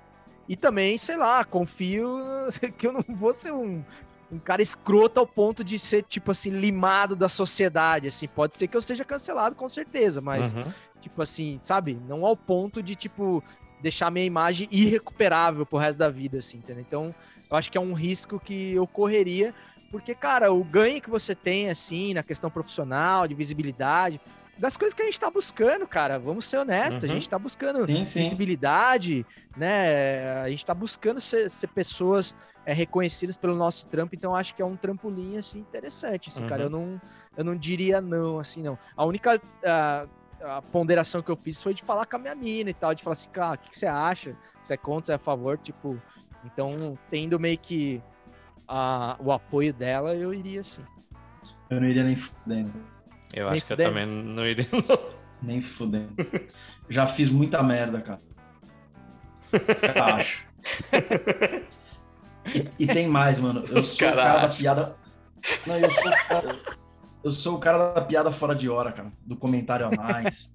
[0.49, 2.17] E também, sei lá, confio
[2.79, 3.85] que eu não vou ser um
[4.31, 8.27] um cara escroto ao ponto de ser, tipo assim, limado da sociedade, assim.
[8.27, 10.65] Pode ser que eu seja cancelado, com certeza, mas, uhum.
[11.01, 11.99] tipo assim, sabe?
[12.09, 13.43] Não ao ponto de, tipo,
[13.81, 16.85] deixar minha imagem irrecuperável pro resto da vida, assim, entendeu?
[16.87, 17.15] Então,
[17.49, 19.55] eu acho que é um risco que eu correria,
[19.91, 24.21] porque, cara, o ganho que você tem, assim, na questão profissional, de visibilidade,
[24.59, 26.19] das coisas que a gente tá buscando, cara.
[26.19, 27.11] Vamos ser honestos, uhum.
[27.11, 28.21] a gente tá buscando sim, sim.
[28.21, 29.25] visibilidade,
[29.57, 30.41] né?
[30.41, 32.35] A gente tá buscando ser, ser pessoas
[32.67, 36.49] é, reconhecidas pelo nosso trampo, então acho que é um trampolim, assim, interessante, assim, uhum.
[36.49, 36.65] cara.
[36.65, 37.01] Eu não,
[37.37, 38.77] eu não diria não, assim, não.
[38.97, 40.07] A única a,
[40.43, 43.05] a, ponderação que eu fiz foi de falar com a minha mina e tal, de
[43.05, 44.37] falar assim, cara, o que, que você acha?
[44.61, 45.57] Você é contra, você é a favor?
[45.59, 45.97] Tipo,
[46.45, 48.03] então, tendo meio que
[48.67, 50.83] a, o apoio dela, eu iria sim.
[51.71, 52.73] Eu não iria nem fudendo.
[53.33, 53.77] Eu Nem acho fudendo.
[53.77, 55.17] que eu também não iria, não.
[55.41, 56.15] Nem fudendo.
[56.89, 58.21] Já fiz muita merda, cara.
[59.53, 60.45] Você acha?
[60.93, 61.63] E,
[62.79, 63.65] e, tem mais, mano.
[63.69, 64.97] Eu sou cara o cara da piada.
[65.67, 66.13] Não, eu sou,
[67.25, 69.09] eu sou o cara da piada fora de hora, cara.
[69.25, 70.55] Do comentário a mais.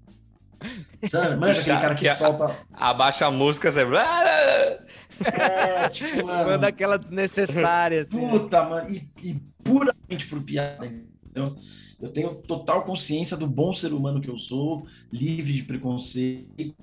[1.03, 1.35] Sabe?
[1.35, 2.57] Manja aquele cara que, que solta.
[2.73, 3.81] Abaixa a música, você.
[3.81, 6.51] É, tipo, mano.
[6.51, 8.30] Manda aquela desnecessária, assim.
[8.30, 8.89] Puta, mano.
[8.89, 11.55] E, e puramente por piada, entendeu?
[11.99, 16.76] Eu tenho total consciência do bom ser humano que eu sou, livre de preconceito,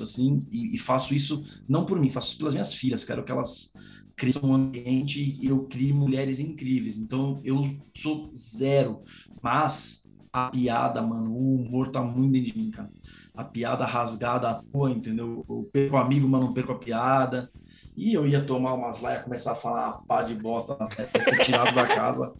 [0.00, 3.02] assim, e, e faço isso não por mim, faço isso pelas minhas filhas.
[3.02, 3.72] Quero que elas
[4.20, 6.98] cresçam um ambiente e eu crie mulheres incríveis.
[6.98, 7.64] Então eu
[7.96, 9.02] sou zero,
[9.42, 12.90] mas a piada, mano, o humor tá muito dentro de mim, cara.
[13.34, 15.42] A piada rasgada à toa, entendeu?
[15.48, 17.50] Eu perco o amigo, mas não perco a piada.
[17.96, 20.76] E eu ia tomar umas lá, ia começar a falar pá de bosta,
[21.14, 22.32] ia ser tirado da casa.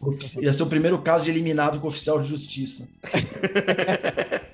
[0.40, 2.88] Ia ser o primeiro caso de eliminado com oficial de justiça.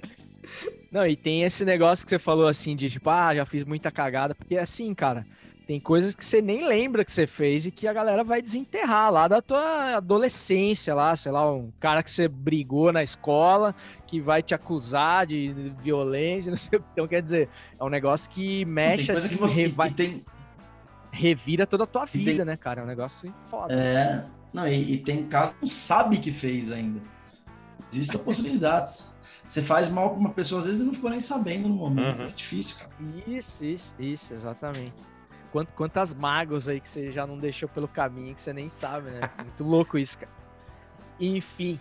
[0.90, 3.90] Não, e tem esse negócio que você falou assim, de tipo, ah, já fiz muita
[3.90, 5.26] cagada, porque assim, cara,
[5.66, 9.10] tem coisas que você nem lembra que você fez e que a galera vai desenterrar
[9.10, 13.74] lá da tua adolescência lá, sei lá, um cara que você brigou na escola,
[14.06, 16.88] que vai te acusar de violência, não sei o que.
[16.92, 20.22] Então, quer dizer, é um negócio que mexe assim, que você, vai, tem...
[21.10, 22.44] revira toda a tua vida, tem...
[22.44, 22.82] né, cara?
[22.82, 23.72] É um negócio foda.
[23.72, 24.22] É,
[24.52, 27.00] não, e, e tem caso que não sabe que fez ainda.
[27.90, 29.14] Existem possibilidades.
[29.46, 32.18] Você faz mal pra uma pessoa, às vezes, e não ficou nem sabendo no momento.
[32.18, 32.24] Uhum.
[32.24, 32.90] É difícil, cara.
[33.26, 35.13] Isso, isso, isso, exatamente
[35.54, 39.08] quant, quantas mágoas aí que você já não deixou pelo caminho que você nem sabe,
[39.10, 39.30] né?
[39.38, 40.32] Muito louco isso, cara.
[41.20, 41.78] Enfim.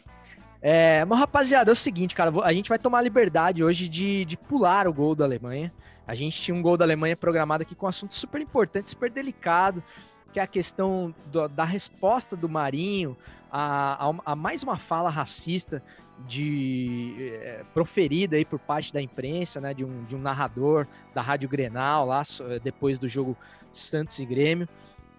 [0.62, 4.26] É, mas, rapaziada, é o seguinte, cara, a gente vai tomar a liberdade hoje de,
[4.26, 5.74] de pular o gol da Alemanha.
[6.06, 9.10] A gente tinha um gol da Alemanha programado aqui com um assunto super importante, super
[9.10, 9.84] delicado,
[10.32, 13.18] que é a questão do, da resposta do Marinho
[13.52, 15.84] a, a, a, mais uma fala racista
[16.28, 21.22] de é, proferida aí por parte da imprensa, né, de um, de um narrador da
[21.22, 22.22] Rádio Grenal lá
[22.64, 23.38] depois do jogo
[23.74, 24.68] Santos e Grêmio.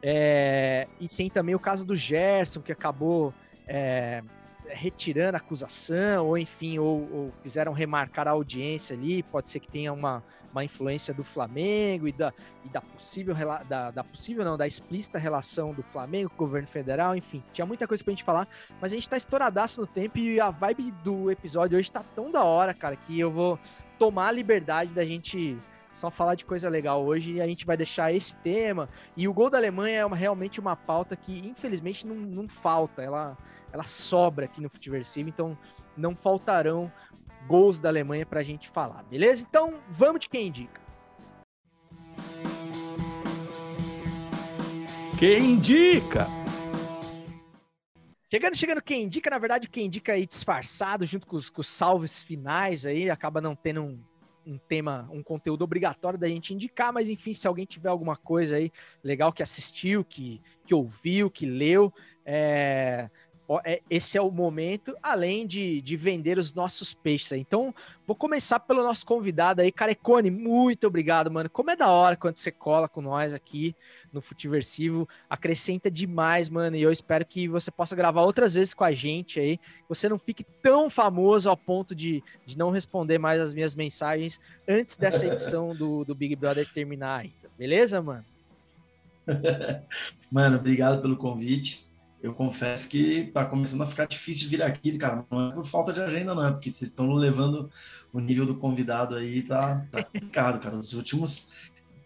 [0.02, 3.32] É, e tem também o caso do Gerson, que acabou
[3.66, 4.22] é,
[4.66, 9.22] retirando a acusação, ou enfim, ou, ou, quiseram remarcar a audiência ali.
[9.22, 10.22] Pode ser que tenha uma,
[10.52, 12.32] uma influência do Flamengo e da,
[12.64, 13.34] e da possível,
[13.68, 17.16] da, da possível, não, da explícita relação do Flamengo com o governo federal.
[17.16, 18.48] Enfim, tinha muita coisa pra gente falar,
[18.80, 22.30] mas a gente tá estouradaço no tempo e a vibe do episódio hoje tá tão
[22.30, 23.58] da hora, cara, que eu vou
[23.98, 25.56] tomar a liberdade da gente
[25.94, 28.88] só falar de coisa legal hoje e a gente vai deixar esse tema.
[29.16, 33.00] E o gol da Alemanha é uma, realmente uma pauta que, infelizmente, não, não falta.
[33.00, 33.38] Ela,
[33.72, 35.56] ela sobra aqui no Futiversivo, então
[35.96, 36.92] não faltarão
[37.46, 39.44] gols da Alemanha para a gente falar, beleza?
[39.48, 40.80] Então vamos de quem indica.
[45.18, 46.26] Quem indica?
[48.30, 51.68] Chegando, chegando, quem indica, na verdade, quem indica aí disfarçado, junto com os, com os
[51.68, 54.00] salves finais aí, acaba não tendo um,
[54.46, 58.56] um tema, um conteúdo obrigatório da gente indicar, mas enfim, se alguém tiver alguma coisa
[58.56, 58.70] aí
[59.02, 61.92] legal que assistiu, que, que ouviu, que leu,
[62.24, 63.10] é,
[63.90, 67.32] esse é o momento, além de, de vender os nossos peixes.
[67.32, 67.74] Então,
[68.06, 70.30] vou começar pelo nosso convidado aí, Carecone.
[70.30, 71.50] Muito obrigado, mano.
[71.50, 73.74] Como é da hora quando você cola com nós aqui
[74.14, 75.08] no Futiversivo.
[75.28, 76.76] Acrescenta demais, mano.
[76.76, 79.58] E eu espero que você possa gravar outras vezes com a gente aí.
[79.88, 84.40] Você não fique tão famoso ao ponto de, de não responder mais as minhas mensagens
[84.68, 87.50] antes dessa edição do, do Big Brother terminar ainda.
[87.58, 88.24] Beleza, mano?
[90.30, 91.83] Mano, obrigado pelo convite
[92.24, 95.26] eu confesso que tá começando a ficar difícil vir aqui, cara.
[95.30, 97.70] Não é por falta de agenda, não, é porque vocês estão levando
[98.14, 100.74] o nível do convidado aí, tá, tá complicado, cara.
[100.74, 101.48] Os últimos.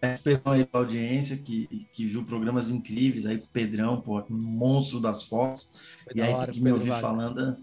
[0.01, 4.99] Perdão aí pra audiência que, que viu programas incríveis aí com o Pedrão, pô, monstro
[4.99, 5.71] das fotos.
[6.03, 7.01] Foi e aí hora, tem que me ouvir vale.
[7.01, 7.57] falando,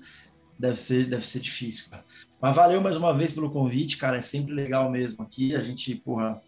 [0.58, 2.04] deve ser, deve ser difícil, cara.
[2.40, 4.16] Mas valeu mais uma vez pelo convite, cara.
[4.16, 5.54] É sempre legal mesmo aqui.
[5.54, 6.40] A gente, porra,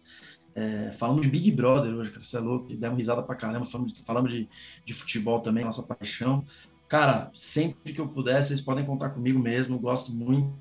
[0.55, 3.93] é, falamos de Big Brother hoje, cara, você é louco, demos risada pra caramba, falamos,
[3.93, 4.49] de, falamos de,
[4.83, 6.43] de futebol também, nossa paixão.
[6.87, 10.53] Cara, sempre que eu puder, vocês podem contar comigo mesmo, gosto muito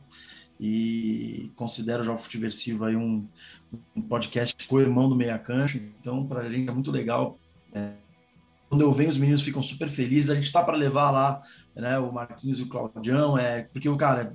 [0.60, 3.26] e considero já o Futiversivo aí um,
[3.94, 7.38] um podcast co-irmão do Meia Cancha, então pra gente é muito legal.
[7.72, 7.92] É,
[8.68, 10.30] quando eu venho, os meninos ficam super felizes.
[10.30, 11.40] A gente tá para levar lá,
[11.74, 14.34] né, o Marquinhos e o Claudião, é, porque o cara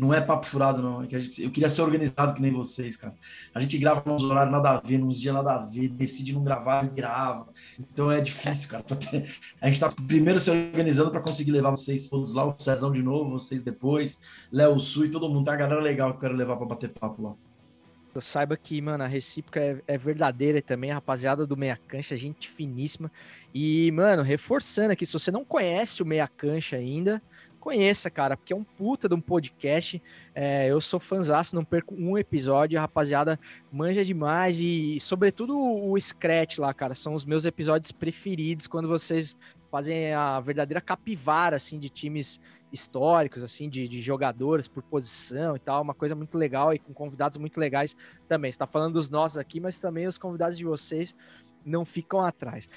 [0.00, 1.02] não é papo furado, não.
[1.02, 3.14] É que gente, eu queria ser organizado que nem vocês, cara.
[3.54, 6.42] A gente grava nos horários nada a ver, nos dias nada a ver, decide não
[6.42, 7.48] gravar e grava.
[7.78, 8.82] Então é difícil, cara.
[8.82, 9.30] Ter...
[9.60, 13.02] A gente tá primeiro se organizando para conseguir levar vocês todos lá, o Cezão de
[13.02, 14.18] novo, vocês depois,
[14.50, 15.44] Léo Sul e todo mundo.
[15.44, 17.34] Tem uma galera legal que eu quero levar para bater papo lá.
[18.20, 22.48] Saiba que, mano, a recíproca é, é verdadeira também, a rapaziada do Meia Cancha, gente
[22.48, 23.12] finíssima.
[23.54, 27.22] E, mano, reforçando aqui, se você não conhece o Meia Cancha ainda,
[27.60, 30.02] conheça, cara, porque é um puta de um podcast.
[30.34, 33.38] É, eu sou fãzaço, não perco um episódio, a rapaziada
[33.70, 39.36] manja demais e, sobretudo, o Scratch lá, cara, são os meus episódios preferidos quando vocês
[39.70, 42.40] fazem a verdadeira capivara, assim, de times
[42.72, 46.92] históricos, assim, de, de jogadores por posição e tal, uma coisa muito legal e com
[46.92, 47.96] convidados muito legais
[48.28, 48.50] também.
[48.50, 51.14] Você tá falando dos nossos aqui, mas também os convidados de vocês
[51.64, 52.68] não ficam atrás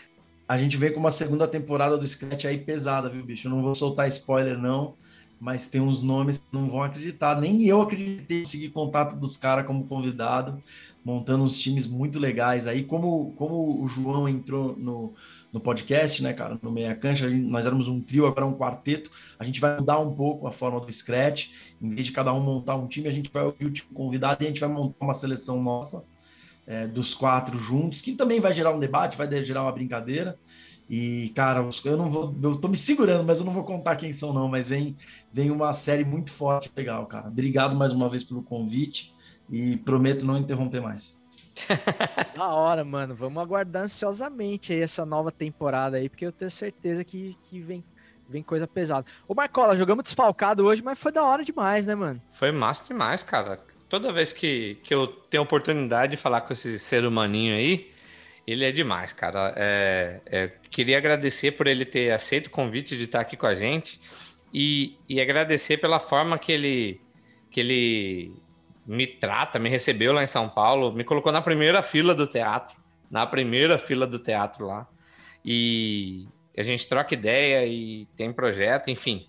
[0.53, 3.47] a gente vem com uma segunda temporada do Scratch aí pesada, viu, bicho?
[3.47, 4.93] Eu não vou soltar spoiler, não,
[5.39, 7.41] mas tem uns nomes que não vão acreditar.
[7.41, 10.61] Nem eu acreditei em conseguir contato dos caras como convidado,
[11.03, 12.83] montando uns times muito legais aí.
[12.83, 15.15] Como, como o João entrou no,
[15.51, 19.09] no podcast, né, cara, no Meia Cancha, nós éramos um trio, agora um quarteto.
[19.39, 21.49] A gente vai mudar um pouco a forma do Scratch.
[21.81, 24.43] Em vez de cada um montar um time, a gente vai ouvir o tipo convidado
[24.43, 26.05] e a gente vai montar uma seleção nossa
[26.65, 30.37] é, dos quatro juntos, que também vai gerar um debate, vai gerar uma brincadeira.
[30.89, 32.35] E, cara, eu não vou.
[32.41, 34.47] Eu tô me segurando, mas eu não vou contar quem são, não.
[34.47, 34.95] Mas vem,
[35.31, 37.27] vem uma série muito forte, legal, cara.
[37.27, 39.13] Obrigado mais uma vez pelo convite
[39.49, 41.23] e prometo não interromper mais.
[42.35, 43.15] da hora, mano.
[43.15, 47.83] Vamos aguardar ansiosamente aí essa nova temporada aí, porque eu tenho certeza que, que vem,
[48.27, 49.05] vem coisa pesada.
[49.27, 52.21] Ô, Marcola, jogamos desfalcado hoje, mas foi da hora demais, né, mano?
[52.33, 56.79] Foi massa demais, cara toda vez que, que eu tenho oportunidade de falar com esse
[56.79, 57.91] ser humaninho aí,
[58.47, 59.53] ele é demais, cara.
[59.55, 63.53] É, é, queria agradecer por ele ter aceito o convite de estar aqui com a
[63.53, 64.01] gente
[64.51, 67.01] e, e agradecer pela forma que ele,
[67.51, 68.35] que ele
[68.83, 72.75] me trata, me recebeu lá em São Paulo, me colocou na primeira fila do teatro,
[73.11, 74.87] na primeira fila do teatro lá.
[75.45, 79.27] E a gente troca ideia e tem projeto, enfim.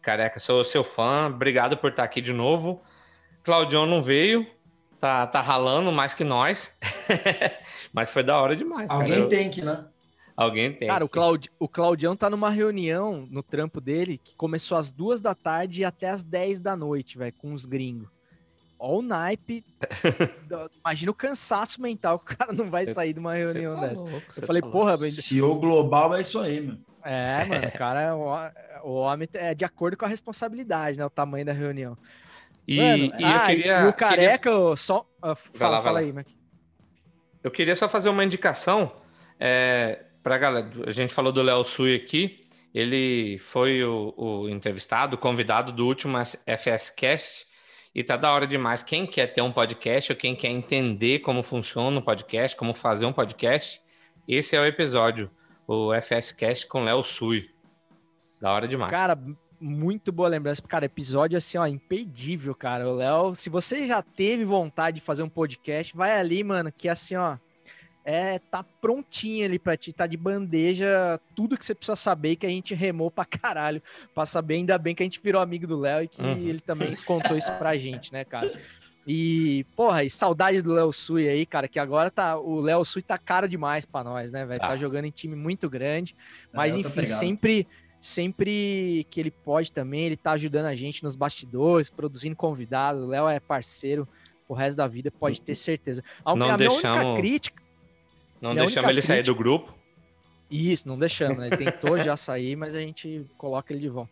[0.00, 2.82] Careca, sou seu fã, obrigado por estar aqui de novo.
[3.42, 4.46] Claudião não veio,
[5.00, 6.74] tá, tá ralando mais que nós.
[7.92, 8.90] Mas foi da hora demais.
[8.90, 9.28] Alguém cara.
[9.28, 9.84] tem que, né?
[10.36, 10.88] Alguém tem.
[10.88, 11.50] Cara, o, Claudi...
[11.58, 15.84] o Claudião tá numa reunião no trampo dele que começou às duas da tarde e
[15.84, 18.08] até às 10 da noite, velho, com os gringos.
[18.78, 19.64] Ó o naipe.
[20.84, 24.02] Imagina o cansaço mental que o cara não vai sair de uma reunião tá dessa.
[24.02, 26.80] Louco, eu falei, tá porra, Se o global é isso aí, mano.
[27.04, 31.04] É, mano, o cara, é o, o homem é de acordo com a responsabilidade, né?
[31.04, 31.96] O tamanho da reunião.
[32.72, 34.76] E, Mano, e ah, queria, e o careca, queria...
[34.76, 35.06] só.
[35.22, 36.26] Uh, fala, lá, fala aí, Mac.
[37.44, 38.92] Eu queria só fazer uma indicação
[39.38, 40.70] é, para galera.
[40.86, 42.46] A gente falou do Léo Sui aqui.
[42.74, 47.46] Ele foi o, o, entrevistado, o convidado do último FSCast.
[47.94, 48.82] E tá da hora demais.
[48.82, 53.04] Quem quer ter um podcast ou quem quer entender como funciona um podcast, como fazer
[53.04, 53.82] um podcast,
[54.26, 55.30] esse é o episódio,
[55.66, 57.50] o FSCast com Léo Sui.
[58.40, 58.90] Da hora demais.
[58.90, 59.18] Cara,
[59.62, 60.60] muito boa lembrança.
[60.62, 62.88] Cara, episódio assim, ó, imperdível, cara.
[62.88, 66.88] O Léo, se você já teve vontade de fazer um podcast, vai ali, mano, que
[66.88, 67.36] assim, ó,
[68.04, 72.44] é tá prontinha ali pra ti, tá de bandeja tudo que você precisa saber que
[72.44, 73.80] a gente remou pra caralho
[74.14, 74.54] pra saber.
[74.54, 76.48] Ainda bem que a gente virou amigo do Léo e que Uhum.
[76.48, 78.52] ele também contou isso pra gente, né, cara?
[79.06, 82.38] E, porra, e saudade do Léo Sui aí, cara, que agora tá.
[82.38, 84.60] O Léo Sui tá caro demais pra nós, né, velho?
[84.60, 84.68] Tá.
[84.68, 84.76] Tá.
[84.76, 86.14] jogando em time muito grande.
[86.52, 87.18] Mas, É, enfim, pegado.
[87.18, 87.66] sempre.
[88.06, 93.04] Sempre que ele pode também, ele tá ajudando a gente nos bastidores, produzindo convidado.
[93.04, 94.08] O Léo é parceiro
[94.48, 96.02] o resto da vida, pode ter certeza.
[96.24, 97.62] A, Não a minha única deixamos- crítica.
[98.40, 99.74] Não deixamos ele sair crítica- do grupo.
[100.50, 101.46] Isso, não deixamos, né?
[101.46, 104.10] Ele tentou já sair, mas a gente coloca ele de volta.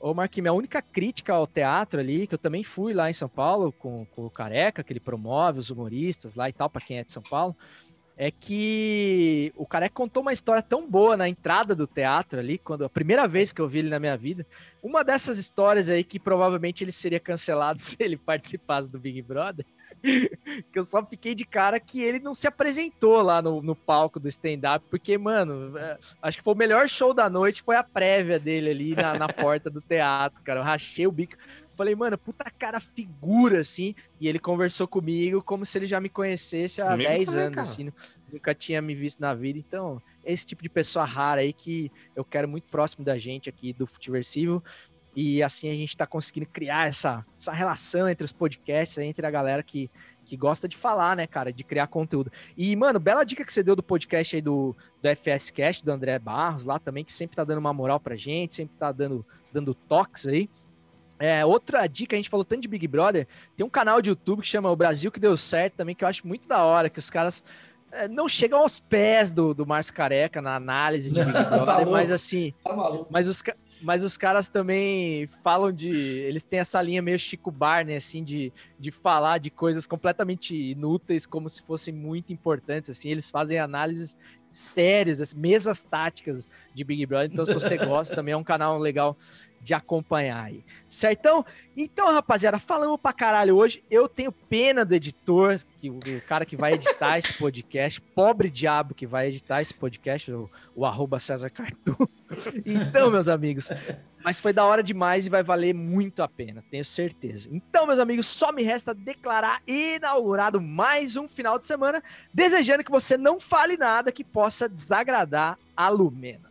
[0.00, 3.28] Ô, Marquinhos, minha única crítica ao teatro ali, que eu também fui lá em São
[3.28, 6.98] Paulo com, com o Careca, que ele promove os humoristas lá e tal, pra quem
[6.98, 7.54] é de São Paulo,
[8.16, 12.84] é que o Careca contou uma história tão boa na entrada do teatro ali, quando
[12.84, 14.46] a primeira vez que eu vi ele na minha vida.
[14.82, 19.66] Uma dessas histórias aí que provavelmente ele seria cancelado se ele participasse do Big Brother.
[20.72, 24.20] que eu só fiquei de cara que ele não se apresentou lá no, no palco
[24.20, 27.84] do stand-up, porque, mano, é, acho que foi o melhor show da noite, foi a
[27.84, 30.60] prévia dele ali na, na porta do teatro, cara.
[30.60, 31.36] Eu rachei o bico.
[31.76, 33.94] Falei, mano, puta cara figura, assim.
[34.20, 37.54] E ele conversou comigo como se ele já me conhecesse há Comigo 10 também, anos,
[37.54, 37.68] cara.
[37.68, 37.92] assim.
[38.32, 39.58] Nunca tinha me visto na vida.
[39.58, 43.72] Então, esse tipo de pessoa rara aí que eu quero muito próximo da gente aqui
[43.72, 44.62] do Futiversivo.
[45.14, 49.30] E assim a gente tá conseguindo criar essa, essa relação entre os podcasts, entre a
[49.30, 49.90] galera que,
[50.26, 52.30] que gosta de falar, né, cara, de criar conteúdo.
[52.54, 55.90] E, mano, bela dica que você deu do podcast aí do, do FS Cast, do
[55.90, 59.24] André Barros lá também, que sempre tá dando uma moral pra gente, sempre tá dando,
[59.50, 60.50] dando toques aí.
[61.18, 63.26] É, outra dica, a gente falou tanto de Big Brother,
[63.56, 66.08] tem um canal de YouTube que chama O Brasil que deu certo também, que eu
[66.08, 67.42] acho muito da hora, que os caras
[67.92, 71.76] é, não chegam aos pés do, do Márcio Careca na análise de Big Tá Brother,
[71.76, 71.92] louco.
[71.92, 72.76] mas assim, Tá
[73.10, 73.42] mas os,
[73.80, 75.90] mas os caras também falam de.
[75.90, 81.26] Eles têm essa linha meio Chico Barney, assim, de, de falar de coisas completamente inúteis,
[81.26, 83.10] como se fossem muito importantes, assim.
[83.10, 84.16] Eles fazem análises
[84.50, 87.30] sérias, mesas táticas de Big Brother.
[87.30, 89.16] Então, se você gosta, também é um canal legal
[89.60, 90.64] de acompanhar aí.
[90.88, 91.44] Certão?
[91.76, 93.82] Então, rapaziada, falamos pra caralho hoje.
[93.90, 98.94] Eu tenho pena do editor, que o, cara que vai editar esse podcast, pobre diabo
[98.94, 101.96] que vai editar esse podcast, o, o arroba César Cartu.
[102.64, 103.70] Então, meus amigos,
[104.24, 107.48] mas foi da hora demais e vai valer muito a pena, tenho certeza.
[107.52, 112.02] Então, meus amigos, só me resta declarar inaugurado mais um final de semana,
[112.34, 116.50] desejando que você não fale nada que possa desagradar a Lumena.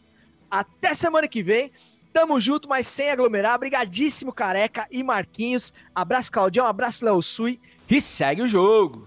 [0.49, 1.71] Até semana que vem.
[2.15, 3.59] Tamo junto, mas sem aglomerar.
[3.59, 5.73] Brigadíssimo, Careca e Marquinhos.
[5.93, 6.65] Abraço, Claudião.
[6.65, 7.59] Abraço, Léo Sui.
[7.89, 9.05] E segue o jogo.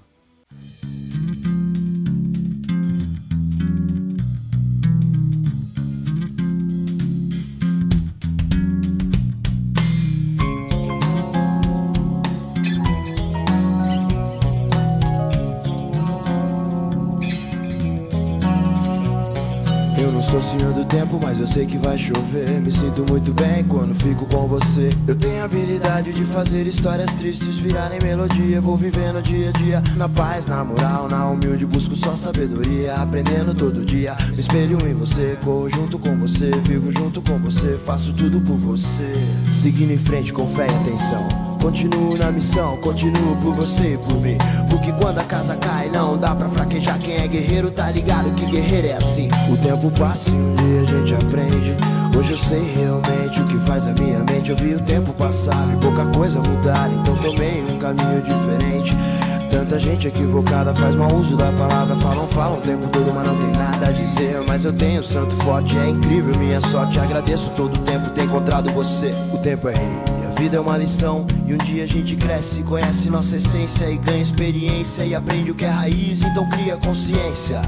[20.49, 22.59] Senhor do tempo, mas eu sei que vai chover.
[22.63, 24.89] Me sinto muito bem quando fico com você.
[25.07, 28.59] Eu tenho a habilidade de fazer histórias tristes virarem melodia.
[28.59, 31.67] Vou vivendo dia a dia, na paz, na moral, na humilde.
[31.67, 34.17] Busco só sabedoria, aprendendo todo dia.
[34.31, 36.51] Me espelho em você, corro junto com você.
[36.65, 39.13] Vivo junto com você, faço tudo por você.
[39.53, 41.48] Seguindo em frente com fé e atenção.
[41.69, 44.39] Continuo na missão, continuo por você e por mim.
[44.71, 46.99] Porque quando a casa cai, não dá pra fraquejar.
[46.99, 49.29] Quem é guerreiro tá ligado que guerreiro é assim.
[49.53, 51.77] O tempo passa e um dia a gente aprende.
[52.17, 54.49] Hoje eu sei realmente o que faz a minha mente.
[54.49, 56.91] Eu vi o tempo passar e pouca coisa mudar.
[56.91, 58.97] Então tomei um caminho diferente.
[59.51, 61.95] Tanta gente equivocada faz mau uso da palavra.
[61.97, 64.43] Falam, falam o tempo todo, mas não tem nada a dizer.
[64.49, 66.99] Mas eu tenho santo forte, é incrível minha sorte.
[66.99, 69.15] Agradeço todo o tempo ter encontrado você.
[69.35, 70.18] O tempo é rei.
[70.39, 74.23] Vida é uma lição e um dia a gente cresce, conhece nossa essência e ganha
[74.23, 77.61] experiência e aprende o que é raiz, então cria consciência.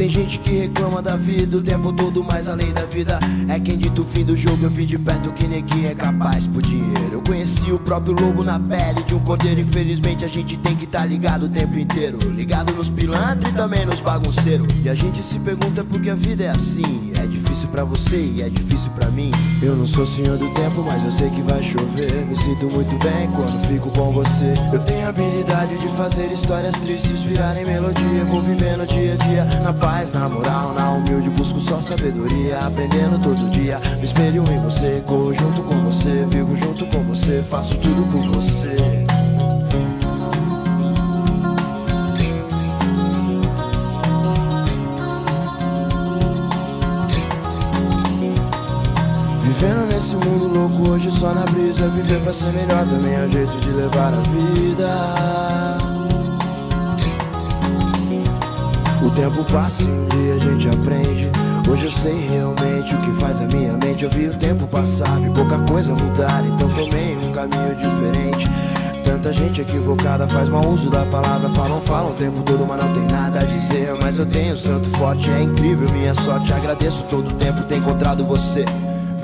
[0.00, 3.20] Tem gente que reclama da vida o tempo todo, mas além da vida
[3.50, 4.64] é quem dita o fim do jogo.
[4.64, 7.10] Eu vi de perto que neguinho é capaz por dinheiro.
[7.12, 9.60] Eu conheci o próprio lobo na pele de um cordeiro.
[9.60, 12.18] Infelizmente a gente tem que estar ligado o tempo inteiro.
[12.30, 14.66] Ligado nos pilantras e também nos bagunceiros.
[14.82, 17.12] E a gente se pergunta por que a vida é assim.
[17.22, 19.32] É difícil pra você e é difícil pra mim.
[19.62, 22.24] Eu não sou senhor do tempo, mas eu sei que vai chover.
[22.24, 24.54] Me sinto muito bem quando fico com você.
[24.72, 28.24] Eu tenho a habilidade de fazer histórias tristes virarem melodia.
[28.24, 31.28] Vou vivendo dia a dia na paz, na moral, na humilde.
[31.30, 33.80] Busco só sabedoria, aprendendo todo dia.
[33.96, 36.24] Me espelho em você, corro junto com você.
[36.28, 38.76] Vivo junto com você, faço tudo por você.
[49.42, 53.30] Vivendo nesse mundo louco hoje só na brisa Viver pra ser melhor também é o
[53.30, 55.69] jeito de levar a vida
[59.10, 61.30] O tempo passa e um dia a gente aprende.
[61.68, 64.04] Hoje eu sei realmente o que faz a minha mente.
[64.04, 68.48] Eu vi o tempo passar, vi pouca coisa mudar, então tomei um caminho diferente.
[69.04, 71.50] Tanta gente equivocada faz mau uso da palavra.
[71.50, 73.92] Falam, falam o tempo todo, mas não tem nada a dizer.
[74.00, 76.52] Mas eu tenho santo forte, é incrível minha sorte.
[76.52, 78.64] Agradeço todo o tempo ter encontrado você.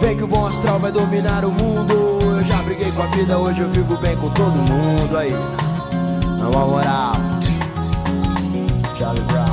[0.01, 2.19] Vem que o bom astral vai dominar o mundo.
[2.21, 5.17] Eu já briguei com a vida, hoje eu vivo bem com todo mundo.
[5.17, 5.33] Aí,
[6.41, 7.13] na moral,
[9.15, 9.46] Brown.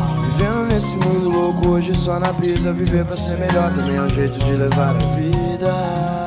[0.74, 2.74] Nesse mundo louco, hoje só na brisa.
[2.74, 6.23] Viver pra ser melhor também é um jeito de levar a vida.